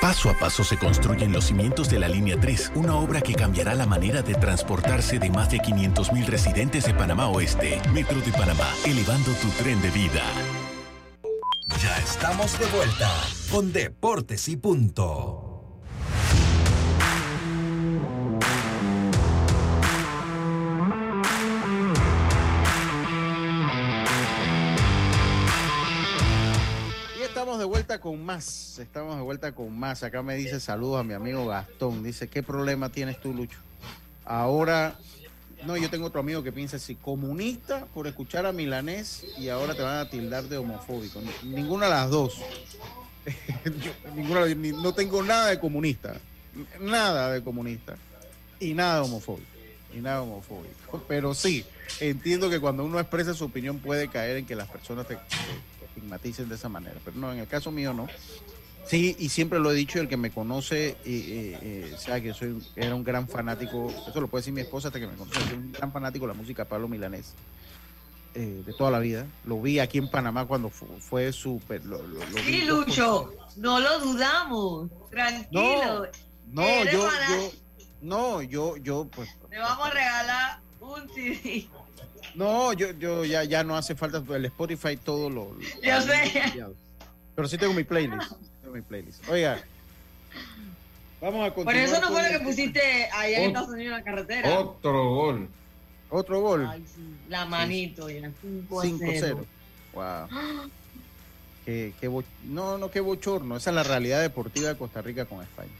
Paso 0.00 0.28
a 0.28 0.38
paso 0.38 0.64
se 0.64 0.76
construyen 0.76 1.32
los 1.32 1.46
cimientos 1.46 1.88
de 1.88 1.98
la 1.98 2.08
Línea 2.08 2.38
3, 2.38 2.72
una 2.74 2.96
obra 2.96 3.20
que 3.20 3.34
cambiará 3.34 3.74
la 3.74 3.86
manera 3.86 4.22
de 4.22 4.34
transportarse 4.34 5.18
de 5.18 5.30
más 5.30 5.50
de 5.50 5.58
500.000 5.58 6.26
residentes 6.26 6.84
de 6.84 6.94
Panamá 6.94 7.28
Oeste. 7.28 7.80
Metro 7.92 8.20
de 8.20 8.32
Panamá, 8.32 8.68
elevando 8.84 9.32
tu 9.34 9.48
tren 9.62 9.80
de 9.80 9.90
vida. 9.90 10.22
Ya 11.82 11.96
estamos 11.98 12.58
de 12.58 12.66
vuelta 12.66 13.10
con 13.50 13.72
Deportes 13.72 14.48
y 14.48 14.56
Punto. 14.56 15.53
Vuelta 27.74 28.00
con 28.00 28.24
más. 28.24 28.78
Estamos 28.78 29.16
de 29.16 29.22
vuelta 29.22 29.50
con 29.50 29.76
más. 29.76 30.04
Acá 30.04 30.22
me 30.22 30.36
dice 30.36 30.60
saludos 30.60 31.00
a 31.00 31.02
mi 31.02 31.12
amigo 31.12 31.44
Gastón. 31.44 32.04
Dice, 32.04 32.28
¿qué 32.28 32.40
problema 32.40 32.88
tienes 32.88 33.20
tú, 33.20 33.34
Lucho? 33.34 33.58
Ahora, 34.24 34.96
no, 35.66 35.76
yo 35.76 35.90
tengo 35.90 36.06
otro 36.06 36.20
amigo 36.20 36.44
que 36.44 36.52
piensa 36.52 36.76
así, 36.76 36.94
comunista 36.94 37.86
por 37.86 38.06
escuchar 38.06 38.46
a 38.46 38.52
Milanés 38.52 39.26
y 39.40 39.48
ahora 39.48 39.74
te 39.74 39.82
van 39.82 39.98
a 39.98 40.08
tildar 40.08 40.44
de 40.44 40.56
homofóbico. 40.56 41.20
Ninguna 41.42 41.86
de 41.86 41.90
las 41.90 42.10
dos. 42.10 42.40
no 44.80 44.94
tengo 44.94 45.24
nada 45.24 45.48
de 45.48 45.58
comunista. 45.58 46.14
Nada 46.78 47.32
de 47.32 47.42
comunista. 47.42 47.96
Y 48.60 48.72
nada 48.74 49.02
homofóbico. 49.02 49.50
Y 49.92 49.98
nada 49.98 50.22
homofóbico. 50.22 51.02
Pero 51.08 51.34
sí, 51.34 51.64
entiendo 51.98 52.48
que 52.48 52.60
cuando 52.60 52.84
uno 52.84 53.00
expresa 53.00 53.34
su 53.34 53.46
opinión 53.46 53.80
puede 53.80 54.06
caer 54.06 54.36
en 54.36 54.46
que 54.46 54.54
las 54.54 54.68
personas 54.68 55.08
te 55.08 55.18
estigmaticen 55.94 56.48
de 56.48 56.56
esa 56.56 56.68
manera. 56.68 56.96
Pero 57.04 57.16
no, 57.16 57.32
en 57.32 57.38
el 57.38 57.46
caso 57.46 57.70
mío 57.70 57.92
no. 57.92 58.08
Sí, 58.86 59.16
y 59.18 59.30
siempre 59.30 59.58
lo 59.58 59.70
he 59.70 59.74
dicho, 59.74 59.98
el 59.98 60.08
que 60.08 60.18
me 60.18 60.30
conoce, 60.30 60.96
eh, 61.06 61.94
sabe 61.98 62.22
que 62.22 62.34
soy, 62.34 62.62
era 62.76 62.94
un 62.94 63.02
gran 63.02 63.26
fanático, 63.26 63.90
eso 64.06 64.20
lo 64.20 64.28
puede 64.28 64.42
decir 64.42 64.52
mi 64.52 64.60
esposa 64.60 64.88
hasta 64.88 65.00
que 65.00 65.06
me 65.06 65.14
conoce, 65.14 65.40
soy 65.40 65.54
un 65.54 65.72
gran 65.72 65.90
fanático 65.90 66.26
de 66.26 66.34
la 66.34 66.38
música 66.38 66.66
Pablo 66.66 66.86
Milanés, 66.86 67.32
eh, 68.34 68.62
de 68.66 68.72
toda 68.74 68.90
la 68.90 68.98
vida. 68.98 69.26
Lo 69.46 69.62
vi 69.62 69.78
aquí 69.78 69.96
en 69.96 70.10
Panamá 70.10 70.44
cuando 70.44 70.68
fue, 70.68 71.32
súper... 71.32 71.80
sí, 72.44 72.60
Lucho, 72.62 73.32
no 73.56 73.80
lo 73.80 74.00
dudamos, 74.00 74.90
tranquilo. 75.10 76.06
No, 76.52 76.84
yo, 76.84 77.08
yo, 77.30 77.50
no, 78.02 78.42
yo, 78.42 78.76
yo, 78.76 79.06
pues... 79.06 79.30
Le 79.50 79.60
vamos 79.60 79.86
a 79.86 79.90
regalar 79.90 80.58
un 80.80 81.08
CD. 81.14 81.66
No, 82.34 82.72
yo, 82.72 82.90
yo 82.92 83.24
ya, 83.24 83.44
ya 83.44 83.62
no 83.62 83.76
hace 83.76 83.94
falta 83.94 84.22
el 84.34 84.44
Spotify 84.46 84.96
todo 84.96 85.30
lo. 85.30 85.56
yo 85.82 86.00
sé. 86.02 86.52
Pero 87.34 87.48
sí 87.48 87.58
tengo 87.58 87.72
mi 87.74 87.84
playlist. 87.84 88.32
Tengo 88.62 88.74
mi 88.74 88.82
playlist. 88.82 89.28
Oiga. 89.28 89.62
Vamos 91.20 91.48
a 91.48 91.54
continuar. 91.54 91.64
Por 91.64 91.76
eso 91.76 92.00
no 92.00 92.08
fue 92.12 92.22
lo 92.32 92.38
que 92.38 92.44
pusiste 92.44 93.08
allá 93.12 93.38
en 93.38 93.48
Estados 93.48 93.70
Unidos 93.70 93.86
en 93.86 93.98
la 93.98 94.02
carretera. 94.02 94.60
Otro 94.60 95.10
gol. 95.10 95.48
Otro 96.10 96.40
gol. 96.40 96.68
Ay, 96.70 96.84
sí. 96.86 97.02
La 97.28 97.46
manito 97.46 98.10
ya. 98.10 98.30
5-0. 98.42 99.44
Wow. 99.94 100.28
Qué, 101.64 101.94
qué 102.00 102.10
no, 102.44 102.78
no, 102.78 102.90
qué 102.90 103.00
bochorno. 103.00 103.56
Esa 103.56 103.70
es 103.70 103.76
la 103.76 103.84
realidad 103.84 104.20
deportiva 104.20 104.68
de 104.68 104.76
Costa 104.76 105.00
Rica 105.00 105.24
con 105.24 105.40
España. 105.40 105.70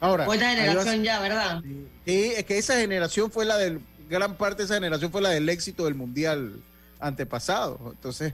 Ahora. 0.00 0.26
Esta 0.26 0.50
generación 0.50 1.04
ya, 1.04 1.20
¿verdad? 1.20 1.62
Sí, 2.04 2.32
es 2.36 2.44
que 2.44 2.58
esa 2.58 2.76
generación 2.76 3.30
fue 3.30 3.44
la 3.44 3.56
del 3.56 3.80
gran 4.08 4.36
parte 4.36 4.58
de 4.58 4.64
esa 4.64 4.74
generación 4.74 5.10
fue 5.10 5.22
la 5.22 5.30
del 5.30 5.48
éxito 5.48 5.84
del 5.84 5.94
mundial 5.94 6.60
antepasado. 7.00 7.78
Entonces, 7.92 8.32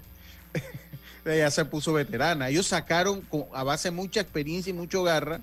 ya 1.25 1.51
se 1.51 1.65
puso 1.65 1.93
veterana. 1.93 2.49
Ellos 2.49 2.67
sacaron 2.67 3.23
a 3.55 3.63
base 3.65 3.89
de 3.89 3.93
mucha 3.93 4.21
experiencia 4.21 4.71
y 4.71 4.75
mucho 4.75 5.03
garra 5.03 5.41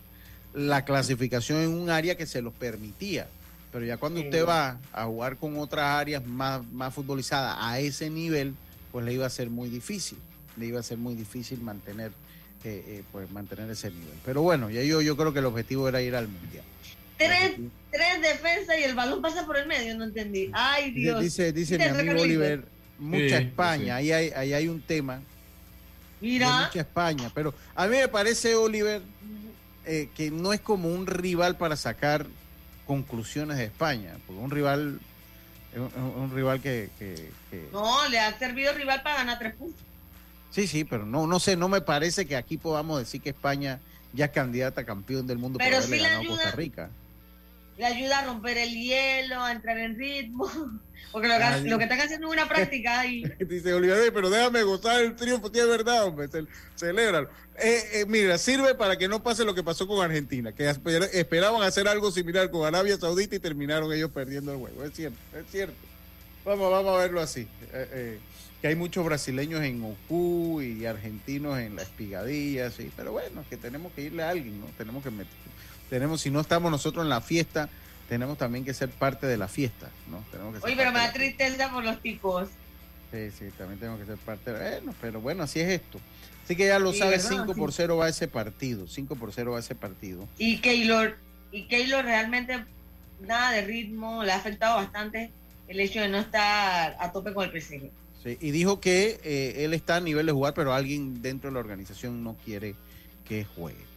la 0.53 0.83
clasificación 0.85 1.59
en 1.59 1.69
un 1.69 1.89
área 1.89 2.15
que 2.15 2.25
se 2.25 2.41
los 2.41 2.53
permitía. 2.53 3.27
Pero 3.71 3.85
ya 3.85 3.97
cuando 3.97 4.19
usted 4.19 4.47
va 4.47 4.79
a 4.91 5.05
jugar 5.05 5.37
con 5.37 5.57
otras 5.59 5.85
áreas 5.85 6.25
más, 6.25 6.65
más 6.71 6.93
futbolizadas 6.93 7.55
a 7.59 7.79
ese 7.79 8.09
nivel, 8.09 8.55
pues 8.91 9.05
le 9.05 9.13
iba 9.13 9.27
a 9.27 9.29
ser 9.29 9.49
muy 9.49 9.69
difícil. 9.69 10.17
Le 10.57 10.65
iba 10.65 10.79
a 10.79 10.83
ser 10.83 10.97
muy 10.97 11.13
difícil 11.13 11.61
mantener, 11.61 12.11
eh, 12.63 12.83
eh, 12.87 13.03
pues 13.11 13.29
mantener 13.29 13.69
ese 13.69 13.91
nivel. 13.91 14.15
Pero 14.25 14.41
bueno, 14.41 14.71
ya 14.71 14.81
yo, 14.81 15.01
yo 15.01 15.15
creo 15.15 15.33
que 15.33 15.39
el 15.39 15.45
objetivo 15.45 15.87
era 15.87 16.01
ir 16.01 16.15
al 16.15 16.27
mundial 16.27 16.63
tres, 17.19 17.57
tres 17.91 18.21
defensas 18.21 18.79
y 18.79 18.83
el 18.83 18.95
balón 18.95 19.21
pasa 19.21 19.45
por 19.45 19.57
el 19.57 19.67
medio, 19.67 19.95
no 19.97 20.05
entendí. 20.05 20.49
Ay, 20.53 20.91
Dios. 20.91 21.21
Dice, 21.21 21.51
dice 21.51 21.77
mi 21.77 21.83
amigo 21.83 22.21
Oliver, 22.21 22.63
mucha 22.97 23.37
España, 23.37 23.97
Ahí, 23.97 24.11
hay, 24.11 24.31
ahí 24.35 24.53
hay 24.53 24.67
un 24.67 24.81
tema. 24.81 25.21
Mira. 26.21 26.65
mucha 26.65 26.81
España, 26.81 27.31
pero 27.33 27.53
a 27.75 27.87
mí 27.87 27.95
me 27.95 28.07
parece, 28.07 28.55
Oliver, 28.55 29.01
eh, 29.85 30.09
que 30.15 30.31
no 30.31 30.51
es 30.51 30.59
como 30.59 30.89
un 30.89 31.07
rival 31.07 31.55
para 31.55 31.75
sacar 31.75 32.25
conclusiones 32.85 33.57
de 33.57 33.65
España, 33.65 34.17
porque 34.25 34.41
un 34.41 34.51
rival, 34.51 34.99
un, 35.75 36.21
un 36.21 36.35
rival 36.35 36.59
que, 36.61 36.89
que, 36.99 37.29
No, 37.71 38.07
le 38.09 38.19
ha 38.19 38.37
servido 38.37 38.73
rival 38.73 39.01
para 39.01 39.17
ganar 39.17 39.39
tres 39.39 39.55
puntos. 39.55 39.81
Sí, 40.51 40.67
sí, 40.67 40.83
pero 40.83 41.05
no, 41.05 41.27
no 41.27 41.39
sé, 41.39 41.55
no 41.55 41.69
me 41.69 41.79
parece 41.79 42.25
que 42.25 42.35
aquí 42.35 42.57
podamos 42.57 42.99
decir 42.99 43.21
que 43.21 43.29
España 43.29 43.79
ya 44.13 44.25
es 44.25 44.31
candidata 44.31 44.81
a 44.81 44.85
campeón 44.85 45.27
del 45.27 45.37
mundo 45.37 45.59
pero 45.59 45.77
por 45.77 45.85
haberle 45.85 45.99
ganado 45.99 46.27
Costa 46.27 46.51
Rica 46.51 46.89
le 47.79 47.85
ayuda 47.85 48.19
a 48.19 48.25
romper 48.25 48.57
el 48.57 48.73
hielo, 48.73 49.41
a 49.41 49.53
entrar 49.53 49.77
en 49.77 49.97
ritmo. 49.97 50.51
Porque 51.13 51.27
lo, 51.27 51.35
que, 51.37 51.69
lo 51.69 51.77
que 51.77 51.85
están 51.85 52.01
haciendo 52.01 52.27
es 52.27 52.33
una 52.33 52.47
práctica 52.47 52.99
ahí. 52.99 53.23
Dice 53.39 53.73
Oliver, 53.73 54.13
pero 54.13 54.29
déjame 54.29 54.61
gozar 54.63 55.01
el 55.01 55.15
triunfo, 55.15 55.49
tiene 55.49 55.69
verdad, 55.69 56.03
hombre, 56.03 56.27
ce 56.27 56.45
celebran. 56.75 57.27
Eh, 57.57 57.83
eh, 57.93 58.05
mira, 58.05 58.37
sirve 58.37 58.75
para 58.75 58.97
que 58.97 59.07
no 59.07 59.23
pase 59.23 59.43
lo 59.45 59.55
que 59.55 59.63
pasó 59.63 59.87
con 59.87 60.03
Argentina, 60.05 60.51
que 60.51 60.69
esperaban 60.69 61.63
hacer 61.63 61.87
algo 61.87 62.11
similar 62.11 62.51
con 62.51 62.67
Arabia 62.67 62.97
Saudita 62.97 63.37
y 63.37 63.39
terminaron 63.39 63.91
ellos 63.91 64.11
perdiendo 64.11 64.51
el 64.51 64.59
juego. 64.59 64.83
Es 64.83 64.93
cierto, 64.93 65.17
es 65.35 65.49
cierto. 65.49 65.73
Vamos, 66.45 66.69
vamos 66.69 66.95
a 66.95 66.97
verlo 66.99 67.21
así. 67.21 67.47
Eh, 67.73 68.19
que 68.61 68.67
hay 68.67 68.75
muchos 68.75 69.05
brasileños 69.05 69.63
en 69.63 69.81
Ocu 69.81 70.61
y 70.61 70.85
argentinos 70.85 71.57
en 71.57 71.77
la 71.77 71.83
espigadilla, 71.83 72.69
sí, 72.71 72.91
pero 72.95 73.13
bueno, 73.13 73.43
que 73.49 73.55
tenemos 73.57 73.93
que 73.93 74.01
irle 74.01 74.21
a 74.21 74.29
alguien, 74.29 74.59
¿no? 74.59 74.67
Tenemos 74.77 75.01
que 75.01 75.11
meter, 75.11 75.33
tenemos, 75.89 76.21
si 76.21 76.29
no 76.29 76.39
estamos 76.39 76.71
nosotros 76.71 77.03
en 77.03 77.09
la 77.09 77.21
fiesta, 77.21 77.69
tenemos 78.07 78.37
también 78.37 78.65
que 78.65 78.73
ser 78.73 78.89
parte 78.89 79.27
de 79.27 79.37
la 79.37 79.47
fiesta, 79.47 79.89
¿no? 80.09 80.23
Tenemos 80.31 80.55
que 80.55 80.65
Oye, 80.65 80.75
pero 80.75 80.91
me 80.91 80.99
da 80.99 81.11
tristeza 81.11 81.69
por 81.69 81.83
los 81.83 82.01
tipos. 82.01 82.49
Sí, 83.11 83.31
sí, 83.31 83.45
también 83.57 83.79
tenemos 83.79 83.99
que 83.99 84.05
ser 84.05 84.17
parte 84.17 84.51
de... 84.53 84.59
Bueno, 84.59 84.95
pero 85.01 85.21
bueno, 85.21 85.43
así 85.43 85.59
es 85.59 85.69
esto. 85.69 85.99
Así 86.43 86.55
que 86.55 86.67
ya 86.67 86.79
lo 86.79 86.93
sabes, 86.93 87.27
5 87.27 87.53
por 87.55 87.71
0 87.71 87.97
va 87.97 88.09
ese 88.09 88.27
partido, 88.27 88.87
5 88.87 89.15
por 89.15 89.31
0 89.31 89.51
va 89.51 89.59
ese 89.59 89.75
partido. 89.75 90.27
Y 90.37 90.57
Keylor, 90.57 91.17
y 91.51 91.63
Keylor 91.63 92.03
realmente 92.03 92.65
nada 93.21 93.51
de 93.51 93.61
ritmo, 93.61 94.23
le 94.23 94.31
ha 94.31 94.37
afectado 94.37 94.77
bastante 94.77 95.31
el 95.67 95.79
hecho 95.79 96.01
de 96.01 96.07
no 96.09 96.17
estar 96.17 96.97
a 96.99 97.11
tope 97.11 97.33
con 97.33 97.47
el 97.47 97.61
PSG. 97.61 97.91
Sí, 98.23 98.37
y 98.41 98.51
dijo 98.51 98.79
que 98.79 99.19
eh, 99.23 99.63
él 99.63 99.73
está 99.73 99.97
a 99.97 100.01
nivel 100.01 100.25
de 100.25 100.31
jugar, 100.31 100.53
pero 100.53 100.73
alguien 100.73 101.21
dentro 101.21 101.49
de 101.49 101.53
la 101.53 101.59
organización 101.59 102.23
no 102.23 102.35
quiere 102.43 102.75
que 103.25 103.45
juegue. 103.45 103.88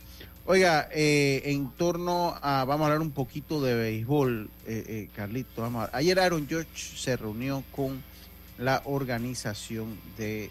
Oiga, 0.45 0.89
eh, 0.91 1.43
en 1.45 1.71
torno 1.71 2.37
a, 2.43 2.65
vamos 2.65 2.83
a 2.83 2.87
hablar 2.87 3.01
un 3.01 3.13
poquito 3.13 3.63
de 3.63 3.77
béisbol, 3.77 4.51
eh, 4.67 4.85
eh, 4.89 5.09
Carlito. 5.15 5.63
Vamos 5.63 5.89
a, 5.89 5.97
ayer 5.97 6.19
Aaron 6.19 6.49
George 6.49 6.97
se 6.97 7.17
reunió 7.17 7.63
con 7.71 8.03
la 8.59 8.83
organización 8.85 9.97
de 10.19 10.51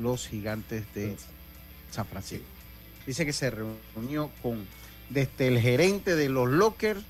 los 0.00 0.26
gigantes 0.26 0.92
de 0.92 1.16
San 1.92 2.04
Francisco. 2.04 2.44
Dice 3.06 3.24
que 3.24 3.32
se 3.32 3.50
reunió 3.50 4.28
con 4.42 4.66
desde 5.08 5.46
el 5.46 5.60
gerente 5.60 6.16
de 6.16 6.28
los 6.28 6.48
lockers 6.48 7.00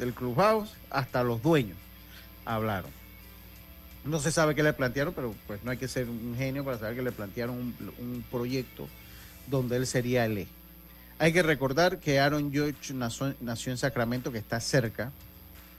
del 0.00 0.14
clubhouse 0.14 0.74
hasta 0.90 1.22
los 1.22 1.40
dueños. 1.40 1.78
Hablaron. 2.46 2.90
No 4.04 4.18
se 4.18 4.32
sabe 4.32 4.56
qué 4.56 4.64
le 4.64 4.72
plantearon, 4.72 5.14
pero 5.14 5.36
pues 5.46 5.62
no 5.62 5.70
hay 5.70 5.76
que 5.76 5.86
ser 5.86 6.08
un 6.08 6.34
genio 6.36 6.64
para 6.64 6.78
saber 6.78 6.96
que 6.96 7.02
le 7.02 7.12
plantearon 7.12 7.56
un, 7.56 7.74
un 7.98 8.24
proyecto 8.28 8.88
donde 9.46 9.76
él 9.76 9.86
sería 9.86 10.24
el 10.24 10.38
eje 10.38 10.57
hay 11.18 11.32
que 11.32 11.42
recordar 11.42 11.98
que 11.98 12.20
Aaron 12.20 12.52
George 12.52 12.94
nació, 12.94 13.34
en 13.72 13.78
Sacramento, 13.78 14.32
que 14.32 14.38
está 14.38 14.60
cerca, 14.60 15.10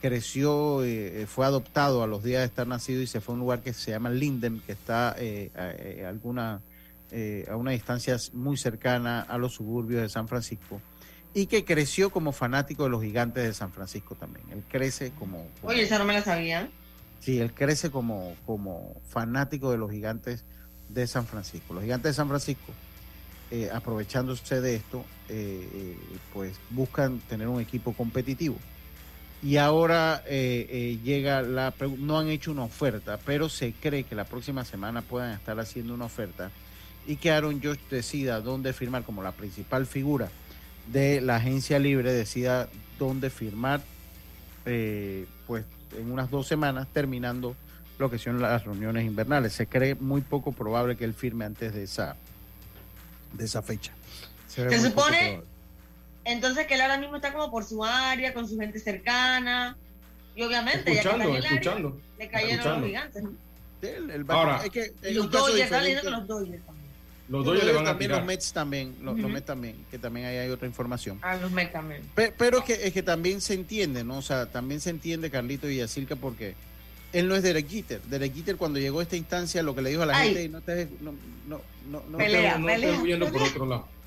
creció, 0.02 0.84
eh, 0.84 1.26
fue 1.28 1.46
adoptado 1.46 2.04
a 2.04 2.08
los 2.08 2.24
días 2.24 2.42
de 2.42 2.46
estar 2.46 2.68
nacido 2.68 3.02
y 3.02 3.08
se 3.08 3.22
fue 3.22 3.34
a 3.34 3.36
un 3.36 3.40
lugar 3.40 3.62
que 3.62 3.74
se 3.74 3.92
llama 3.92 4.10
Linden, 4.10 4.62
que 4.66 4.74
está 4.74 5.16
eh, 5.18 5.52
a, 5.56 6.10
alguna, 6.10 6.62
eh, 7.12 7.46
a 7.50 7.56
una 7.56 7.72
distancia 7.72 8.18
muy 8.34 8.58
cercana 8.58 9.22
a 9.22 9.38
los 9.38 9.56
suburbios 9.56 10.02
de 10.02 10.10
San 10.10 10.28
Francisco 10.28 10.82
y 11.34 11.46
que 11.46 11.64
creció 11.64 12.10
como 12.10 12.32
fanático 12.32 12.84
de 12.84 12.90
los 12.90 13.04
gigantes 13.04 13.44
de 13.44 13.54
San 13.54 13.72
Francisco 13.72 14.16
también. 14.16 14.46
Él 14.52 14.64
crece 14.68 15.12
como... 15.12 15.48
Oye, 15.62 15.84
esa 15.84 16.00
no 16.00 16.06
me 16.06 16.14
la 16.14 16.24
sabía. 16.24 16.70
Sí, 17.20 17.40
él 17.40 17.54
crece 17.54 17.92
como, 17.92 18.36
como 18.46 19.00
fanático 19.08 19.72
de 19.72 19.78
los 19.78 19.92
gigantes 19.92 20.44
de 20.90 21.06
San 21.06 21.26
Francisco. 21.26 21.74
Los 21.74 21.84
gigantes 21.84 22.12
de 22.12 22.14
San 22.16 22.28
Francisco 22.28 22.74
eh, 23.52 23.70
aprovechándose 23.74 24.62
de 24.62 24.76
esto, 24.76 25.04
eh, 25.30 25.70
eh, 25.74 25.96
pues 26.34 26.56
buscan 26.70 27.20
tener 27.20 27.48
un 27.48 27.62
equipo 27.62 27.94
competitivo. 27.94 28.58
Y 29.42 29.56
ahora 29.56 30.22
llega 30.26 31.42
la 31.42 31.74
no 31.98 32.20
han 32.20 32.28
hecho 32.28 32.52
una 32.52 32.64
oferta, 32.64 33.18
pero 33.26 33.48
se 33.48 33.72
cree 33.72 34.04
que 34.04 34.14
la 34.14 34.26
próxima 34.26 34.66
semana 34.66 35.02
puedan 35.02 35.32
estar 35.32 35.58
haciendo 35.62 35.94
una 35.94 36.06
oferta 36.06 36.52
y 37.08 37.16
que 37.16 37.32
Aaron 37.32 37.62
Josh 37.64 37.80
decida 37.90 38.42
dónde 38.42 38.74
firmar 38.74 39.04
como 39.04 39.24
la 39.24 39.32
principal 39.32 39.86
figura 39.86 40.30
de 40.92 41.22
la 41.22 41.38
agencia 41.38 41.80
libre, 41.80 42.12
decida 42.12 42.68
dónde 42.98 43.30
firmar, 43.30 43.82
pues 44.66 45.64
en 45.98 46.12
unas 46.12 46.30
dos 46.30 46.46
semanas, 46.46 46.90
terminando 46.92 47.56
lo 47.98 48.10
que 48.10 48.18
son 48.18 48.42
las 48.42 48.66
reuniones 48.66 49.06
invernales. 49.06 49.54
Se 49.54 49.68
cree 49.68 49.96
muy 49.96 50.20
poco 50.20 50.52
probable 50.52 50.98
que 50.98 51.06
él 51.06 51.14
firme 51.14 51.46
antes 51.46 51.74
de 51.74 51.84
esa 51.84 52.18
de 53.34 53.46
esa 53.46 53.62
fecha. 53.62 53.94
Se, 54.50 54.80
supone 54.82 55.42
entonces 56.26 56.68
que 56.68 56.74
él 56.74 56.82
ahora 56.82 56.98
mismo 56.98 57.16
está 57.16 57.32
como 57.32 57.52
por 57.52 57.64
su 57.64 57.84
área, 57.86 58.34
con 58.34 58.48
su 58.48 58.58
gente 58.58 58.80
cercana. 58.80 59.78
Y 60.36 60.44
obviamente, 60.44 60.92
escuchando, 60.92 61.34
ya 61.34 61.42
que 61.42 61.48
escuchando, 61.48 62.02
le 62.18 62.30
cayeron 62.30 62.82
los 62.82 62.88
gigantes. 62.88 63.24
ahora, 64.28 64.64
es 64.66 64.70
que 64.72 64.94
los 65.12 65.30
Dodgers, 65.30 65.72
los 66.04 66.28
Dodgers 66.28 66.64
Los 67.28 67.46
Dodgers 67.46 67.66
le 67.66 67.74
van 67.74 67.88
a 67.88 67.98
tirar. 67.98 68.20
Los 68.20 68.28
Mets 68.28 68.54
también, 68.54 68.96
los, 69.02 69.16
Mets 69.16 69.46
también, 69.46 69.86
que 69.92 70.00
también 70.00 70.26
ahí 70.28 70.38
hay 70.38 70.50
otra 70.50 70.68
información. 70.68 71.20
Ah, 71.22 71.36
los 71.38 71.52
Mets 71.52 71.74
también. 71.74 72.04
Pero, 72.16 72.60
es, 72.60 72.64
que, 72.64 72.74
es 72.88 72.94
que 72.94 73.04
también 73.04 73.42
se 73.42 73.54
entiende, 73.54 74.04
¿no? 74.04 74.18
O 74.18 74.22
sea, 74.22 74.46
también 74.46 74.82
se 74.82 74.90
entiende 74.90 75.30
Carlito 75.30 75.70
y 75.70 75.78
Yacirca 75.78 76.16
porque 76.16 76.56
él 77.12 77.28
no 77.28 77.36
es 77.36 77.44
Derek 77.44 77.68
Jeter. 77.68 78.02
Derek 78.04 78.34
Jeter 78.34 78.56
cuando 78.56 78.80
llegó 78.80 79.00
a 79.00 79.04
esta 79.04 79.16
instancia 79.16 79.64
lo 79.64 79.76
que 79.76 79.82
le 79.82 79.90
dijo 79.90 80.04
a 80.04 80.06
la 80.06 80.20
gente, 80.20 80.48
no 80.50 80.60
estés, 80.60 80.90
no, 81.02 81.14
no, 81.48 81.62
no, 81.90 82.04
no, 82.08 82.18
pelea, 82.18 82.58
no, 82.58 82.70
estés 82.70 83.32
por 83.32 83.42
otro 83.42 83.66
lado. 83.66 83.99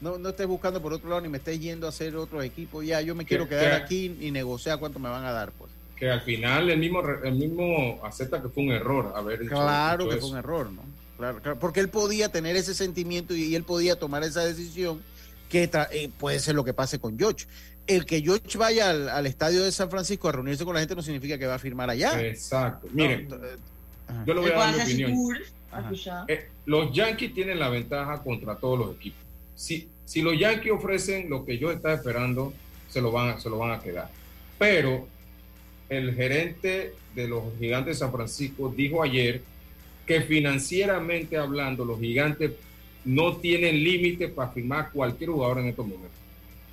No, 0.00 0.18
no 0.18 0.30
estés 0.30 0.46
buscando 0.46 0.82
por 0.82 0.92
otro 0.92 1.08
lado 1.08 1.20
ni 1.20 1.28
me 1.28 1.38
estés 1.38 1.58
yendo 1.60 1.86
a 1.86 1.90
hacer 1.90 2.16
otro 2.16 2.42
equipo. 2.42 2.82
Ya, 2.82 3.00
yo 3.00 3.14
me 3.14 3.24
quiero 3.24 3.48
quedar 3.48 3.72
aquí 3.72 4.16
y 4.20 4.30
negociar 4.30 4.78
cuánto 4.78 4.98
me 4.98 5.08
van 5.08 5.24
a 5.24 5.32
dar, 5.32 5.52
pues. 5.52 5.70
Que 5.96 6.10
al 6.10 6.20
final 6.22 6.68
el 6.70 6.78
mismo, 6.78 7.00
el 7.22 7.34
mismo 7.34 8.00
acepta 8.04 8.42
que 8.42 8.48
fue 8.48 8.64
un 8.64 8.72
error 8.72 9.12
haber 9.14 9.46
Claro 9.46 10.08
que 10.08 10.16
fue 10.16 10.30
un 10.30 10.36
error, 10.36 10.70
¿no? 10.70 10.82
Claro, 11.16 11.58
porque 11.60 11.78
él 11.78 11.88
podía 11.88 12.28
tener 12.28 12.56
ese 12.56 12.74
sentimiento 12.74 13.36
y, 13.36 13.54
él 13.54 13.62
podía 13.62 13.96
tomar 13.96 14.24
esa 14.24 14.44
decisión 14.44 15.00
que 15.48 15.70
eh, 15.92 16.10
puede 16.18 16.40
ser 16.40 16.56
lo 16.56 16.64
que 16.64 16.74
pase 16.74 16.98
con 16.98 17.16
George 17.16 17.46
el 17.86 18.06
que 18.06 18.22
George 18.22 18.56
vaya 18.58 18.90
al, 18.90 19.26
estadio 19.26 19.62
de 19.62 19.72
San 19.72 19.90
Francisco 19.90 20.28
a 20.28 20.32
reunirse 20.32 20.64
con 20.64 20.74
la 20.74 20.80
gente 20.80 20.94
no 20.94 21.02
significa 21.02 21.38
que 21.38 21.46
va 21.46 21.54
a 21.54 21.58
firmar 21.58 21.90
allá. 21.90 22.20
Exacto. 22.22 22.88
Miren, 22.92 23.28
eh, 23.30 23.56
yo 24.26 24.34
le 24.34 24.40
voy 24.40 24.50
a 24.50 24.54
dar 24.54 24.74
mi 24.74 24.82
opinión. 24.82 25.38
Eh, 26.28 26.48
los 26.66 26.92
Yankees 26.92 27.34
tienen 27.34 27.58
la 27.58 27.68
ventaja 27.68 28.22
contra 28.22 28.56
todos 28.56 28.78
los 28.78 28.96
equipos. 28.96 29.23
Si, 29.54 29.88
si 30.04 30.22
los 30.22 30.38
Yankees 30.38 30.72
ofrecen 30.72 31.30
lo 31.30 31.44
que 31.44 31.58
yo 31.58 31.70
estaba 31.70 31.94
esperando, 31.94 32.52
se 32.88 33.00
lo, 33.00 33.12
van, 33.12 33.40
se 33.40 33.50
lo 33.50 33.58
van 33.58 33.72
a 33.72 33.80
quedar. 33.80 34.10
Pero 34.58 35.06
el 35.88 36.14
gerente 36.14 36.94
de 37.14 37.28
los 37.28 37.44
gigantes 37.58 37.98
de 37.98 38.04
San 38.04 38.12
Francisco 38.12 38.72
dijo 38.74 39.02
ayer 39.02 39.42
que 40.06 40.20
financieramente 40.20 41.36
hablando, 41.36 41.84
los 41.84 41.98
gigantes 41.98 42.52
no 43.04 43.36
tienen 43.36 43.82
límite 43.82 44.28
para 44.28 44.50
firmar 44.50 44.90
cualquier 44.90 45.30
jugador 45.30 45.58
en 45.58 45.66
estos 45.66 45.86
momentos. 45.86 46.18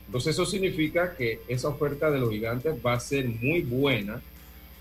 Entonces 0.05 0.33
eso 0.33 0.45
significa 0.45 1.15
que 1.15 1.39
esa 1.47 1.69
oferta 1.69 2.11
de 2.11 2.19
los 2.19 2.29
gigantes 2.29 2.75
va 2.85 2.93
a 2.93 2.99
ser 2.99 3.27
muy 3.27 3.61
buena 3.61 4.21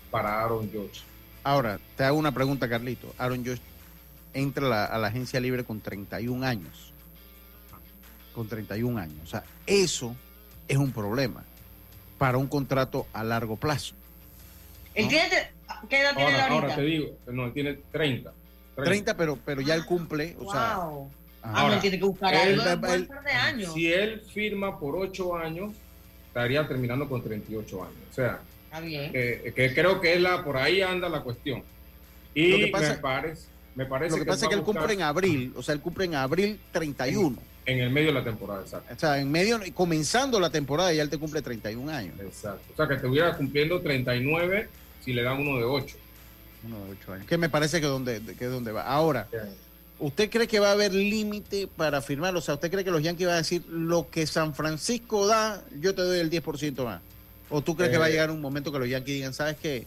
para 0.09 0.43
Aaron 0.43 0.69
George. 0.69 1.01
Ahora, 1.43 1.79
te 1.95 2.03
hago 2.03 2.17
una 2.17 2.33
pregunta, 2.33 2.67
Carlito. 2.69 3.13
Aaron 3.17 3.43
George 3.43 3.61
entra 4.33 4.85
a 4.85 4.97
la, 4.97 5.07
agencia 5.07 5.39
libre 5.39 5.63
con 5.63 5.81
31 5.81 6.45
años. 6.45 6.93
Con 8.33 8.47
31 8.47 8.99
años. 8.99 9.17
O 9.23 9.27
sea, 9.27 9.43
eso 9.65 10.15
es 10.67 10.77
un 10.77 10.91
problema 10.91 11.43
para 12.17 12.37
un 12.37 12.47
contrato 12.47 13.07
a 13.13 13.23
largo 13.23 13.55
plazo. 13.57 13.95
¿El 14.93 15.07
¿Qué 15.07 15.17
edad 15.99 16.15
tiene 16.15 16.35
ahora, 16.35 16.47
ahora 16.47 16.75
te 16.75 16.81
digo, 16.81 17.17
no, 17.27 17.45
él 17.45 17.53
tiene 17.53 17.79
30. 17.91 18.31
30, 18.75 19.17
pero, 19.17 19.37
pero 19.43 19.61
ya 19.61 19.73
él 19.73 19.85
cumple. 19.85 20.35
O 20.39 20.51
sea, 20.51 20.79
Ah, 21.43 21.77
tiene 21.81 21.97
que 21.97 22.05
buscar 22.05 22.33
algo 22.33 22.63
de 22.63 23.31
años. 23.31 23.73
Si 23.73 23.91
él 23.91 24.21
firma 24.33 24.79
por 24.79 24.95
8 24.95 25.37
años, 25.37 25.71
estaría 26.27 26.67
terminando 26.67 27.09
con 27.09 27.23
38 27.23 27.83
años. 27.83 27.95
O 28.11 28.13
sea, 28.13 28.39
que 28.79 29.71
creo 29.73 29.99
que 29.99 30.13
es 30.13 30.21
la, 30.21 30.43
por 30.43 30.57
ahí 30.57 30.81
anda 30.81 31.09
la 31.09 31.21
cuestión. 31.21 31.63
Y 32.33 32.57
me 32.57 32.67
parece, 32.67 32.99
me 33.75 33.85
parece 33.85 34.17
lo 34.17 34.23
que, 34.23 34.29
pasa 34.29 34.45
es 34.45 34.49
que 34.49 34.55
él 34.55 34.63
cumple 34.63 34.93
en 34.93 35.01
abril, 35.01 35.53
o 35.55 35.63
sea, 35.63 35.73
él 35.73 35.81
cumple 35.81 36.05
en 36.05 36.15
abril 36.15 36.59
31. 36.71 37.37
En, 37.65 37.79
el 37.79 37.89
medio 37.91 38.07
de 38.07 38.13
la 38.13 38.23
temporada, 38.23 38.61
exacto. 38.61 38.93
O 38.93 38.99
sea, 38.99 39.19
en 39.19 39.31
medio, 39.31 39.59
comenzando 39.73 40.39
la 40.39 40.49
temporada, 40.49 40.91
ya 40.93 41.03
él 41.03 41.09
te 41.09 41.17
cumple 41.17 41.41
31 41.41 41.91
años. 41.91 42.19
Exacto. 42.19 42.63
O 42.73 42.75
sea, 42.75 42.87
que 42.87 42.95
estuviera 42.95 43.35
cumpliendo 43.37 43.79
39 43.81 44.67
si 45.03 45.13
le 45.13 45.23
dan 45.23 45.39
uno 45.39 45.57
de 45.57 45.63
8. 45.63 45.97
Uno 46.65 46.85
de 46.85 46.91
8 46.91 47.13
años. 47.13 47.27
Que 47.27 47.37
me 47.37 47.49
parece 47.49 47.79
que, 47.79 47.87
donde, 47.87 48.21
que 48.21 48.45
es 48.45 48.51
donde 48.51 48.71
va. 48.71 48.83
Ahora. 48.83 49.27
¿Usted 50.01 50.31
cree 50.31 50.47
que 50.47 50.59
va 50.59 50.69
a 50.69 50.71
haber 50.71 50.95
límite 50.95 51.67
para 51.67 52.01
firmar? 52.01 52.35
O 52.35 52.41
sea, 52.41 52.55
¿usted 52.55 52.71
cree 52.71 52.83
que 52.83 52.89
los 52.89 53.03
Yankees 53.03 53.27
van 53.27 53.35
a 53.35 53.37
decir 53.37 53.63
lo 53.69 54.09
que 54.09 54.25
San 54.25 54.55
Francisco 54.55 55.27
da, 55.27 55.63
yo 55.79 55.93
te 55.93 56.01
doy 56.01 56.17
el 56.17 56.31
10% 56.31 56.83
más? 56.83 57.01
¿O 57.51 57.61
tú 57.61 57.75
crees 57.75 57.91
que 57.91 57.99
va 57.99 58.05
a 58.05 58.09
eh. 58.09 58.13
llegar 58.13 58.31
un 58.31 58.41
momento 58.41 58.71
que 58.71 58.79
los 58.79 58.89
Yankees 58.89 59.13
digan, 59.13 59.33
sabes 59.35 59.57
qué? 59.57 59.85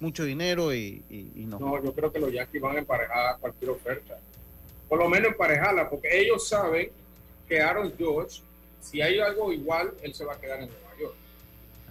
Mucho 0.00 0.24
dinero 0.24 0.74
y, 0.74 1.04
no. 1.36 1.60
No, 1.60 1.84
yo 1.84 1.92
creo 1.92 2.10
que 2.10 2.18
los 2.18 2.32
Yankees 2.32 2.60
van 2.60 2.76
a 2.76 2.78
emparejar 2.80 3.38
cualquier 3.38 3.70
oferta. 3.70 4.18
Por 4.88 4.98
lo 4.98 5.08
menos 5.08 5.30
emparejarla, 5.30 5.88
porque 5.88 6.08
ellos 6.20 6.48
saben 6.48 6.90
que 7.48 7.60
Aaron 7.60 7.92
George, 7.96 8.40
si 8.80 9.00
hay 9.00 9.18
algo 9.18 9.52
igual, 9.52 9.92
él 10.02 10.14
se 10.14 10.24
va 10.24 10.34
a 10.34 10.40
quedar 10.40 10.60
en 10.60 10.68
Nueva 10.68 10.98
York. 10.98 11.14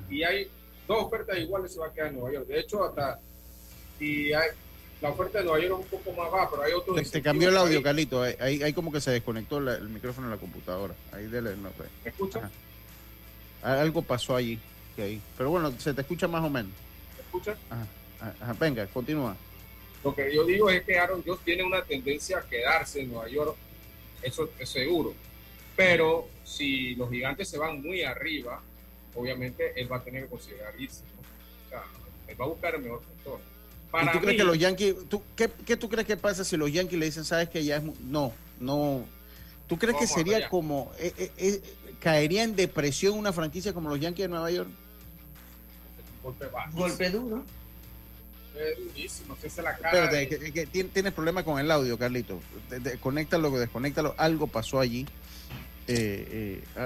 y 0.10 0.24
hay 0.24 0.48
dos 0.88 1.04
ofertas 1.04 1.38
iguales, 1.38 1.74
se 1.74 1.80
va 1.80 1.88
a 1.88 1.94
quedar 1.94 2.10
en 2.10 2.16
Nueva 2.16 2.34
York. 2.34 2.48
De 2.48 2.60
hecho, 2.60 2.84
hasta 2.84 3.20
si 3.98 4.34
hay, 4.34 4.50
la 5.02 5.10
oferta 5.10 5.40
de 5.40 5.46
Nueva 5.46 5.60
York 5.60 5.86
es 5.86 5.94
un 5.94 6.00
poco 6.00 6.22
más 6.22 6.32
baja, 6.32 6.50
pero 6.52 6.64
hay 6.64 6.74
otros. 6.74 7.12
Te, 7.12 7.22
cambió 7.22 7.50
el 7.50 7.58
audio, 7.58 7.82
Carlito. 7.82 8.22
Ahí, 8.22 8.74
como 8.74 8.92
que 8.92 9.02
se 9.02 9.12
desconectó 9.12 9.58
el 9.58 9.90
micrófono 9.90 10.28
de 10.28 10.36
la 10.36 10.40
computadora. 10.40 10.94
Ahí 11.12 11.28
dele, 11.28 11.56
no, 11.56 11.70
pues. 11.72 11.90
¿Me 12.04 12.10
escucha? 12.10 12.50
Algo 13.62 14.02
pasó 14.02 14.36
allí. 14.36 14.60
Pero 14.96 15.50
bueno, 15.50 15.74
se 15.80 15.94
te 15.94 16.02
escucha 16.02 16.28
más 16.28 16.44
o 16.44 16.50
menos. 16.50 16.72
¿Me 17.18 17.24
escucha? 17.24 17.56
Ajá. 17.70 17.88
Venga, 18.60 18.88
continúa. 18.88 19.36
Lo 20.04 20.14
que 20.14 20.34
yo 20.34 20.46
digo 20.46 20.70
es 20.70 20.84
que 20.84 20.98
Aaron 20.98 21.24
Josh 21.26 21.40
tiene 21.44 21.64
una 21.64 21.82
tendencia 21.82 22.38
a 22.40 22.44
quedarse 22.44 23.02
en 23.02 23.12
Nueva 23.12 23.30
York, 23.30 23.56
eso 24.22 24.50
es 24.60 24.70
seguro. 24.70 25.14
Pero 25.76 26.28
si 26.44 26.96
los 26.96 27.10
gigantes 27.10 27.50
se 27.50 27.58
van 27.58 27.82
muy 27.82 28.04
arriba, 28.04 28.62
obviamente 29.16 29.80
él 29.80 29.92
va 29.92 29.98
a 29.98 30.04
tener 30.04 30.24
que 30.24 30.30
considerar 30.30 30.74
irse. 30.80 31.04
O 31.66 31.70
sea, 31.70 31.84
él 32.28 32.40
va 32.40 32.46
a 32.46 32.48
buscar 32.48 32.76
el 32.76 32.82
mejor 32.82 33.02
sector 33.04 33.40
¿Y 34.02 34.12
tú 34.12 34.20
crees 34.20 34.38
que 34.38 34.44
los 34.44 34.58
Yankees, 34.58 34.96
tú, 35.08 35.22
qué, 35.36 35.50
qué, 35.66 35.78
tú 35.78 35.88
crees 35.88 36.08
que 36.08 36.18
pasa 36.18 36.44
si 36.44 36.58
los 36.58 36.72
Yankees 36.72 37.00
le 37.00 37.06
dicen, 37.06 37.26
sabes 37.26 37.50
que 37.50 37.64
ya 37.64 37.78
es... 37.78 37.84
No, 38.02 38.34
no. 38.60 39.06
¿Tú 39.68 39.78
crees 39.78 39.98
que 39.98 40.08
sería 40.08 40.50
como... 40.50 40.92
Eh, 40.98 41.14
eh, 41.18 41.32
eh, 41.38 41.62
caería 42.00 42.44
en 42.44 42.56
depresión 42.56 43.18
una 43.18 43.32
franquicia 43.32 43.72
como 43.72 43.90
los 43.90 44.00
Yankees 44.00 44.24
de 44.24 44.30
Nueva 44.30 44.50
York? 44.50 44.70
Golpe, 46.24 46.46
Golpe 46.74 47.10
duro. 47.12 47.44
Es 48.58 48.78
durísimo, 48.78 49.36
se 49.36 49.62
la 49.62 49.78
cara. 49.78 50.06
Espérate, 50.06 50.52
que, 50.52 50.66
tienes 50.86 51.14
problemas 51.14 51.44
con 51.44 51.60
el 51.60 51.70
audio, 51.70 51.98
Carlito. 51.98 52.40
Desconéctalo, 52.70 53.52
desconéctalo. 53.52 54.16
Algo 54.18 54.48
pasó 54.48 54.80
allí. 54.80 55.06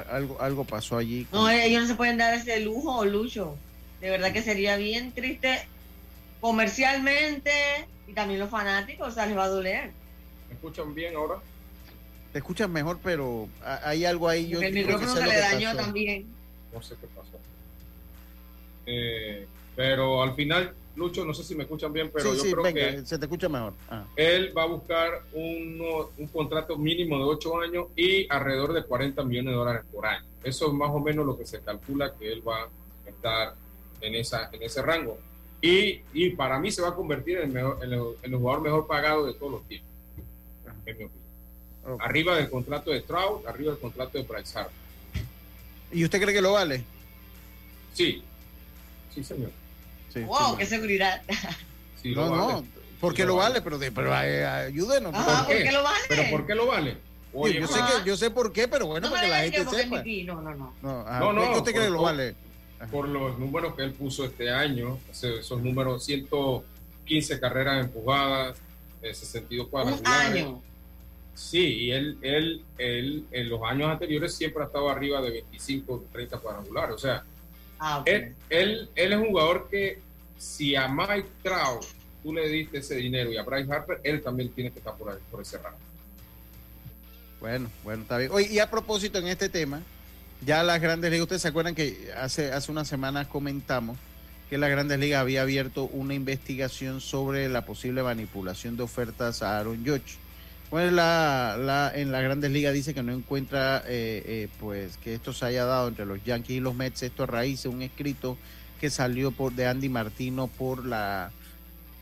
Algo, 0.10 0.41
algo 0.41 0.64
pasó 0.66 0.98
allí. 0.98 1.28
No, 1.32 1.50
ellos 1.50 1.84
no 1.84 1.88
se 1.88 1.95
pueden 1.95 2.18
dar 2.18 2.34
ese 2.34 2.60
lujo 2.60 2.98
o 2.98 3.06
lucho. 3.06 3.56
De 4.02 4.10
verdad 4.10 4.32
que 4.32 4.41
sería 4.41 4.78
bien 4.78 5.12
triste 5.12 5.68
comercialmente 6.39 7.52
y 8.08 8.14
también 8.14 8.39
los 8.39 8.50
fanáticos, 8.50 9.10
o 9.10 9.12
sea, 9.12 9.26
les 9.26 9.38
va 9.38 9.45
a 9.45 9.50
doler. 9.50 9.91
¿Me 10.48 10.56
escuchan 10.56 10.93
bien 10.93 11.16
ahora? 11.16 11.36
Te 12.32 12.39
escuchas 12.39 12.70
mejor, 12.70 13.00
pero 13.04 13.48
hay 13.84 14.06
algo 14.06 14.28
ahí. 14.30 14.48
Yo 14.48 14.62
el 14.62 14.74
micrófono 14.74 15.16
se 15.16 15.26
le 15.26 15.38
dañó 15.39 15.76
también. 15.76 16.28
No 16.74 16.82
sé 16.82 16.95
qué 17.00 17.08
pasó. 17.08 17.39
Eh, 18.86 19.48
pero 19.76 20.22
al 20.24 20.36
final, 20.36 20.74
Lucho, 20.98 21.24
no 21.24 21.34
sé 21.34 21.43
si 21.43 21.54
me 21.54 21.64
escuchan 21.64 21.93
bien, 21.93 22.10
pero 22.12 22.34
yo 22.34 22.41
creo 22.41 22.74
que 22.74 23.06
se 23.06 23.20
te 23.20 23.26
escucha 23.26 23.48
mejor. 23.48 23.74
Ah. 23.88 24.04
Él 24.16 24.52
va 24.58 24.64
a 24.64 24.66
buscar 24.66 25.22
un, 25.32 25.80
un 26.18 26.28
contrato 26.28 26.76
mínimo 26.76 27.18
de 27.20 27.24
8 27.24 27.62
años 27.62 27.88
y 27.95 28.28
alrededor 28.28 28.74
de 28.74 28.84
40 28.84 29.24
millones 29.24 29.52
de 29.52 29.58
dólares 29.58 29.84
por 29.91 30.08
año. 30.08 30.26
Eso 30.43 30.68
es 30.68 30.74
más 30.74 30.89
o 30.89 31.00
menos 31.00 31.24
lo 31.24 31.38
que 31.38 31.45
se 31.45 31.62
calcula 31.62 32.16
que 32.16 32.34
él 32.34 32.45
va 32.45 32.64
a 32.64 33.10
estar 33.10 33.54
en, 34.02 34.16
esa, 34.16 34.50
en 34.52 34.64
ese 34.64 34.82
rango. 34.82 35.20
Y, 35.62 36.02
y, 36.14 36.32
para 36.32 36.60
mí 36.60 36.72
se 36.72 36.82
va 36.82 36.89
a 36.89 36.95
convertir 36.95 37.38
en 37.39 37.56
el, 37.56 38.36
jugador 38.36 38.62
mejor 38.62 38.88
pagado 38.88 39.26
de 39.26 39.34
todos 39.36 39.52
los 39.52 39.68
tiempos, 39.68 39.89
en 40.86 40.98
mi 40.98 41.04
opinión. 41.04 42.00
Arriba 42.00 42.36
del 42.36 42.50
contrato 42.50 42.91
de 42.91 43.02
Trout, 43.02 43.45
arriba 43.45 43.72
del 43.72 43.80
contrato 43.80 44.18
de 44.18 44.24
Bryce 44.24 44.58
Harper. 44.58 44.74
¿Y 45.91 46.04
usted 46.04 46.22
cree 46.22 46.34
que 46.34 46.41
lo 46.41 46.54
vale? 46.54 46.84
Sí, 47.93 48.24
sí, 49.14 49.24
señor. 49.24 49.52
Wow, 50.26 50.57
qué 50.57 50.65
seguridad. 50.65 51.22
Sí, 51.99 52.13
no, 52.13 52.30
no, 52.30 52.63
porque 53.01 53.26
lo, 53.26 53.38
vale, 53.38 53.59
pero, 53.59 53.80
de, 53.80 53.91
pero 53.91 54.13
eh, 54.22 54.45
ayúdenos. 54.45 55.11
¿por, 55.11 55.47
qué? 55.47 55.72
lo 55.72 55.82
vale? 55.82 55.99
¿Pero 56.07 56.24
por 56.30 56.45
qué 56.45 56.53
lo 56.55 56.68
vale? 56.68 56.97
yo, 57.34 57.68
sé 57.68 57.80
que, 57.80 58.07
yo 58.07 58.15
sé 58.15 58.30
por 58.30 58.53
qué, 58.53 58.68
pero 58.68 58.86
bueno, 58.86 59.09
para 59.09 59.24
que 59.24 59.28
la 59.28 59.39
gente 59.39 59.65
sepa. 59.65 60.03
No, 60.26 60.41
no, 60.41 60.55
no. 60.55 60.74
No, 60.84 61.34
no, 61.34 61.57
¿Usted 61.57 61.72
cree 61.72 61.86
que 61.86 61.89
lo 61.89 62.03
vale? 62.03 62.36
por 62.91 63.09
los 63.09 63.39
números 63.39 63.74
que 63.76 63.84
él 63.84 63.93
puso 63.93 64.26
este 64.26 64.51
año, 64.51 64.99
esos 65.11 65.61
números, 65.61 66.05
115 66.05 67.39
carreras 67.39 67.86
empujadas, 67.86 68.57
62 69.01 69.68
cuadrangulares. 69.68 70.30
Un 70.30 70.38
año. 70.38 70.61
Sí, 71.34 71.59
y 71.59 71.91
él, 71.91 72.18
él, 72.22 72.63
él 72.78 73.26
en 73.32 73.49
los 73.49 73.61
años 73.63 73.91
anteriores 73.91 74.36
siempre 74.36 74.63
ha 74.63 74.65
estado 74.68 74.89
arriba 74.89 75.22
de 75.22 75.32
25, 75.32 76.05
30 76.11 76.38
cuadrangulares. 76.39 76.95
O 76.95 76.97
sea, 76.97 77.24
ah, 77.80 78.01
él, 78.05 78.36
él, 78.49 78.89
es 78.95 79.15
un 79.15 79.28
jugador 79.28 79.68
que 79.70 79.99
si 80.38 80.76
a 80.76 80.88
Mike 80.88 81.28
Trout 81.44 81.84
tú 82.24 82.34
le 82.34 82.48
diste 82.50 82.80
ese 82.80 82.96
dinero 82.96 83.32
y 83.32 83.38
a 83.38 83.44
Bryce 83.44 83.72
Harper, 83.72 84.02
él 84.04 84.22
también 84.22 84.50
tiene 84.50 84.72
que 84.72 84.80
estar 84.80 84.96
por, 84.96 85.12
ahí, 85.12 85.18
por 85.32 85.42
ese 85.42 85.58
rango. 85.58 85.78
Bueno, 87.40 87.70
bueno, 87.84 88.02
está 88.02 88.18
bien. 88.18 88.32
Oye, 88.32 88.48
y 88.52 88.60
a 88.60 88.70
propósito 88.70 89.20
en 89.20 89.28
este 89.28 89.50
tema, 89.50 89.82
ya 90.46 90.64
las 90.64 90.82
grandes 90.82 91.12
ligas, 91.12 91.24
ustedes 91.24 91.42
se 91.42 91.48
acuerdan 91.48 91.76
que 91.76 92.12
hace, 92.16 92.52
hace 92.52 92.72
unas 92.72 92.88
semanas 92.88 93.28
comentamos 93.28 93.98
que 94.50 94.58
la 94.58 94.70
Grandes 94.70 95.00
Ligas 95.00 95.22
había 95.22 95.42
abierto 95.42 95.86
una 95.86 96.14
investigación 96.14 97.02
sobre 97.02 97.50
la 97.50 97.66
posible 97.66 98.02
manipulación 98.02 98.78
de 98.78 98.84
ofertas 98.84 99.42
a 99.42 99.60
Aaron 99.60 99.86
Judge. 99.86 100.18
Pues 100.70 100.92
la, 100.92 101.58
la, 101.60 101.92
en 101.94 102.12
la 102.12 102.22
Grandes 102.22 102.52
Ligas 102.52 102.74
dice 102.74 102.94
que 102.94 103.04
no 103.04 103.14
encuentra 103.14 103.84
eh, 103.88 104.24
eh, 104.26 104.48
pues 104.60 104.98
que 104.98 105.14
esto 105.14 105.34
se 105.34 105.46
haya 105.46 105.66
dado 105.66 105.88
entre 105.88 106.06
los 106.06 106.24
Yankees 106.24 106.58
y 106.58 106.60
los 106.60 106.76
Mets, 106.76 107.04
esto 107.04 107.24
a 107.24 107.26
raíz 107.26 107.64
de 107.64 107.70
un 107.70 107.82
escrito 107.82 108.38
que 108.78 108.90
salió 108.90 109.32
por 109.32 109.54
de 109.54 109.68
Andy 109.68 109.90
Martino 109.90 110.48
por 110.48 110.86
la 110.86 111.32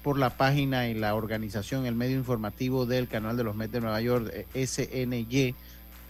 por 0.04 0.20
la 0.20 0.30
página 0.30 0.88
y 0.88 0.94
la 0.94 1.16
organización, 1.16 1.88
el 1.88 1.96
medio 1.96 2.16
informativo 2.16 2.86
del 2.86 3.08
canal 3.08 3.38
de 3.38 3.44
los 3.44 3.56
Mets 3.56 3.72
de 3.72 3.82
Nueva 3.82 4.02
York, 4.02 4.32
eh, 4.54 4.68
SNY, 4.68 5.56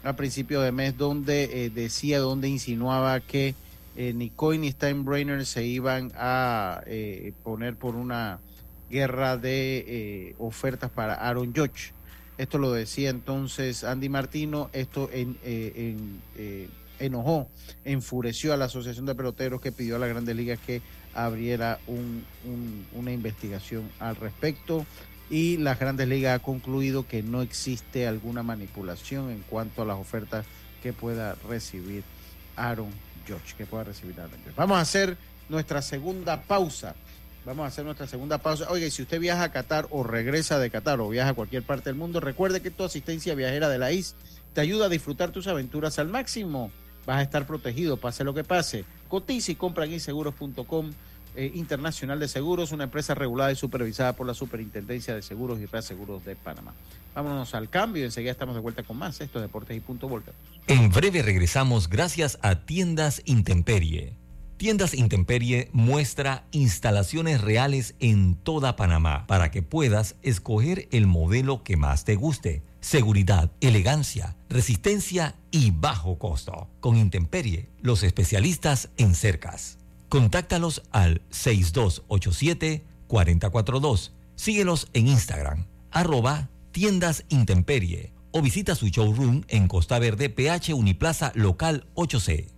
a 0.06 0.16
principio 0.18 0.62
de 0.62 0.72
mes 0.72 0.98
donde 0.98 1.66
eh, 1.66 1.70
decía, 1.70 2.20
donde 2.20 2.48
insinuaba 2.48 3.20
que 3.22 3.56
eh, 3.96 4.14
ni 4.14 4.30
Coin 4.30 4.62
ni 4.62 4.72
Steinbrenner 4.72 5.46
se 5.46 5.66
iban 5.66 6.12
a 6.16 6.84
eh, 6.86 7.32
poner 7.44 7.76
por 7.76 7.96
una 7.96 8.40
guerra 8.90 9.38
de 9.38 10.36
ofertas 10.38 10.92
para 10.92 11.16
Aaron 11.16 11.54
Judge. 11.56 11.94
Esto 12.38 12.58
lo 12.58 12.72
decía 12.72 13.10
entonces 13.10 13.84
Andy 13.84 14.10
Martino, 14.10 14.70
esto 14.74 15.10
en, 15.12 15.38
enojó, 17.00 17.50
enfureció 17.84 18.54
a 18.54 18.58
la 18.58 18.66
Asociación 18.66 19.06
de 19.06 19.16
Peloteros 19.16 19.62
que 19.62 19.72
pidió 19.72 19.96
a 19.96 20.00
la 20.00 20.08
Grandes 20.08 20.36
Ligas 20.36 20.60
que 20.60 20.82
abriera 21.14 21.80
una 22.94 23.12
investigación 23.12 23.90
al 24.00 24.16
respecto 24.16 24.86
y 25.30 25.58
las 25.58 25.80
grandes 25.80 26.08
ligas 26.08 26.40
ha 26.40 26.44
concluido 26.44 27.08
que 27.08 27.24
no 27.24 27.42
existe 27.42 28.08
alguna 28.08 28.44
manipulación 28.44 29.32
en 29.32 29.42
cuanto 29.42 29.82
a 29.82 29.86
las 29.86 29.98
ofertas 29.98 30.46
que 30.84 30.94
pueda 30.94 31.36
recibir 31.50 32.04
Aaron 32.56 32.90
George, 33.26 33.56
que 33.58 33.66
pueda 33.66 33.86
recibir. 33.86 34.16
Vamos 34.56 34.78
a 34.78 34.82
hacer 34.82 35.18
nuestra 35.50 35.82
segunda 35.82 36.44
pausa. 36.44 36.96
Vamos 37.44 37.66
a 37.66 37.68
hacer 37.68 37.86
nuestra 37.86 38.08
segunda 38.08 38.40
pausa. 38.40 38.70
Oye, 38.70 38.92
si 38.92 39.02
usted 39.02 39.20
viaja 39.20 39.44
a 39.44 39.52
Qatar 39.52 39.88
o 39.90 40.04
regresa 40.04 40.60
de 40.60 40.70
Qatar 40.70 41.00
o 41.00 41.10
viaja 41.10 41.32
a 41.32 41.34
cualquier 41.34 41.64
parte 41.64 41.90
del 41.90 41.96
mundo, 41.96 42.20
recuerde 42.20 42.62
que 42.62 42.72
tu 42.72 42.84
asistencia 42.84 43.36
viajera 43.36 43.70
de 43.70 43.78
la 43.78 43.92
IS 43.92 44.16
te 44.54 44.62
ayuda 44.62 44.86
a 44.86 44.90
disfrutar 44.90 45.32
tus 45.32 45.48
aventuras 45.48 46.00
al 46.00 46.10
máximo. 46.10 46.72
Vas 47.06 47.18
a 47.18 47.22
estar 47.22 47.46
protegido, 47.46 47.98
pase 47.98 48.24
lo 48.24 48.34
que 48.34 48.44
pase. 48.44 48.86
Cotiza 49.08 49.52
y 49.52 49.56
compra 49.56 49.86
en 49.86 49.94
inseguros.com 49.94 50.92
eh, 51.38 51.52
Internacional 51.54 52.18
de 52.20 52.30
Seguros, 52.30 52.72
una 52.72 52.86
empresa 52.86 53.14
regulada 53.14 53.52
y 53.52 53.56
supervisada 53.56 54.14
por 54.14 54.26
la 54.26 54.34
Superintendencia 54.34 55.14
de 55.14 55.22
Seguros 55.22 55.60
y 55.60 55.66
Reaseguros 55.66 56.24
de 56.24 56.36
Panamá. 56.38 56.74
Vámonos 57.14 57.54
al 57.54 57.70
cambio 57.70 58.04
y 58.04 58.06
enseguida 58.06 58.32
estamos 58.32 58.56
de 58.56 58.62
vuelta 58.62 58.84
con 58.84 58.98
más. 58.98 59.20
Esto 59.20 59.40
es 59.40 59.44
Deportes 59.44 59.76
y 59.76 59.82
Punto 59.82 60.08
Volta. 60.08 60.32
En 60.68 60.90
breve 60.90 61.22
regresamos 61.22 61.90
gracias 61.90 62.40
a 62.42 62.66
Tiendas 62.66 63.22
Intemperie. 63.26 64.18
Tiendas 64.56 64.94
Intemperie 64.94 65.70
muestra 65.74 66.46
instalaciones 66.52 67.42
reales 67.42 67.96
en 68.00 68.36
toda 68.36 68.78
Panamá 68.78 69.28
para 69.28 69.52
que 69.52 69.62
puedas 69.62 70.16
escoger 70.22 70.88
el 70.92 71.06
modelo 71.06 71.64
que 71.64 71.76
más 71.76 72.06
te 72.06 72.16
guste. 72.16 72.64
Seguridad, 72.86 73.52
elegancia, 73.62 74.38
resistencia 74.48 75.36
y 75.50 75.72
bajo 75.72 76.20
costo. 76.20 76.70
Con 76.82 76.98
Intemperie, 76.98 77.72
los 77.82 78.04
especialistas 78.04 78.90
en 78.98 79.16
cercas. 79.16 79.80
Contáctalos 80.08 80.84
al 80.92 81.24
6287-442. 81.32 84.12
Síguelos 84.36 84.88
en 84.94 85.08
Instagram, 85.08 85.66
arroba 85.90 86.52
tiendas 86.72 87.26
intemperie 87.30 88.14
o 88.30 88.44
visita 88.44 88.76
su 88.76 88.90
showroom 88.90 89.42
en 89.48 89.68
Costa 89.68 89.98
Verde, 89.98 90.30
PH 90.30 90.76
Uniplaza 90.76 91.32
Local 91.34 91.88
8C. 91.96 92.55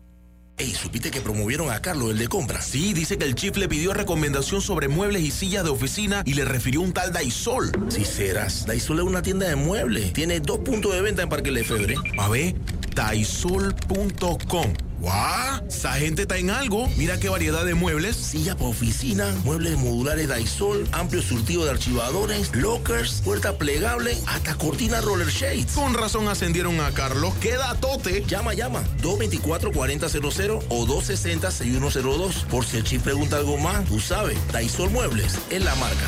Ey, 0.59 0.73
¿supiste 0.73 1.11
que 1.11 1.21
promovieron 1.21 1.69
a 1.69 1.83
Carlos, 1.83 2.09
el 2.09 2.17
de 2.17 2.27
compras? 2.27 2.65
Sí, 2.65 2.91
dice 2.93 3.19
que 3.19 3.25
el 3.25 3.35
chief 3.35 3.57
le 3.57 3.67
pidió 3.67 3.93
recomendación 3.93 4.59
sobre 4.59 4.87
muebles 4.87 5.21
y 5.21 5.29
sillas 5.29 5.63
de 5.63 5.69
oficina 5.69 6.23
y 6.25 6.33
le 6.33 6.45
refirió 6.45 6.81
un 6.81 6.93
tal 6.93 7.13
Daisol. 7.13 7.69
Si 7.89 8.03
serás, 8.05 8.65
Daisol 8.65 8.97
es 8.97 9.05
una 9.05 9.21
tienda 9.21 9.47
de 9.47 9.55
muebles. 9.55 10.13
Tiene 10.13 10.39
dos 10.39 10.57
puntos 10.59 10.93
de 10.93 11.01
venta 11.01 11.21
en 11.21 11.29
Parque 11.29 11.51
Lefebvre. 11.51 11.93
A 12.17 12.27
ver, 12.29 12.55
daisol.com 12.95 14.86
¡Guau! 14.99 15.47
Esa 15.67 15.93
gente 15.93 16.23
está 16.23 16.37
en 16.37 16.49
algo. 16.49 16.87
Mira 16.97 17.19
qué 17.19 17.29
variedad 17.29 17.63
de 17.63 17.75
muebles. 17.75 18.15
Silla 18.15 18.55
para 18.55 18.69
oficina, 18.69 19.31
muebles 19.43 19.77
modulares 19.77 20.27
Daisol, 20.27 20.87
amplio 20.91 21.21
surtido 21.21 21.65
de 21.65 21.71
archivadores, 21.71 22.55
lockers, 22.55 23.21
puerta 23.21 23.57
plegable, 23.57 24.17
hasta 24.25 24.55
cortina 24.55 25.01
roller 25.01 25.27
shades. 25.27 25.73
Con 25.73 25.93
razón 25.93 26.27
ascendieron 26.27 26.79
a 26.79 26.91
Carlos. 26.91 27.33
¡Queda 27.35 27.75
tote! 27.75 28.23
Llama, 28.25 28.53
llama. 28.53 28.81
224-4000 29.01 30.63
o 30.69 30.87
260-6102. 30.87 32.45
Por 32.45 32.65
si 32.65 32.77
el 32.77 32.83
chip 32.83 33.03
pregunta 33.03 33.37
algo 33.37 33.57
más, 33.57 33.85
tú 33.85 33.99
sabes. 33.99 34.37
Daisol 34.51 34.89
Muebles 34.89 35.37
es 35.51 35.63
la 35.63 35.75
marca. 35.75 36.07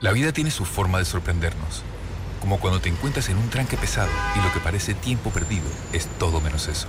La 0.00 0.12
vida 0.12 0.32
tiene 0.32 0.50
su 0.50 0.64
forma 0.64 0.98
de 0.98 1.04
sorprendernos. 1.04 1.82
Como 2.40 2.58
cuando 2.58 2.80
te 2.80 2.88
encuentras 2.88 3.28
en 3.28 3.38
un 3.38 3.48
tranque 3.50 3.76
pesado 3.76 4.10
y 4.36 4.44
lo 4.44 4.52
que 4.52 4.60
parece 4.60 4.94
tiempo 4.94 5.30
perdido 5.30 5.64
es 5.92 6.08
todo 6.18 6.40
menos 6.40 6.68
eso 6.68 6.88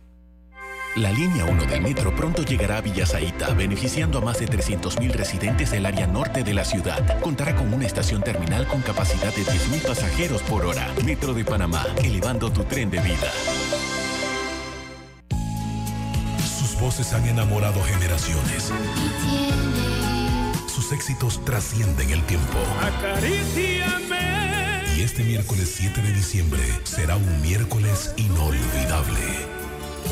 La 0.97 1.09
línea 1.09 1.45
1 1.45 1.67
del 1.67 1.81
metro 1.81 2.13
pronto 2.13 2.43
llegará 2.43 2.77
a 2.77 2.81
Villasaita, 2.81 3.53
beneficiando 3.53 4.17
a 4.17 4.21
más 4.21 4.39
de 4.39 4.47
300.000 4.47 5.11
residentes 5.13 5.71
del 5.71 5.85
área 5.85 6.05
norte 6.05 6.43
de 6.43 6.53
la 6.53 6.65
ciudad. 6.65 7.17
Contará 7.21 7.55
con 7.55 7.73
una 7.73 7.85
estación 7.85 8.21
terminal 8.21 8.67
con 8.67 8.81
capacidad 8.81 9.33
de 9.33 9.43
10.000 9.43 9.87
pasajeros 9.87 10.41
por 10.41 10.65
hora. 10.65 10.93
Metro 11.05 11.33
de 11.33 11.45
Panamá, 11.45 11.85
elevando 12.03 12.51
tu 12.51 12.65
tren 12.65 12.89
de 12.89 12.99
vida. 12.99 13.31
Sus 16.59 16.77
voces 16.77 17.13
han 17.13 17.25
enamorado 17.25 17.81
generaciones. 17.83 18.73
Sus 20.67 20.91
éxitos 20.91 21.45
trascienden 21.45 22.09
el 22.09 22.21
tiempo. 22.23 22.57
Y 24.97 25.01
este 25.03 25.23
miércoles 25.23 25.73
7 25.73 26.01
de 26.01 26.11
diciembre 26.11 26.61
será 26.83 27.15
un 27.15 27.41
miércoles 27.41 28.13
inolvidable. 28.17 29.60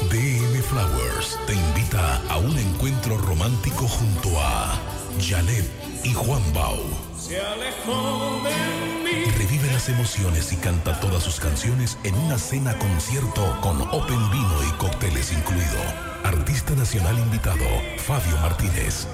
DM 0.10 0.64
Flowers 0.64 1.38
te 1.46 1.54
invita 1.54 2.20
a 2.30 2.38
un 2.38 2.58
encuentro 2.58 3.16
romántico 3.20 3.88
junto 3.88 4.30
a 4.42 4.80
Janet 5.22 5.70
y 6.04 6.12
Juan 6.16 6.42
Bau. 6.52 6.80
Se 7.16 7.40
alejó 7.40 8.42
de 8.44 9.04
mí. 9.04 9.32
Revive 9.38 9.72
las 9.72 9.88
emociones 9.88 10.52
y 10.52 10.56
canta 10.56 11.00
todas 11.00 11.22
sus 11.22 11.40
canciones 11.40 12.00
en 12.04 12.16
una 12.16 12.40
cena 12.40 12.76
concierto 12.80 13.56
con 13.62 13.80
Open 13.84 14.32
Vino 14.32 14.64
y 14.68 14.72
cócteles 14.80 15.32
incluido. 15.32 15.80
Artista 16.24 16.74
nacional 16.74 17.20
invitado, 17.20 17.66
Fabio 18.00 18.36
Martínez. 18.38 19.06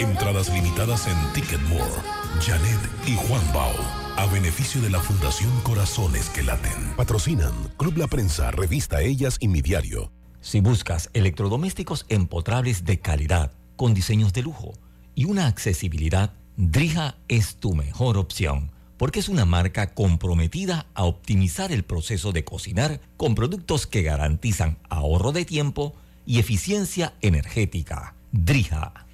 Entradas 0.00 0.50
limitadas 0.50 1.06
en 1.06 1.32
Ticketmore. 1.32 1.94
Janet 2.42 2.80
y 3.06 3.16
Juan 3.16 3.52
Bau. 3.54 3.72
A 4.18 4.26
beneficio 4.26 4.82
de 4.82 4.90
la 4.90 5.00
Fundación 5.00 5.50
Corazones 5.62 6.28
que 6.28 6.42
Laten. 6.42 6.94
Patrocinan 6.94 7.54
Club 7.78 7.96
La 7.96 8.06
Prensa, 8.06 8.50
Revista 8.50 9.00
Ellas 9.00 9.38
y 9.40 9.48
Mi 9.48 9.62
Diario. 9.62 10.12
Si 10.42 10.60
buscas 10.60 11.08
electrodomésticos 11.14 12.04
empotrables 12.08 12.84
de 12.84 12.98
calidad, 12.98 13.52
con 13.76 13.94
diseños 13.94 14.32
de 14.32 14.42
lujo 14.42 14.72
y 15.14 15.24
una 15.24 15.46
accesibilidad, 15.46 16.32
Drija 16.56 17.14
es 17.28 17.56
tu 17.56 17.74
mejor 17.74 18.18
opción, 18.18 18.72
porque 18.96 19.20
es 19.20 19.28
una 19.28 19.44
marca 19.44 19.94
comprometida 19.94 20.86
a 20.94 21.04
optimizar 21.04 21.70
el 21.70 21.84
proceso 21.84 22.32
de 22.32 22.44
cocinar 22.44 23.00
con 23.16 23.36
productos 23.36 23.86
que 23.86 24.02
garantizan 24.02 24.78
ahorro 24.90 25.30
de 25.30 25.44
tiempo 25.44 25.94
y 26.26 26.40
eficiencia 26.40 27.14
energética. 27.20 28.16
Drija. 28.32 29.06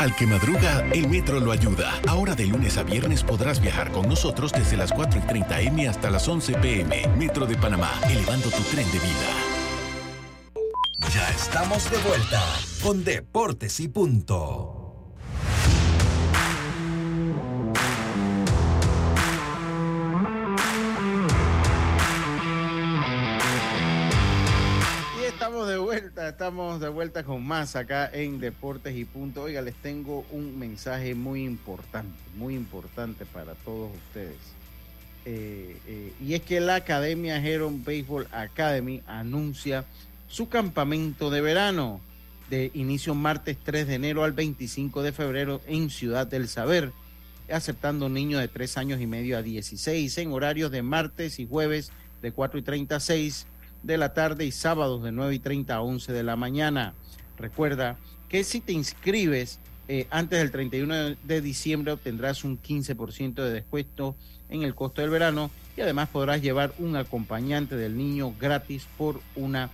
Al 0.00 0.14
que 0.14 0.26
madruga, 0.26 0.86
el 0.92 1.08
metro 1.08 1.40
lo 1.40 1.52
ayuda. 1.52 1.98
Ahora 2.06 2.34
de 2.34 2.46
lunes 2.46 2.76
a 2.76 2.82
viernes 2.82 3.22
podrás 3.22 3.58
viajar 3.60 3.90
con 3.90 4.06
nosotros 4.06 4.52
desde 4.52 4.76
las 4.76 4.92
4 4.92 5.18
y 5.18 5.26
30 5.26 5.60
M 5.62 5.88
hasta 5.88 6.10
las 6.10 6.28
11 6.28 6.54
PM. 6.54 7.08
Metro 7.16 7.46
de 7.46 7.56
Panamá, 7.56 7.90
elevando 8.10 8.50
tu 8.50 8.62
tren 8.64 8.86
de 8.90 8.98
vida. 8.98 9.51
Ya 11.10 11.28
estamos 11.30 11.90
de 11.90 11.98
vuelta 11.98 12.42
con 12.82 13.04
Deportes 13.04 13.80
y 13.80 13.88
Punto. 13.88 14.78
Y 25.20 25.24
estamos 25.24 25.68
de 25.68 25.76
vuelta, 25.78 26.28
estamos 26.28 26.80
de 26.80 26.88
vuelta 26.88 27.24
con 27.24 27.44
más 27.46 27.76
acá 27.76 28.08
en 28.12 28.40
Deportes 28.40 28.96
y 28.96 29.04
Punto. 29.04 29.42
Oiga, 29.42 29.60
les 29.60 29.74
tengo 29.74 30.24
un 30.30 30.58
mensaje 30.58 31.14
muy 31.14 31.44
importante, 31.44 32.18
muy 32.36 32.54
importante 32.54 33.26
para 33.26 33.54
todos 33.54 33.90
ustedes. 34.08 34.38
Eh, 35.24 35.76
eh, 35.86 36.12
y 36.20 36.34
es 36.34 36.42
que 36.42 36.60
la 36.60 36.76
Academia 36.76 37.36
Heron 37.36 37.84
Baseball 37.84 38.26
Academy 38.32 39.02
anuncia 39.06 39.84
su 40.32 40.48
campamento 40.48 41.28
de 41.28 41.42
verano 41.42 42.00
de 42.48 42.70
inicio 42.72 43.14
martes 43.14 43.58
3 43.62 43.86
de 43.86 43.96
enero 43.96 44.24
al 44.24 44.32
25 44.32 45.02
de 45.02 45.12
febrero 45.12 45.60
en 45.66 45.90
Ciudad 45.90 46.26
del 46.26 46.48
Saber, 46.48 46.90
aceptando 47.52 48.08
niños 48.08 48.40
de 48.40 48.48
3 48.48 48.78
años 48.78 49.00
y 49.02 49.06
medio 49.06 49.36
a 49.36 49.42
16 49.42 50.16
en 50.16 50.32
horarios 50.32 50.70
de 50.70 50.80
martes 50.80 51.38
y 51.38 51.46
jueves 51.46 51.92
de 52.22 52.32
4 52.32 52.60
y 52.60 52.62
30 52.62 52.96
a 52.96 53.00
6 53.00 53.46
de 53.82 53.98
la 53.98 54.14
tarde 54.14 54.46
y 54.46 54.52
sábados 54.52 55.02
de 55.02 55.12
9 55.12 55.34
y 55.34 55.38
30 55.38 55.74
a 55.74 55.82
11 55.82 56.14
de 56.14 56.22
la 56.22 56.36
mañana. 56.36 56.94
Recuerda 57.36 57.98
que 58.30 58.42
si 58.42 58.62
te 58.62 58.72
inscribes 58.72 59.60
eh, 59.86 60.06
antes 60.08 60.38
del 60.38 60.50
31 60.50 61.16
de 61.22 61.40
diciembre 61.42 61.92
obtendrás 61.92 62.42
un 62.42 62.58
15% 62.58 63.34
de 63.34 63.50
descuento 63.50 64.16
en 64.48 64.62
el 64.62 64.74
costo 64.74 65.02
del 65.02 65.10
verano 65.10 65.50
y 65.76 65.82
además 65.82 66.08
podrás 66.08 66.40
llevar 66.40 66.72
un 66.78 66.96
acompañante 66.96 67.76
del 67.76 67.98
niño 67.98 68.32
gratis 68.40 68.86
por 68.96 69.20
una. 69.36 69.68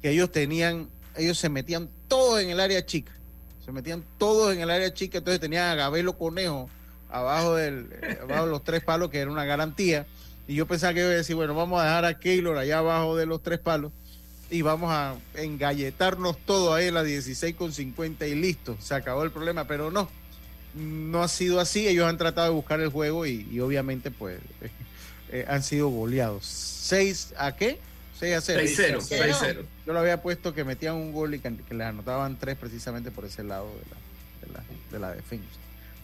que 0.00 0.10
ellos 0.10 0.32
tenían, 0.32 0.88
ellos 1.16 1.38
se 1.38 1.50
metían 1.50 1.90
todos 2.08 2.40
en 2.40 2.50
el 2.50 2.58
área 2.58 2.84
chica. 2.86 3.12
Se 3.64 3.72
metían 3.72 4.02
todos 4.16 4.54
en 4.54 4.62
el 4.62 4.70
área 4.70 4.92
chica, 4.94 5.18
entonces 5.18 5.38
tenían 5.38 5.68
a 5.68 5.74
Gabelo 5.74 6.16
Conejo 6.16 6.70
abajo, 7.10 7.54
del, 7.56 7.88
abajo 8.22 8.44
de 8.44 8.50
los 8.50 8.64
tres 8.64 8.82
palos, 8.82 9.10
que 9.10 9.18
era 9.18 9.30
una 9.30 9.44
garantía 9.44 10.06
y 10.50 10.56
yo 10.56 10.66
pensaba 10.66 10.92
que 10.92 11.00
iba 11.00 11.10
a 11.10 11.12
decir, 11.12 11.36
bueno, 11.36 11.54
vamos 11.54 11.80
a 11.80 11.84
dejar 11.84 12.04
a 12.04 12.18
Keylor 12.18 12.58
allá 12.58 12.78
abajo 12.78 13.16
de 13.16 13.24
los 13.24 13.40
tres 13.40 13.60
palos 13.60 13.92
y 14.50 14.62
vamos 14.62 14.90
a 14.90 15.14
engalletarnos 15.34 16.38
todo 16.38 16.74
ahí 16.74 16.88
en 16.88 16.94
la 16.94 17.04
16 17.04 17.54
con 17.54 17.72
50 17.72 18.26
y 18.26 18.34
listo, 18.34 18.76
se 18.80 18.94
acabó 18.94 19.22
el 19.22 19.30
problema, 19.30 19.68
pero 19.68 19.92
no, 19.92 20.10
no 20.74 21.22
ha 21.22 21.28
sido 21.28 21.60
así, 21.60 21.86
ellos 21.86 22.08
han 22.08 22.18
tratado 22.18 22.48
de 22.48 22.54
buscar 22.54 22.80
el 22.80 22.88
juego 22.88 23.26
y, 23.26 23.60
obviamente 23.60 24.10
pues 24.10 24.40
eh, 25.30 25.44
han 25.48 25.62
sido 25.62 25.88
goleados. 25.88 26.42
¿6 26.90 27.34
a 27.36 27.54
qué? 27.54 27.78
6 28.18 28.34
a 28.34 28.40
0. 28.40 29.00
6 29.00 29.36
0. 29.40 29.62
Yo 29.86 29.92
lo 29.92 30.00
había 30.00 30.20
puesto 30.20 30.52
que 30.52 30.64
metían 30.64 30.96
un 30.96 31.12
gol 31.12 31.32
y 31.32 31.38
que, 31.38 31.50
les 31.50 31.86
anotaban 31.86 32.36
3 32.36 32.56
precisamente 32.56 33.12
por 33.12 33.24
ese 33.24 33.44
lado 33.44 33.68
de 34.42 34.52
la, 34.52 34.64
de 34.90 34.98
la, 34.98 35.12
defensa. 35.12 35.46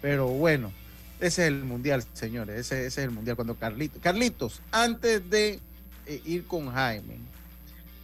Pero 0.00 0.28
bueno, 0.28 0.72
ese 1.20 1.42
es 1.42 1.48
el 1.48 1.64
mundial, 1.64 2.04
señores, 2.12 2.58
ese, 2.58 2.86
es 2.86 2.98
el 2.98 3.10
mundial. 3.10 3.36
Cuando 3.36 3.54
Carlitos, 3.54 4.02
Carlitos, 4.02 4.60
antes 4.70 5.28
de 5.30 5.60
eh, 6.06 6.22
ir 6.24 6.46
con 6.46 6.70
Jaime, 6.72 7.18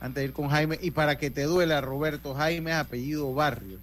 antes 0.00 0.22
de 0.22 0.24
ir 0.24 0.32
con 0.32 0.48
Jaime, 0.48 0.78
y 0.80 0.90
para 0.90 1.16
que 1.16 1.30
te 1.30 1.44
duela, 1.44 1.80
Roberto, 1.80 2.34
Jaime 2.34 2.70
es 2.70 2.76
apellido 2.76 3.32
Barrios 3.34 3.80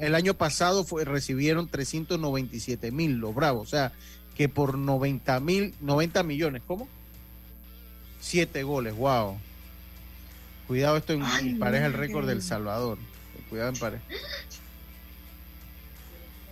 el 0.00 0.14
año 0.16 0.34
pasado 0.34 0.82
fue, 0.82 1.04
recibieron 1.04 1.68
397 1.68 2.90
mil 2.90 3.18
los 3.18 3.32
Bravos, 3.32 3.68
o 3.68 3.70
sea 3.70 3.92
que 4.34 4.48
por 4.48 4.76
90 4.76 5.38
mil, 5.38 5.74
90 5.80 6.24
millones, 6.24 6.62
¿cómo? 6.66 6.88
Siete 8.18 8.64
goles, 8.64 8.96
wow. 8.96 9.38
Cuidado, 10.66 10.96
esto 10.96 11.12
en, 11.12 11.58
pareja 11.60 11.86
el 11.86 11.92
récord 11.92 12.26
del 12.26 12.42
Salvador. 12.42 12.98
Cuidado 13.48 13.68
en 13.68 13.76
pareja. 13.76 14.02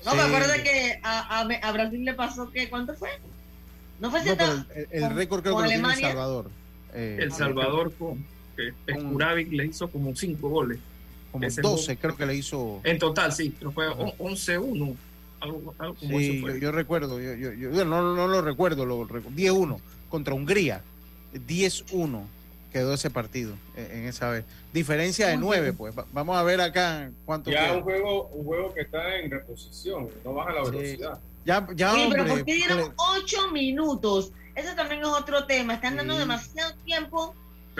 No, 0.04 0.14
me 0.14 0.22
acuerdo 0.22 0.52
que 0.62 1.00
a, 1.02 1.40
a, 1.40 1.72
Brasil 1.72 2.04
le 2.04 2.14
pasó 2.14 2.48
que, 2.52 2.70
¿cuánto 2.70 2.94
fue? 2.94 3.10
No 3.98 4.12
fue 4.12 4.24
no, 4.24 4.64
el, 4.92 5.10
récord 5.10 5.42
creo 5.42 5.56
que 5.56 5.62
lo 5.62 5.68
tiene 5.68 5.88
El 5.88 6.00
Salvador. 6.00 6.50
Eh, 6.94 7.18
el 7.20 7.32
Salvador 7.32 7.92
con, 7.98 8.24
que 8.58 9.56
le 9.56 9.66
hizo 9.66 9.88
como 9.88 10.14
5 10.14 10.48
goles. 10.48 10.78
Como 11.30 11.46
12 11.48 11.96
creo 11.96 12.16
que 12.16 12.26
le 12.26 12.34
hizo. 12.34 12.80
En 12.84 12.98
total, 12.98 13.32
sí, 13.32 13.54
pero 13.58 13.72
fue 13.72 13.88
11-1. 13.88 14.96
Algo, 15.40 15.74
algo 15.78 15.94
como 15.94 16.18
sí, 16.18 16.40
Yo, 16.40 16.56
yo, 16.56 16.72
recuerdo, 16.72 17.20
yo, 17.20 17.34
yo, 17.34 17.52
yo 17.52 17.84
no, 17.84 18.14
no, 18.14 18.26
lo 18.26 18.42
recuerdo, 18.42 18.84
lo, 18.84 19.06
10-1 19.06 19.78
contra 20.08 20.34
Hungría, 20.34 20.82
10-1 21.32 22.24
quedó 22.72 22.92
ese 22.92 23.08
partido 23.10 23.54
eh, 23.76 23.90
en 23.94 24.06
esa 24.06 24.30
vez. 24.30 24.44
Diferencia 24.72 25.28
de 25.28 25.36
nueve, 25.36 25.72
pues. 25.72 25.94
Vamos 26.12 26.36
a 26.36 26.42
ver 26.42 26.60
acá 26.60 27.10
cuánto. 27.24 27.50
Ya 27.50 27.72
un 27.72 27.82
juego, 27.82 28.26
un 28.28 28.44
juego 28.44 28.74
que 28.74 28.82
está 28.82 29.16
en 29.16 29.30
reposición, 29.30 30.08
no 30.24 30.34
baja 30.34 30.52
la 30.52 30.62
velocidad. 30.64 31.20
Ya, 31.44 31.66
ya, 31.74 31.94
sí, 31.94 32.08
pero 32.10 32.26
¿por 32.26 32.44
qué 32.44 32.54
dieron 32.54 32.92
ocho 32.96 33.50
minutos? 33.52 34.32
Ese 34.54 34.74
también 34.74 35.02
es 35.02 35.08
otro 35.08 35.46
tema. 35.46 35.74
Están 35.74 35.96
dando 35.96 36.18
demasiado 36.18 36.74
tiempo 36.84 37.34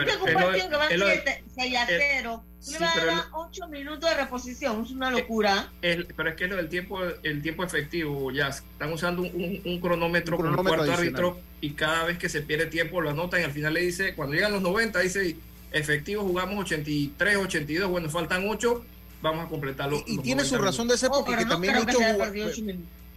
pero, 0.05 0.25
un 0.25 0.33
partido 0.35 0.69
que 0.69 0.77
va 0.77 0.85
a 0.85 0.89
6 0.89 1.77
a 1.77 1.87
0. 1.87 2.45
Tú 2.65 2.73
le 2.73 2.79
vas 2.79 2.97
a 2.97 3.05
dar 3.05 3.25
8 3.33 3.69
minutos 3.69 4.11
de 4.11 4.17
reposición, 4.17 4.85
es 4.85 4.91
una 4.91 5.11
locura. 5.11 5.71
pero 5.81 6.29
es 6.31 6.37
que 6.37 6.45
el 6.45 6.69
tiempo, 6.69 7.01
el 7.23 7.43
tiempo 7.43 7.65
efectivo, 7.65 8.31
ya 8.31 8.49
están 8.49 8.93
usando 8.93 9.23
un, 9.23 9.61
un, 9.65 9.81
cronómetro, 9.81 10.37
con 10.37 10.49
un 10.49 10.65
cuarto 10.65 10.93
árbitro 10.93 11.39
y 11.61 11.71
cada 11.71 12.05
vez 12.05 12.19
que 12.19 12.29
se 12.29 12.43
pierde 12.43 12.67
tiempo 12.67 13.01
lo 13.01 13.11
anotan 13.11 13.41
y 13.41 13.45
al 13.45 13.53
final 13.53 13.75
le 13.75 13.81
dice, 13.81 14.15
cuando 14.15 14.35
llegan 14.35 14.53
los 14.53 14.63
90, 14.63 15.01
dice 15.01 15.37
efectivo 15.73 16.23
jugamos 16.23 16.65
83, 16.65 17.37
82, 17.37 17.91
bueno, 17.91 18.09
faltan 18.09 18.49
8, 18.49 18.85
vamos 19.23 19.47
a 19.47 19.49
completarlo. 19.49 20.03
Y, 20.07 20.19
tiene 20.19 20.45
su 20.45 20.59
razón 20.59 20.89
de 20.89 20.97
ser 20.97 21.11
oh, 21.13 21.25
porque 21.25 21.45
también 21.45 21.75
muchos 21.77 22.01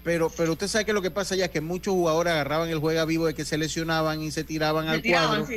pero, 0.03 0.31
pero 0.35 0.53
usted 0.53 0.67
sabe 0.67 0.85
que 0.85 0.93
lo 0.93 1.01
que 1.01 1.11
pasa 1.11 1.35
ya 1.35 1.45
es 1.45 1.51
que 1.51 1.61
muchos 1.61 1.93
jugadores 1.93 2.33
agarraban 2.33 2.69
el 2.69 2.79
juego 2.79 3.05
vivo 3.05 3.27
de 3.27 3.35
que 3.35 3.45
se 3.45 3.57
lesionaban 3.57 4.21
y 4.21 4.31
se 4.31 4.43
tiraban 4.43 4.87
al 4.87 5.03
cuadro 5.03 5.47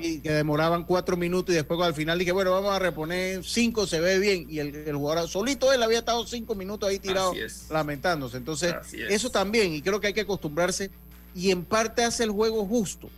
y 0.00 0.18
que 0.18 0.32
demoraban 0.32 0.84
cuatro 0.84 1.16
minutos 1.16 1.52
y 1.52 1.56
después 1.56 1.80
al 1.80 1.94
final 1.94 2.18
dije, 2.18 2.32
bueno, 2.32 2.50
vamos 2.50 2.74
a 2.74 2.80
reponer 2.80 3.44
cinco, 3.44 3.86
se 3.86 4.00
ve 4.00 4.18
bien. 4.18 4.46
Y 4.48 4.58
el, 4.58 4.94
jugador 4.94 5.28
solito 5.28 5.72
él 5.72 5.82
había 5.82 6.00
estado 6.00 6.26
cinco 6.26 6.54
minutos 6.54 6.88
ahí 6.88 6.98
tirado 6.98 7.32
lamentándose. 7.70 8.38
Entonces, 8.38 8.74
eso 8.92 9.30
también, 9.30 9.72
y 9.72 9.82
creo 9.82 10.00
que 10.00 10.08
hay 10.08 10.14
que 10.14 10.22
acostumbrarse 10.22 10.90
y 11.34 11.50
en 11.50 11.64
parte 11.64 12.02
hace 12.02 12.24
el 12.24 12.30
juego 12.30 12.66
justo. 12.66 13.08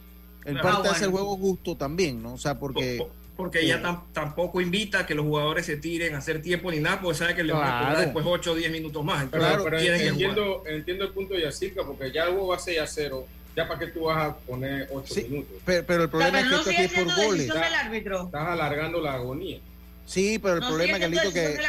En 0.45 0.61
parte 0.61 0.89
hace 0.89 1.05
el 1.07 1.11
juego 1.11 1.37
justo 1.39 1.76
también, 1.76 2.22
¿no? 2.22 2.35
O 2.35 2.39
sea, 2.39 2.59
porque 2.59 3.07
porque 3.37 3.61
ella 3.61 3.82
tampoco 4.12 4.61
invita 4.61 5.01
a 5.01 5.07
que 5.07 5.14
los 5.14 5.24
jugadores 5.24 5.66
se 5.66 5.76
tiren 5.76 6.14
a 6.14 6.18
hacer 6.18 6.41
tiempo 6.41 6.70
ni 6.70 6.78
nada, 6.78 7.01
porque 7.01 7.18
sabe 7.18 7.35
que 7.35 7.43
le 7.43 7.53
van 7.53 7.62
a 7.62 7.78
cobrar 7.80 7.99
después 7.99 8.24
8 8.26 8.53
o 8.53 8.55
10 8.55 8.70
minutos 8.70 9.05
más. 9.05 9.26
claro, 9.28 9.64
pero 9.64 9.78
entiendo, 9.78 10.62
entiendo 10.66 11.05
el 11.05 11.11
punto 11.11 11.35
de 11.35 11.43
Yacirca, 11.43 11.82
porque 11.85 12.12
ya 12.12 12.24
algo 12.24 12.49
va 12.49 12.57
a 12.57 12.59
ser 12.61 12.80
a 12.80 12.87
cero. 12.87 13.26
Ya 13.57 13.68
para 13.68 13.78
que 13.78 13.87
tú 13.87 14.05
vas 14.05 14.30
a 14.30 14.37
poner 14.37 14.89
8 14.93 15.14
minutos. 15.28 15.57
Pero, 15.64 16.03
el 16.03 16.11
problema 16.11 16.41
es 16.41 16.49
que 16.49 16.55
esto 16.55 16.70
aquí 16.70 16.82
es 16.82 16.93
por 16.93 17.16
goles. 17.24 17.49
Estás 17.49 18.49
alargando 18.49 19.01
la 19.01 19.14
agonía. 19.14 19.61
Sí, 20.07 20.39
pero 20.41 20.55
el 20.55 20.61
problema 20.61 20.99
es 20.99 21.32
que, 21.32 21.32
que... 21.32 21.61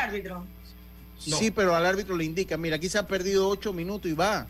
Sí, 1.20 1.52
pero 1.52 1.76
al 1.76 1.86
árbitro 1.86 2.16
le 2.16 2.26
indica, 2.26 2.58
mira, 2.58 2.76
aquí 2.76 2.90
se 2.90 2.98
ha 2.98 3.08
perdido 3.08 3.48
8 3.50 3.72
minutos 3.74 4.12
y 4.12 4.14
va. 4.14 4.48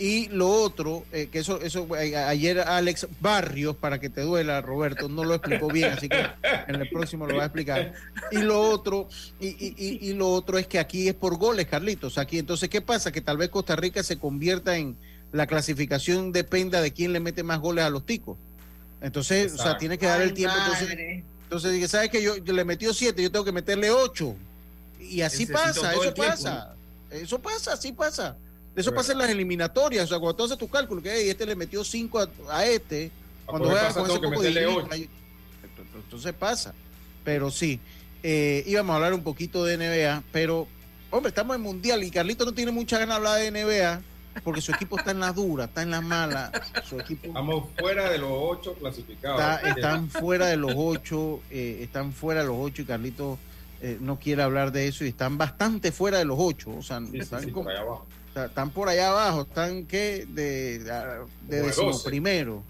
Y 0.00 0.28
lo 0.28 0.48
otro, 0.48 1.04
eh, 1.12 1.28
que 1.30 1.40
eso, 1.40 1.60
eso 1.60 1.86
eh, 1.94 2.16
ayer 2.16 2.60
Alex 2.60 3.06
Barrios, 3.20 3.76
para 3.76 4.00
que 4.00 4.08
te 4.08 4.22
duela, 4.22 4.62
Roberto, 4.62 5.10
no 5.10 5.24
lo 5.24 5.34
explicó 5.34 5.68
bien, 5.68 5.92
así 5.92 6.08
que 6.08 6.26
en 6.68 6.76
el 6.76 6.88
próximo 6.88 7.26
lo 7.26 7.36
va 7.36 7.42
a 7.42 7.46
explicar. 7.46 7.92
Y 8.32 8.38
lo 8.38 8.62
otro, 8.62 9.10
y, 9.38 9.48
y, 9.48 9.98
y, 10.00 10.14
lo 10.14 10.30
otro 10.30 10.56
es 10.56 10.66
que 10.66 10.78
aquí 10.78 11.06
es 11.06 11.14
por 11.14 11.36
goles, 11.36 11.66
Carlitos. 11.66 12.16
Aquí, 12.16 12.38
entonces, 12.38 12.70
¿qué 12.70 12.80
pasa? 12.80 13.12
Que 13.12 13.20
tal 13.20 13.36
vez 13.36 13.50
Costa 13.50 13.76
Rica 13.76 14.02
se 14.02 14.16
convierta 14.16 14.74
en 14.78 14.96
la 15.32 15.46
clasificación 15.46 16.32
dependa 16.32 16.80
de 16.80 16.92
quién 16.92 17.12
le 17.12 17.20
mete 17.20 17.42
más 17.42 17.60
goles 17.60 17.84
a 17.84 17.90
los 17.90 18.06
ticos. 18.06 18.38
Entonces, 19.02 19.52
o 19.52 19.58
sea, 19.58 19.76
tiene 19.76 19.98
que 19.98 20.06
dar 20.06 20.22
el 20.22 20.32
tiempo. 20.32 20.56
Entonces, 20.58 21.24
entonces 21.42 21.72
dije, 21.72 21.88
¿sabes 21.88 22.08
que 22.08 22.22
yo, 22.22 22.36
le 22.38 22.64
metió 22.64 22.94
siete, 22.94 23.22
yo 23.22 23.30
tengo 23.30 23.44
que 23.44 23.52
meterle 23.52 23.90
ocho? 23.90 24.34
Y 24.98 25.20
así 25.20 25.44
pasa, 25.44 25.92
eso 25.92 26.14
pasa. 26.14 26.74
Eso 27.10 27.38
pasa, 27.38 27.74
así 27.74 27.92
pasa. 27.92 28.38
Eso 28.76 28.94
pasa 28.94 29.12
en 29.12 29.18
las 29.18 29.30
eliminatorias. 29.30 30.04
O 30.04 30.08
sea, 30.08 30.18
cuando 30.18 30.36
tú 30.36 30.44
haces 30.44 30.58
tu 30.58 30.68
cálculo, 30.68 31.02
que 31.02 31.30
este 31.30 31.44
le 31.44 31.56
metió 31.56 31.84
5 31.84 32.28
a, 32.48 32.66
este, 32.66 33.10
cuando 33.46 33.68
juega 33.68 33.92
con 33.92 34.10
ese 34.10 34.20
poco 34.20 34.42
de 34.42 35.08
entonces 35.94 36.32
pasa. 36.32 36.74
Pero 37.24 37.50
sí, 37.50 37.78
eh, 38.22 38.64
íbamos 38.66 38.92
a 38.92 38.96
hablar 38.96 39.14
un 39.14 39.22
poquito 39.22 39.64
de 39.64 39.76
NBA, 39.76 40.22
pero 40.32 40.66
Hombre, 41.12 41.30
estamos 41.30 41.56
en 41.56 41.62
Mundial 41.62 42.04
y 42.04 42.10
Carlito 42.10 42.44
no 42.44 42.52
tiene 42.52 42.70
mucha 42.70 42.96
ganas 42.98 43.20
de 43.20 43.28
hablar 43.28 43.40
de 43.40 43.50
NBA 43.50 44.02
porque 44.44 44.60
su 44.60 44.70
equipo 44.70 44.96
está 44.96 45.10
en 45.10 45.18
la 45.18 45.32
dura, 45.32 45.64
está 45.64 45.82
en 45.82 45.90
la 45.90 46.00
mala. 46.00 46.52
Su 46.88 47.00
equipo 47.00 47.26
Estamos 47.26 47.64
fuera 47.76 48.08
de 48.08 48.18
los 48.18 48.30
ocho 48.32 48.74
clasificados. 48.74 49.62
están 49.64 50.08
fuera 50.08 50.46
de 50.46 50.56
los 50.56 50.72
ocho, 50.76 51.40
eh, 51.50 51.80
están 51.82 52.12
fuera 52.12 52.42
de 52.42 52.46
los 52.46 52.56
ocho 52.58 52.82
y 52.82 52.84
Carlito 52.84 53.38
eh, 53.82 53.98
no 54.00 54.20
quiere 54.20 54.42
hablar 54.42 54.70
de 54.70 54.86
eso 54.86 55.04
y 55.04 55.08
están 55.08 55.36
bastante 55.36 55.90
fuera 55.90 56.18
de 56.18 56.24
los 56.24 56.36
ocho. 56.38 56.70
O 56.78 56.82
sea, 56.82 57.02
están, 57.12 57.50
por 57.50 57.68
allá 57.68 57.80
abajo. 57.80 58.06
Están 58.34 58.70
por 58.70 58.88
allá 58.88 59.10
abajo, 59.10 59.42
están 59.42 59.86
que 59.86 60.26
de, 60.26 60.78
de, 61.48 61.72
primero. 62.04 62.62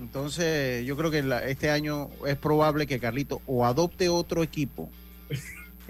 Entonces, 0.00 0.84
yo 0.86 0.96
creo 0.96 1.10
que 1.10 1.22
este 1.48 1.70
año 1.70 2.08
es 2.26 2.36
probable 2.36 2.86
que 2.86 2.98
Carlito 2.98 3.42
o 3.46 3.66
adopte 3.66 4.08
otro 4.08 4.42
equipo 4.42 4.88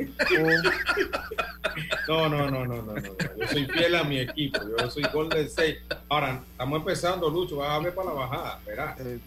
no, 2.09 2.28
no, 2.28 2.51
no, 2.51 2.66
no, 2.66 2.83
no, 2.83 2.83
no, 2.83 2.95
Yo 3.39 3.49
soy 3.49 3.66
fiel 3.66 3.95
a 3.95 4.03
mi 4.05 4.18
equipo. 4.18 4.59
Yo 4.78 4.91
soy 4.91 5.05
Golden 5.12 5.47
State. 5.47 5.81
Ahora, 6.09 6.43
estamos 6.53 6.78
empezando, 6.78 7.28
Lucho. 7.31 7.59
Va 7.59 7.70
a 7.70 7.72
darme 7.74 7.93
para 7.93 8.09
la 8.09 8.14
bajada. 8.14 8.61
Verá. 8.66 8.97
Eh, 8.99 9.18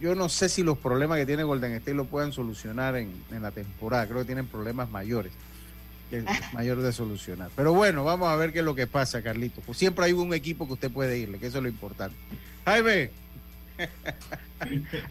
yo 0.00 0.14
no 0.14 0.28
sé 0.28 0.48
si 0.48 0.62
los 0.62 0.78
problemas 0.78 1.18
que 1.18 1.26
tiene 1.26 1.42
Golden 1.44 1.72
State 1.72 1.94
lo 1.94 2.04
puedan 2.04 2.32
solucionar 2.32 2.96
en, 2.96 3.12
la 3.30 3.50
temporada. 3.50 4.06
Creo 4.06 4.20
que 4.20 4.26
tienen 4.26 4.46
problemas 4.46 4.90
mayores. 4.90 5.32
Que 6.10 6.24
mayor 6.52 6.80
de 6.82 6.92
solucionar. 6.92 7.50
Pero 7.56 7.72
bueno, 7.72 8.04
vamos 8.04 8.28
a 8.28 8.36
ver 8.36 8.52
qué 8.52 8.60
es 8.60 8.64
lo 8.64 8.74
que 8.74 8.86
pasa, 8.86 9.22
Carlito. 9.22 9.60
Pues 9.62 9.78
siempre 9.78 10.04
hay 10.04 10.12
un 10.12 10.32
equipo 10.34 10.66
que 10.66 10.74
usted 10.74 10.90
puede 10.90 11.18
irle, 11.18 11.38
que 11.38 11.46
eso 11.46 11.58
es 11.58 11.62
lo 11.62 11.68
importante. 11.68 12.16
Jaime. 12.64 13.10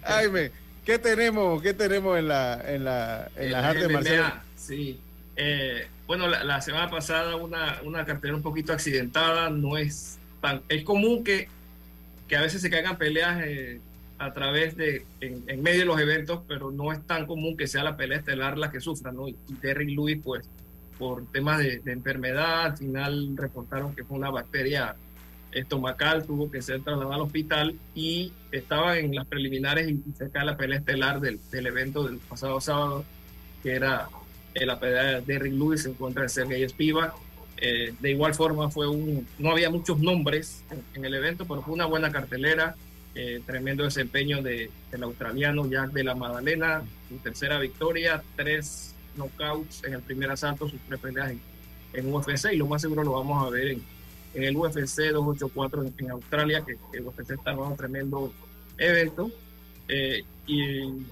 Jaime, 0.03 0.51
¿qué 0.83 0.97
tenemos? 0.99 1.61
¿Qué 1.61 1.73
tenemos 1.73 2.17
en 2.17 2.27
la 2.27 2.61
en 2.65 2.83
la 2.83 3.29
en 3.35 3.51
las 3.51 3.63
artes 3.63 3.89
marciales? 3.91 4.33
Sí. 4.55 4.99
Eh, 5.35 5.87
bueno, 6.07 6.27
la, 6.27 6.61
semana 6.61 6.89
pasada 6.89 7.35
una, 7.35 7.79
una 7.83 8.05
cartera 8.05 8.35
un 8.35 8.41
poquito 8.41 8.73
accidentada, 8.73 9.49
no 9.49 9.77
es 9.77 10.19
tan... 10.41 10.61
Es 10.69 10.83
común 10.83 11.23
que, 11.23 11.49
que 12.27 12.35
a 12.35 12.41
veces 12.41 12.61
se 12.61 12.69
caigan 12.69 12.97
peleas 12.97 13.41
eh, 13.43 13.81
a 14.19 14.33
través 14.33 14.77
de, 14.77 15.05
en, 15.19 15.63
medio 15.63 15.79
de 15.79 15.85
los 15.85 15.99
eventos, 15.99 16.41
pero 16.47 16.71
no 16.71 16.91
es 16.91 17.05
tan 17.07 17.25
común 17.25 17.57
que 17.57 17.67
sea 17.67 17.83
la 17.83 17.97
pelea 17.97 18.19
estelar 18.19 18.57
la 18.57 18.71
que 18.71 18.79
sufra, 18.79 19.11
¿no? 19.11 19.27
Y 19.27 19.33
Terry 19.61 19.93
Lewis, 19.93 20.19
pues, 20.23 20.47
por 20.97 21.25
temas 21.31 21.59
de, 21.59 21.81
enfermedad, 21.85 22.65
al 22.65 22.77
final 22.77 23.35
reportaron 23.35 23.95
que 23.95 24.03
fue 24.03 24.17
una 24.17 24.29
bacteria 24.29 24.95
estomacal, 25.51 26.25
tuvo 26.25 26.51
que 26.51 26.61
ser 26.61 26.81
trasladado 26.81 27.13
al 27.13 27.21
hospital 27.21 27.75
y 27.93 28.33
estaba 28.51 28.97
en 28.97 29.15
las 29.15 29.25
preliminares 29.25 29.89
y, 29.89 30.01
se 30.17 30.29
cae 30.29 30.45
la 30.45 30.57
pelea 30.57 30.79
estelar 30.79 31.19
del, 31.19 31.39
del 31.51 31.67
evento 31.67 32.03
del 32.03 32.17
pasado 32.17 32.59
sábado, 32.59 33.05
que 33.63 33.73
era 33.73 34.09
la 34.63 34.79
pelea 34.79 35.19
de 35.21 35.39
Rick 35.39 35.53
Lewis 35.53 35.85
en 35.85 35.95
contra 35.95 36.23
de 36.23 36.29
Sergey 36.29 36.67
Spivak. 36.67 37.13
Eh, 37.57 37.93
de 37.99 38.11
igual 38.11 38.33
forma 38.33 38.69
fue 38.69 38.87
un, 38.87 39.27
no 39.39 39.51
había 39.51 39.69
muchos 39.69 39.99
nombres 39.99 40.63
en, 40.93 41.05
el 41.05 41.13
evento, 41.13 41.45
pero 41.45 41.61
fue 41.61 41.73
una 41.73 41.85
buena 41.85 42.11
cartelera, 42.11 42.75
eh, 43.15 43.41
tremendo 43.45 43.83
desempeño 43.83 44.41
de, 44.41 44.69
del 44.91 45.03
australiano 45.03 45.69
Jack 45.69 45.91
de 45.91 46.03
la 46.03 46.15
Madalena, 46.15 46.83
su 47.09 47.17
tercera 47.17 47.59
victoria, 47.59 48.23
tres 48.35 48.94
knockouts 49.16 49.84
en 49.84 49.93
el 49.93 50.01
primer 50.01 50.32
asalto, 50.32 50.70
sus 50.70 50.80
tres 50.88 50.99
peleas 50.99 51.32
en, 51.93 52.13
UFC 52.13 52.51
y 52.51 52.57
lo 52.57 52.68
más 52.68 52.82
seguro 52.82 53.03
lo 53.03 53.13
vamos 53.13 53.45
a 53.45 53.49
ver 53.49 53.70
en, 53.70 53.84
en 54.34 54.43
el 54.43 54.57
UFC 54.57 55.11
284 55.13 55.84
en, 55.84 55.93
en 55.97 56.11
Australia, 56.11 56.63
que, 56.66 56.78
el 56.97 57.05
UFC 57.05 57.32
está 57.32 57.51
en 57.51 57.59
un 57.59 57.78
tremendo 57.78 58.34
evento. 58.78 59.32
Eh, 59.88 60.24
y 60.47 61.05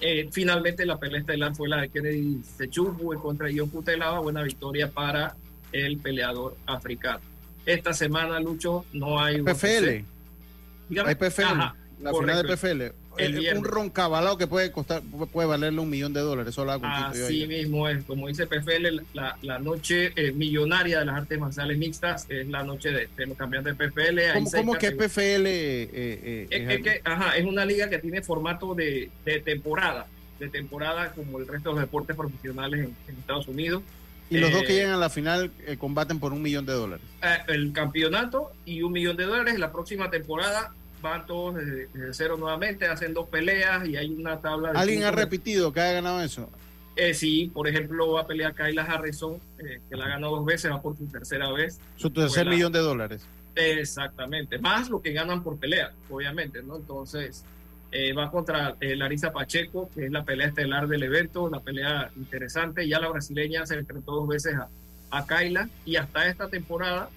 eh, 0.00 0.28
finalmente 0.32 0.86
la 0.86 0.98
pelea 0.98 1.20
estelar 1.20 1.54
fue 1.54 1.68
la 1.68 1.82
de 1.82 1.88
Kennedy 1.90 2.42
Sechubu 2.42 3.20
contra 3.20 3.50
Ion 3.50 3.68
Putelaba, 3.68 4.20
buena 4.20 4.42
victoria 4.42 4.90
para 4.90 5.36
el 5.72 5.98
peleador 5.98 6.56
africano. 6.66 7.20
Esta 7.66 7.92
semana, 7.92 8.40
Lucho, 8.40 8.86
no 8.92 9.20
hay... 9.20 9.42
PFL. 9.42 10.04
Hay 11.04 11.14
PFL. 11.16 11.42
la 12.00 12.14
final 12.14 12.46
de 12.46 12.56
PFL 12.56 13.07
un 13.56 13.64
roncabalado 13.64 14.38
que 14.38 14.46
puede 14.46 14.70
costar, 14.70 15.02
puede 15.32 15.48
valerle 15.48 15.80
un 15.80 15.90
millón 15.90 16.12
de 16.12 16.20
dólares. 16.20 16.52
Eso 16.52 16.64
lo 16.64 16.72
hago 16.72 16.86
Así 16.86 17.46
mismo 17.46 17.88
es, 17.88 18.04
como 18.04 18.28
dice 18.28 18.46
PFL, 18.46 19.02
la, 19.14 19.36
la 19.42 19.58
noche 19.58 20.12
eh, 20.16 20.32
millonaria 20.32 21.00
de 21.00 21.04
las 21.04 21.16
artes 21.16 21.38
marciales 21.38 21.78
mixtas 21.78 22.26
es 22.28 22.48
la 22.48 22.62
noche 22.62 22.90
de, 22.90 23.26
los 23.26 23.36
campeones 23.36 23.76
de 23.76 23.88
PFL. 23.88 24.34
¿Cómo, 24.34 24.50
¿cómo 24.50 24.74
que 24.74 24.92
PFL? 24.92 25.46
Eh, 25.46 25.88
eh, 25.92 26.46
es, 26.50 26.82
que, 26.82 27.00
ajá, 27.04 27.36
es 27.36 27.44
una 27.44 27.64
liga 27.64 27.88
que 27.88 27.98
tiene 27.98 28.22
formato 28.22 28.74
de, 28.74 29.10
de, 29.24 29.40
temporada, 29.40 30.06
de 30.38 30.48
temporada 30.48 31.12
como 31.12 31.38
el 31.38 31.46
resto 31.46 31.70
de 31.70 31.74
los 31.76 31.84
deportes 31.84 32.16
profesionales 32.16 32.88
en, 33.08 33.16
Estados 33.18 33.48
Unidos. 33.48 33.82
Y 34.30 34.36
los 34.38 34.52
dos 34.52 34.62
que 34.64 34.74
llegan 34.74 34.92
a 34.92 34.98
la 34.98 35.08
final 35.08 35.50
combaten 35.78 36.20
por 36.20 36.34
un 36.34 36.42
millón 36.42 36.66
de 36.66 36.74
dólares. 36.74 37.04
el 37.46 37.72
campeonato 37.72 38.52
y 38.66 38.82
un 38.82 38.92
millón 38.92 39.16
de 39.16 39.24
dólares. 39.24 39.58
La 39.58 39.72
próxima 39.72 40.10
temporada 40.10 40.74
van 41.00 41.26
todos 41.26 41.56
desde, 41.56 41.88
cero 42.12 42.36
nuevamente, 42.36 42.86
hacen 42.86 43.14
dos 43.14 43.28
peleas 43.28 43.86
y 43.86 43.96
hay 43.96 44.10
una 44.10 44.40
tabla 44.40 44.72
de... 44.72 44.78
¿Alguien 44.78 45.04
ha 45.04 45.10
repetido 45.10 45.72
que 45.72 45.80
haya 45.80 45.94
ganado 45.94 46.20
eso? 46.20 46.50
Eh, 46.96 47.14
sí, 47.14 47.50
por 47.54 47.68
ejemplo, 47.68 48.12
va 48.12 48.22
a 48.22 48.26
pelear 48.26 48.54
Kayla 48.54 48.82
Harrison, 48.82 49.40
eh, 49.58 49.80
que 49.88 49.96
la 49.96 50.06
ha 50.06 50.08
ganado 50.08 50.36
dos 50.36 50.44
veces, 50.44 50.70
va 50.70 50.82
por 50.82 50.96
su 50.96 51.06
tercera 51.06 51.50
vez. 51.52 51.78
Su 51.96 52.10
tercer 52.10 52.46
millón 52.48 52.72
de 52.72 52.80
dólares. 52.80 53.24
Exactamente, 53.54 54.58
más 54.58 54.88
lo 54.88 55.00
que 55.00 55.12
ganan 55.12 55.42
por 55.42 55.58
pelea, 55.58 55.92
obviamente, 56.10 56.62
¿no? 56.62 56.76
Entonces, 56.76 57.44
eh, 57.90 58.12
va 58.12 58.30
contra 58.30 58.76
Larisa 58.80 59.32
Pacheco, 59.32 59.90
que 59.94 60.06
es 60.06 60.12
la 60.12 60.24
pelea 60.24 60.48
estelar 60.48 60.88
del 60.88 61.02
evento, 61.04 61.44
una 61.44 61.60
pelea 61.60 62.10
interesante. 62.16 62.86
Ya 62.86 63.00
la 63.00 63.08
brasileña 63.08 63.64
se 63.64 63.76
enfrentó 63.76 64.12
dos 64.12 64.28
veces 64.28 64.54
a, 64.56 64.68
a 65.10 65.26
Kayla 65.26 65.68
y 65.84 65.96
hasta 65.96 66.26
esta 66.26 66.48
temporada 66.48 67.08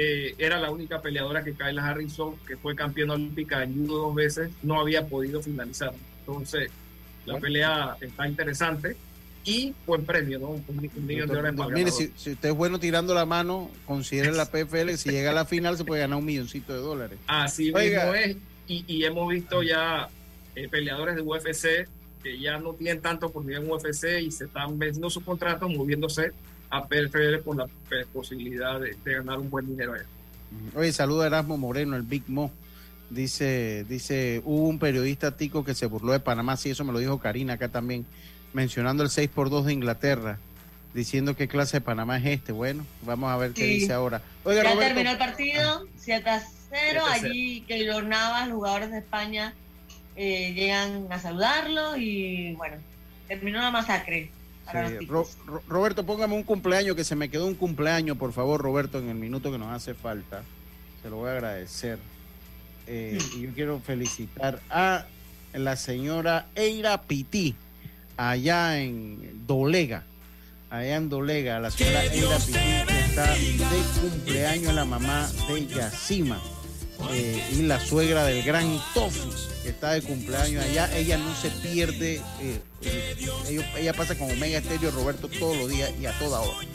eh, 0.00 0.36
era 0.38 0.60
la 0.60 0.70
única 0.70 1.02
peleadora 1.02 1.42
que 1.42 1.54
Kayla 1.54 1.84
Harrison, 1.84 2.36
que 2.46 2.56
fue 2.56 2.76
campeona 2.76 3.14
olímpica 3.14 3.64
en 3.64 3.74
judo 3.74 4.02
dos 4.02 4.14
veces, 4.14 4.48
no 4.62 4.80
había 4.80 5.04
podido 5.08 5.42
finalizar. 5.42 5.92
Entonces, 6.20 6.70
la 7.26 7.40
pelea 7.40 7.96
está 8.00 8.28
interesante 8.28 8.96
y 9.44 9.74
buen 9.84 10.04
premio, 10.04 10.38
¿no? 10.38 10.50
Un, 10.50 10.90
millón 11.04 11.28
de 11.28 11.34
dólares 11.34 11.60
Mire, 11.72 11.90
si, 11.90 12.12
usted 12.14 12.50
es 12.50 12.54
bueno 12.54 12.78
tirando 12.78 13.12
la 13.12 13.26
mano, 13.26 13.72
considere 13.86 14.30
la 14.30 14.46
PFL, 14.46 14.90
si 14.90 15.10
llega 15.10 15.32
a 15.32 15.34
la 15.34 15.44
final 15.44 15.76
se 15.76 15.84
puede 15.84 16.02
ganar 16.02 16.20
un 16.20 16.26
milloncito 16.26 16.72
de 16.72 16.78
dólares. 16.78 17.18
Así 17.26 17.72
mismo 17.72 18.14
es, 18.14 18.36
y, 18.68 19.02
hemos 19.02 19.28
visto 19.28 19.64
ya 19.64 20.08
eh, 20.54 20.68
peleadores 20.68 21.16
de 21.16 21.22
UFC 21.22 21.88
que 22.22 22.38
ya 22.38 22.58
no 22.58 22.74
tienen 22.74 23.02
tanto 23.02 23.26
oportunidad 23.26 23.64
en 23.64 23.68
UFC 23.68 24.20
y 24.22 24.30
se 24.30 24.44
están 24.44 24.78
vendiendo 24.78 25.10
sus 25.10 25.24
contratos, 25.24 25.68
moviéndose 25.68 26.30
a 26.70 26.86
PFL 26.86 27.38
por 27.44 27.56
la 27.56 27.68
posibilidad 28.12 28.80
de, 28.80 28.96
ganar 29.04 29.38
un 29.38 29.50
buen 29.50 29.66
dinero 29.66 29.94
allá. 29.94 30.04
Oye, 30.74 30.92
saludo 30.92 31.22
a 31.22 31.26
Erasmo 31.26 31.56
Moreno, 31.56 31.96
el 31.96 32.02
Big 32.02 32.24
Mo. 32.28 32.50
Dice, 33.10 33.84
dice, 33.88 34.42
hubo 34.44 34.68
un 34.68 34.78
periodista 34.78 35.36
tico 35.36 35.64
que 35.64 35.74
se 35.74 35.86
burló 35.86 36.12
de 36.12 36.20
Panamá, 36.20 36.56
sí, 36.58 36.70
eso 36.70 36.84
me 36.84 36.92
lo 36.92 36.98
dijo 36.98 37.18
Karina 37.18 37.54
acá 37.54 37.68
también, 37.70 38.04
mencionando 38.52 39.02
el 39.02 39.08
6 39.08 39.30
por 39.30 39.48
2 39.48 39.66
de 39.66 39.72
Inglaterra, 39.72 40.38
diciendo 40.92 41.34
qué 41.34 41.48
clase 41.48 41.78
de 41.78 41.80
Panamá 41.80 42.18
es 42.18 42.26
este. 42.26 42.52
Bueno, 42.52 42.84
vamos 43.02 43.30
a 43.30 43.36
ver 43.38 43.52
qué 43.52 43.64
dice 43.64 43.94
ahora. 43.94 44.20
Oiga, 44.44 44.62
ya 44.62 44.78
terminó 44.78 45.10
el 45.10 45.18
partido, 45.18 45.86
7 45.96 46.28
a 46.28 46.42
0, 46.70 47.02
allí 47.10 47.62
que 47.62 47.84
los 47.84 48.04
Navas, 48.04 48.50
jugadores 48.50 48.90
de 48.90 48.98
España, 48.98 49.54
eh, 50.16 50.52
llegan 50.52 51.06
a 51.10 51.18
saludarlo 51.18 51.96
y 51.96 52.54
bueno, 52.56 52.76
terminó 53.26 53.60
la 53.60 53.70
masacre. 53.70 54.30
Roberto, 55.68 56.04
póngame 56.04 56.34
un 56.34 56.42
cumpleaños, 56.42 56.96
que 56.96 57.04
se 57.04 57.16
me 57.16 57.28
quedó 57.28 57.46
un 57.46 57.54
cumpleaños, 57.54 58.16
por 58.16 58.32
favor, 58.32 58.60
Roberto, 58.60 58.98
en 58.98 59.08
el 59.08 59.16
minuto 59.16 59.50
que 59.50 59.58
nos 59.58 59.74
hace 59.74 59.94
falta. 59.94 60.42
Se 61.02 61.10
lo 61.10 61.16
voy 61.16 61.30
a 61.30 61.32
agradecer. 61.32 61.98
Eh, 62.86 63.18
y 63.36 63.42
yo 63.42 63.50
quiero 63.54 63.80
felicitar 63.80 64.60
a 64.70 65.06
la 65.52 65.76
señora 65.76 66.46
Eira 66.54 67.02
Pití, 67.02 67.54
allá 68.16 68.80
en 68.80 69.46
Dolega. 69.46 70.04
Allá 70.70 70.96
en 70.96 71.08
Dolega, 71.08 71.60
la 71.60 71.70
señora 71.70 72.04
Eira 72.04 72.36
Pití, 72.36 72.52
que 72.52 73.00
está 73.00 73.34
de 73.34 74.00
cumpleaños, 74.00 74.74
la 74.74 74.84
mamá 74.84 75.30
de 75.48 75.66
Yacima. 75.66 76.40
Eh, 77.12 77.42
y 77.52 77.62
la 77.62 77.80
suegra 77.80 78.24
del 78.24 78.42
gran 78.42 78.80
Tofi, 78.92 79.30
que 79.62 79.70
está 79.70 79.92
de 79.92 80.02
cumpleaños 80.02 80.64
allá. 80.64 80.94
Ella 80.96 81.16
no 81.16 81.34
se 81.34 81.50
pierde, 81.50 82.20
eh, 82.40 82.60
ella, 83.76 83.92
pasa 83.92 84.16
con 84.18 84.30
Omega 84.30 84.58
Estéreo 84.58 84.90
Roberto 84.90 85.28
todos 85.28 85.56
los 85.56 85.68
días 85.68 85.90
y 86.00 86.06
a 86.06 86.18
toda 86.18 86.40
hora. 86.40 86.66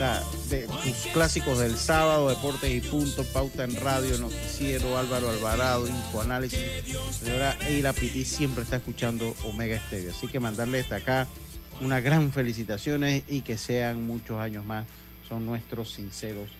O 0.00 0.48
de 0.50 0.68
clásicos 1.12 1.58
del 1.58 1.76
sábado, 1.76 2.28
Deportes 2.28 2.70
y 2.70 2.80
Punto, 2.80 3.24
Pauta 3.24 3.64
en 3.64 3.76
Radio, 3.76 4.18
Noticiero, 4.18 4.98
Álvaro 4.98 5.30
Alvarado, 5.30 5.86
Infoanálisis. 5.86 6.58
Señora 7.20 7.56
Eira 7.66 7.92
Piti 7.92 8.24
siempre 8.24 8.64
está 8.64 8.76
escuchando 8.76 9.34
Omega 9.44 9.76
Estéreo. 9.76 10.10
Así 10.10 10.26
que 10.26 10.40
mandarle 10.40 10.78
desde 10.78 10.96
acá 10.96 11.28
unas 11.80 12.02
gran 12.02 12.32
felicitaciones 12.32 13.22
y 13.28 13.42
que 13.42 13.56
sean 13.56 14.04
muchos 14.06 14.40
años 14.40 14.64
más. 14.64 14.86
Son 15.28 15.46
nuestros 15.46 15.92
sinceros 15.92 16.50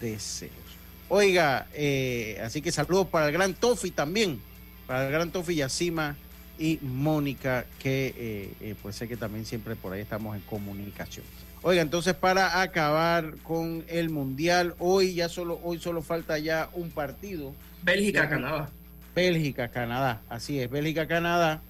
deseos. 0.00 0.67
Oiga, 1.10 1.66
eh, 1.72 2.38
así 2.44 2.60
que 2.60 2.70
saludos 2.70 3.06
para 3.06 3.26
el 3.26 3.32
gran 3.32 3.54
Tofi 3.54 3.90
también, 3.90 4.40
para 4.86 5.06
el 5.06 5.12
gran 5.12 5.30
Tofi 5.30 5.54
Yacima, 5.54 6.16
y 6.58 6.78
Mónica, 6.82 7.64
que 7.78 8.14
eh, 8.16 8.50
eh, 8.60 8.74
pues 8.82 8.96
sé 8.96 9.08
que 9.08 9.16
también 9.16 9.46
siempre 9.46 9.74
por 9.74 9.92
ahí 9.92 10.02
estamos 10.02 10.36
en 10.36 10.42
comunicación. 10.42 11.24
Oiga, 11.62 11.80
entonces 11.80 12.14
para 12.14 12.60
acabar 12.60 13.36
con 13.42 13.84
el 13.88 14.10
Mundial, 14.10 14.74
hoy 14.78 15.14
ya 15.14 15.28
solo, 15.28 15.60
hoy 15.62 15.78
solo 15.78 16.02
falta 16.02 16.38
ya 16.38 16.68
un 16.74 16.90
partido. 16.90 17.54
Bélgica, 17.82 18.28
Canadá. 18.28 18.68
Bélgica, 19.14 19.68
Canadá, 19.68 20.20
así 20.28 20.60
es, 20.60 20.68
Bélgica, 20.68 21.06
Canadá. 21.06 21.62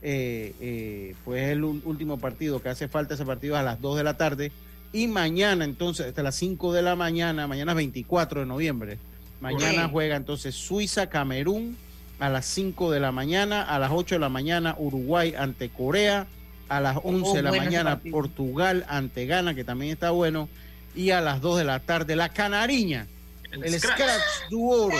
pues 0.00 1.42
es 1.42 1.50
el 1.50 1.64
último 1.64 2.18
partido 2.18 2.62
que 2.62 2.70
hace 2.70 2.88
falta 2.88 3.14
ese 3.14 3.26
partido 3.26 3.56
a 3.56 3.62
las 3.62 3.80
2 3.80 3.98
de 3.98 4.04
la 4.04 4.16
tarde. 4.16 4.52
Y 4.92 5.08
mañana, 5.08 5.64
entonces, 5.64 6.06
hasta 6.06 6.22
las 6.22 6.34
5 6.36 6.72
de 6.72 6.82
la 6.82 6.96
mañana, 6.96 7.46
mañana 7.46 7.74
24 7.74 8.40
de 8.40 8.46
noviembre, 8.46 8.98
mañana 9.40 9.88
juega 9.88 10.16
entonces 10.16 10.54
Suiza, 10.54 11.08
Camerún, 11.08 11.76
a 12.18 12.28
las 12.30 12.46
5 12.46 12.90
de 12.90 13.00
la 13.00 13.12
mañana, 13.12 13.62
a 13.62 13.78
las 13.78 13.90
8 13.92 14.14
de 14.14 14.18
la 14.20 14.28
mañana 14.28 14.74
Uruguay 14.78 15.34
ante 15.36 15.68
Corea, 15.68 16.26
a 16.68 16.80
las 16.80 16.98
11 17.02 17.36
de 17.36 17.42
la 17.42 17.52
mañana 17.52 18.00
Portugal 18.10 18.84
ante 18.88 19.26
Ghana, 19.26 19.54
que 19.54 19.64
también 19.64 19.92
está 19.92 20.10
bueno, 20.10 20.48
y 20.94 21.10
a 21.10 21.20
las 21.20 21.40
2 21.40 21.58
de 21.58 21.64
la 21.64 21.80
tarde 21.80 22.16
la 22.16 22.30
Canariña, 22.30 23.06
el, 23.52 23.78
Scratch, 23.78 24.48
Duoro, 24.50 24.96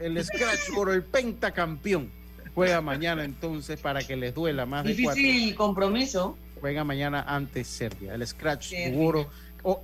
el 0.00 0.24
Scratch 0.24 0.70
Duoro, 0.74 0.92
el 0.92 1.02
pentacampeón, 1.02 2.10
juega 2.54 2.80
mañana 2.80 3.24
entonces 3.24 3.78
para 3.80 4.02
que 4.02 4.16
les 4.16 4.34
duela 4.34 4.66
más 4.66 4.84
de 4.84 4.94
cuatro. 5.00 5.22
Difícil 5.22 5.54
compromiso. 5.54 6.36
Juega 6.60 6.84
mañana 6.84 7.22
ante 7.22 7.64
Serbia, 7.64 8.14
el 8.14 8.26
Scratch 8.26 8.72
Duoro 8.92 9.28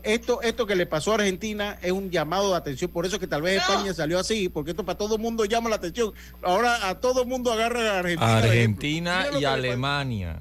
esto, 0.03 0.41
esto 0.43 0.66
que 0.66 0.77
le 0.77 0.87
pasó 0.87 1.12
a 1.12 1.14
Argentina 1.16 1.79
es 1.83 1.93
un 1.93 2.11
llamado 2.11 2.51
de 2.51 2.57
atención, 2.57 2.91
por 2.91 3.07
eso 3.07 3.18
que 3.18 3.27
tal 3.27 3.43
vez 3.43 3.61
España 3.61 3.93
salió 3.93 4.18
así, 4.18 4.49
porque 4.49 4.70
esto 4.70 4.85
para 4.85 4.97
todo 4.97 5.16
el 5.16 5.20
mundo 5.20 5.45
llama 5.45 5.68
la 5.68 5.77
atención. 5.77 6.12
Ahora 6.43 6.89
a 6.89 7.01
todo 7.01 7.22
el 7.22 7.29
mundo 7.29 7.53
agarra 7.53 7.97
a 7.97 7.99
Argentina. 7.99 8.37
Argentina 8.39 9.27
y 9.39 9.45
Alemania. 9.45 10.39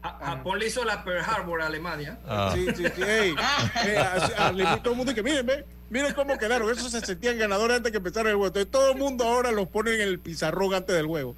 Japón 0.00 0.58
le 0.58 0.68
hizo 0.68 0.84
la 0.84 1.04
Pearl 1.04 1.22
Harbor 1.22 1.60
a 1.60 1.66
Alemania. 1.66 2.18
Ah. 2.26 2.54
Sí, 2.54 2.66
sí, 2.76 2.84
sí. 2.84 3.02
todo 4.82 4.92
el 4.92 4.96
mundo 4.96 5.12
que 5.12 5.22
miren, 5.22 5.64
miren 5.90 6.14
cómo 6.14 6.38
quedaron. 6.38 6.70
Esos 6.70 6.92
se 6.92 7.00
sentían 7.00 7.36
ganadores 7.36 7.78
antes 7.78 7.92
que 7.92 7.98
empezara 7.98 8.30
el 8.30 8.36
juego. 8.36 8.46
Entonces 8.46 8.70
todo 8.70 8.92
el 8.92 8.96
mundo 8.96 9.24
ahora 9.24 9.50
los 9.50 9.68
pone 9.68 9.94
en 9.94 10.00
el 10.00 10.18
pizarrón 10.20 10.72
antes 10.72 10.96
del 10.96 11.06
juego. 11.06 11.36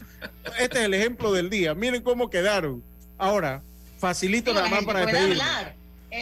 Este 0.61 0.79
es 0.79 0.85
el 0.85 0.95
ejemplo 0.95 1.33
del 1.33 1.51
día. 1.51 1.75
Miren 1.75 2.03
cómo 2.03 2.31
quedaron. 2.31 2.85
Ahora, 3.19 3.63
facilito 4.01 4.53
nada 4.53 4.69
más 4.69 4.85
para 4.85 5.07
despedir 5.07 5.39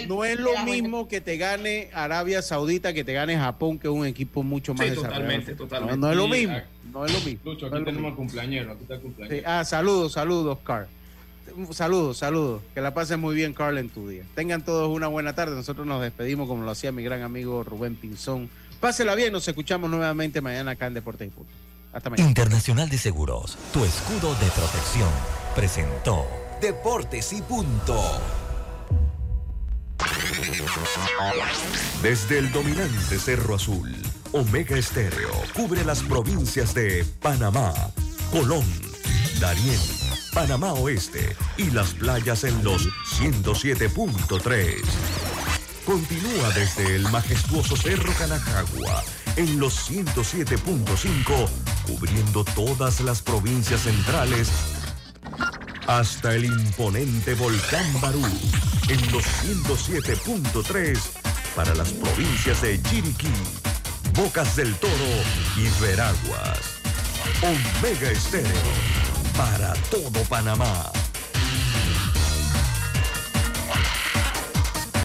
no 0.06 0.24
es 0.24 0.38
lo 0.38 0.56
mismo 0.64 1.08
que 1.08 1.20
te 1.20 1.36
gane 1.36 1.90
Arabia 1.94 2.42
Saudita 2.42 2.92
que 2.92 3.04
te 3.04 3.12
gane 3.12 3.36
Japón, 3.36 3.78
que 3.78 3.88
es 3.88 3.92
un 3.92 4.06
equipo 4.06 4.42
mucho 4.42 4.74
más 4.74 4.88
sí, 4.88 4.94
Totalmente, 4.94 5.54
totalmente. 5.54 5.96
No, 5.96 6.10
es 6.10 6.16
lo 6.16 6.28
mismo. 6.28 6.60
No 6.92 7.06
es 7.06 7.12
lo 7.12 7.20
mismo. 7.20 7.40
Lucho, 7.44 7.66
aquí 7.66 7.84
tenemos 7.84 8.10
al 8.10 8.16
cumpleañero. 8.16 8.72
Aquí 8.72 8.82
está 8.82 8.94
el 8.94 9.00
cumpleañero. 9.00 9.42
ah, 9.46 9.64
saludos, 9.64 10.12
saludos, 10.12 10.58
Carl. 10.62 10.86
Saludos, 11.70 12.18
saludos. 12.18 12.62
Que 12.74 12.82
la 12.82 12.92
pasen 12.92 13.20
muy 13.20 13.34
bien, 13.34 13.54
Carl, 13.54 13.78
en 13.78 13.88
tu 13.88 14.08
día. 14.08 14.24
Tengan 14.34 14.62
todos 14.62 14.94
una 14.94 15.06
buena 15.06 15.34
tarde. 15.34 15.54
Nosotros 15.54 15.86
nos 15.86 16.02
despedimos 16.02 16.46
como 16.46 16.64
lo 16.64 16.70
hacía 16.70 16.92
mi 16.92 17.02
gran 17.02 17.22
amigo 17.22 17.64
Rubén 17.64 17.96
Pinzón. 17.96 18.50
Pásela 18.80 19.14
bien, 19.14 19.32
nos 19.32 19.48
escuchamos 19.48 19.88
nuevamente 19.88 20.40
mañana 20.40 20.72
acá 20.72 20.86
en 20.86 20.94
Deportes 20.94 21.28
y 21.28 21.30
Punto. 21.30 21.52
Hasta 21.92 22.10
mañana. 22.10 22.28
Internacional 22.28 22.90
de 22.90 22.98
Seguros, 22.98 23.56
tu 23.72 23.82
escudo 23.84 24.34
de 24.34 24.46
protección, 24.50 25.08
presentó 25.54 26.26
Deportes 26.60 27.32
y 27.32 27.40
Punto. 27.42 28.20
Desde 32.02 32.38
el 32.38 32.50
dominante 32.50 33.18
Cerro 33.18 33.54
Azul, 33.54 33.94
Omega 34.32 34.76
Estéreo 34.76 35.30
cubre 35.54 35.84
las 35.84 36.02
provincias 36.02 36.74
de 36.74 37.04
Panamá, 37.20 37.72
Colón, 38.32 38.64
Darién, 39.40 39.78
Panamá 40.34 40.72
Oeste 40.72 41.36
y 41.56 41.70
las 41.70 41.94
playas 41.94 42.42
en 42.44 42.64
los 42.64 42.88
107.3. 43.20 44.82
Continúa 45.86 46.50
desde 46.54 46.96
el 46.96 47.02
majestuoso 47.10 47.76
Cerro 47.76 48.12
Canajagua 48.18 49.04
en 49.36 49.60
los 49.60 49.90
107.5, 49.90 51.48
cubriendo 51.86 52.44
todas 52.44 53.00
las 53.00 53.22
provincias 53.22 53.82
centrales 53.82 54.50
hasta 55.88 56.34
el 56.34 56.44
imponente 56.44 57.34
volcán 57.34 58.00
Barú 58.00 58.22
en 58.88 59.12
los 59.12 59.24
107.3 59.24 60.98
para 61.56 61.74
las 61.74 61.92
provincias 61.92 62.60
de 62.60 62.80
Chiriquí, 62.82 63.32
Bocas 64.14 64.54
del 64.56 64.74
Toro 64.76 64.92
y 65.56 65.82
Veraguas. 65.82 66.60
Omega 67.42 68.10
Estéreo 68.10 68.52
para 69.34 69.72
todo 69.90 70.22
Panamá. 70.28 70.92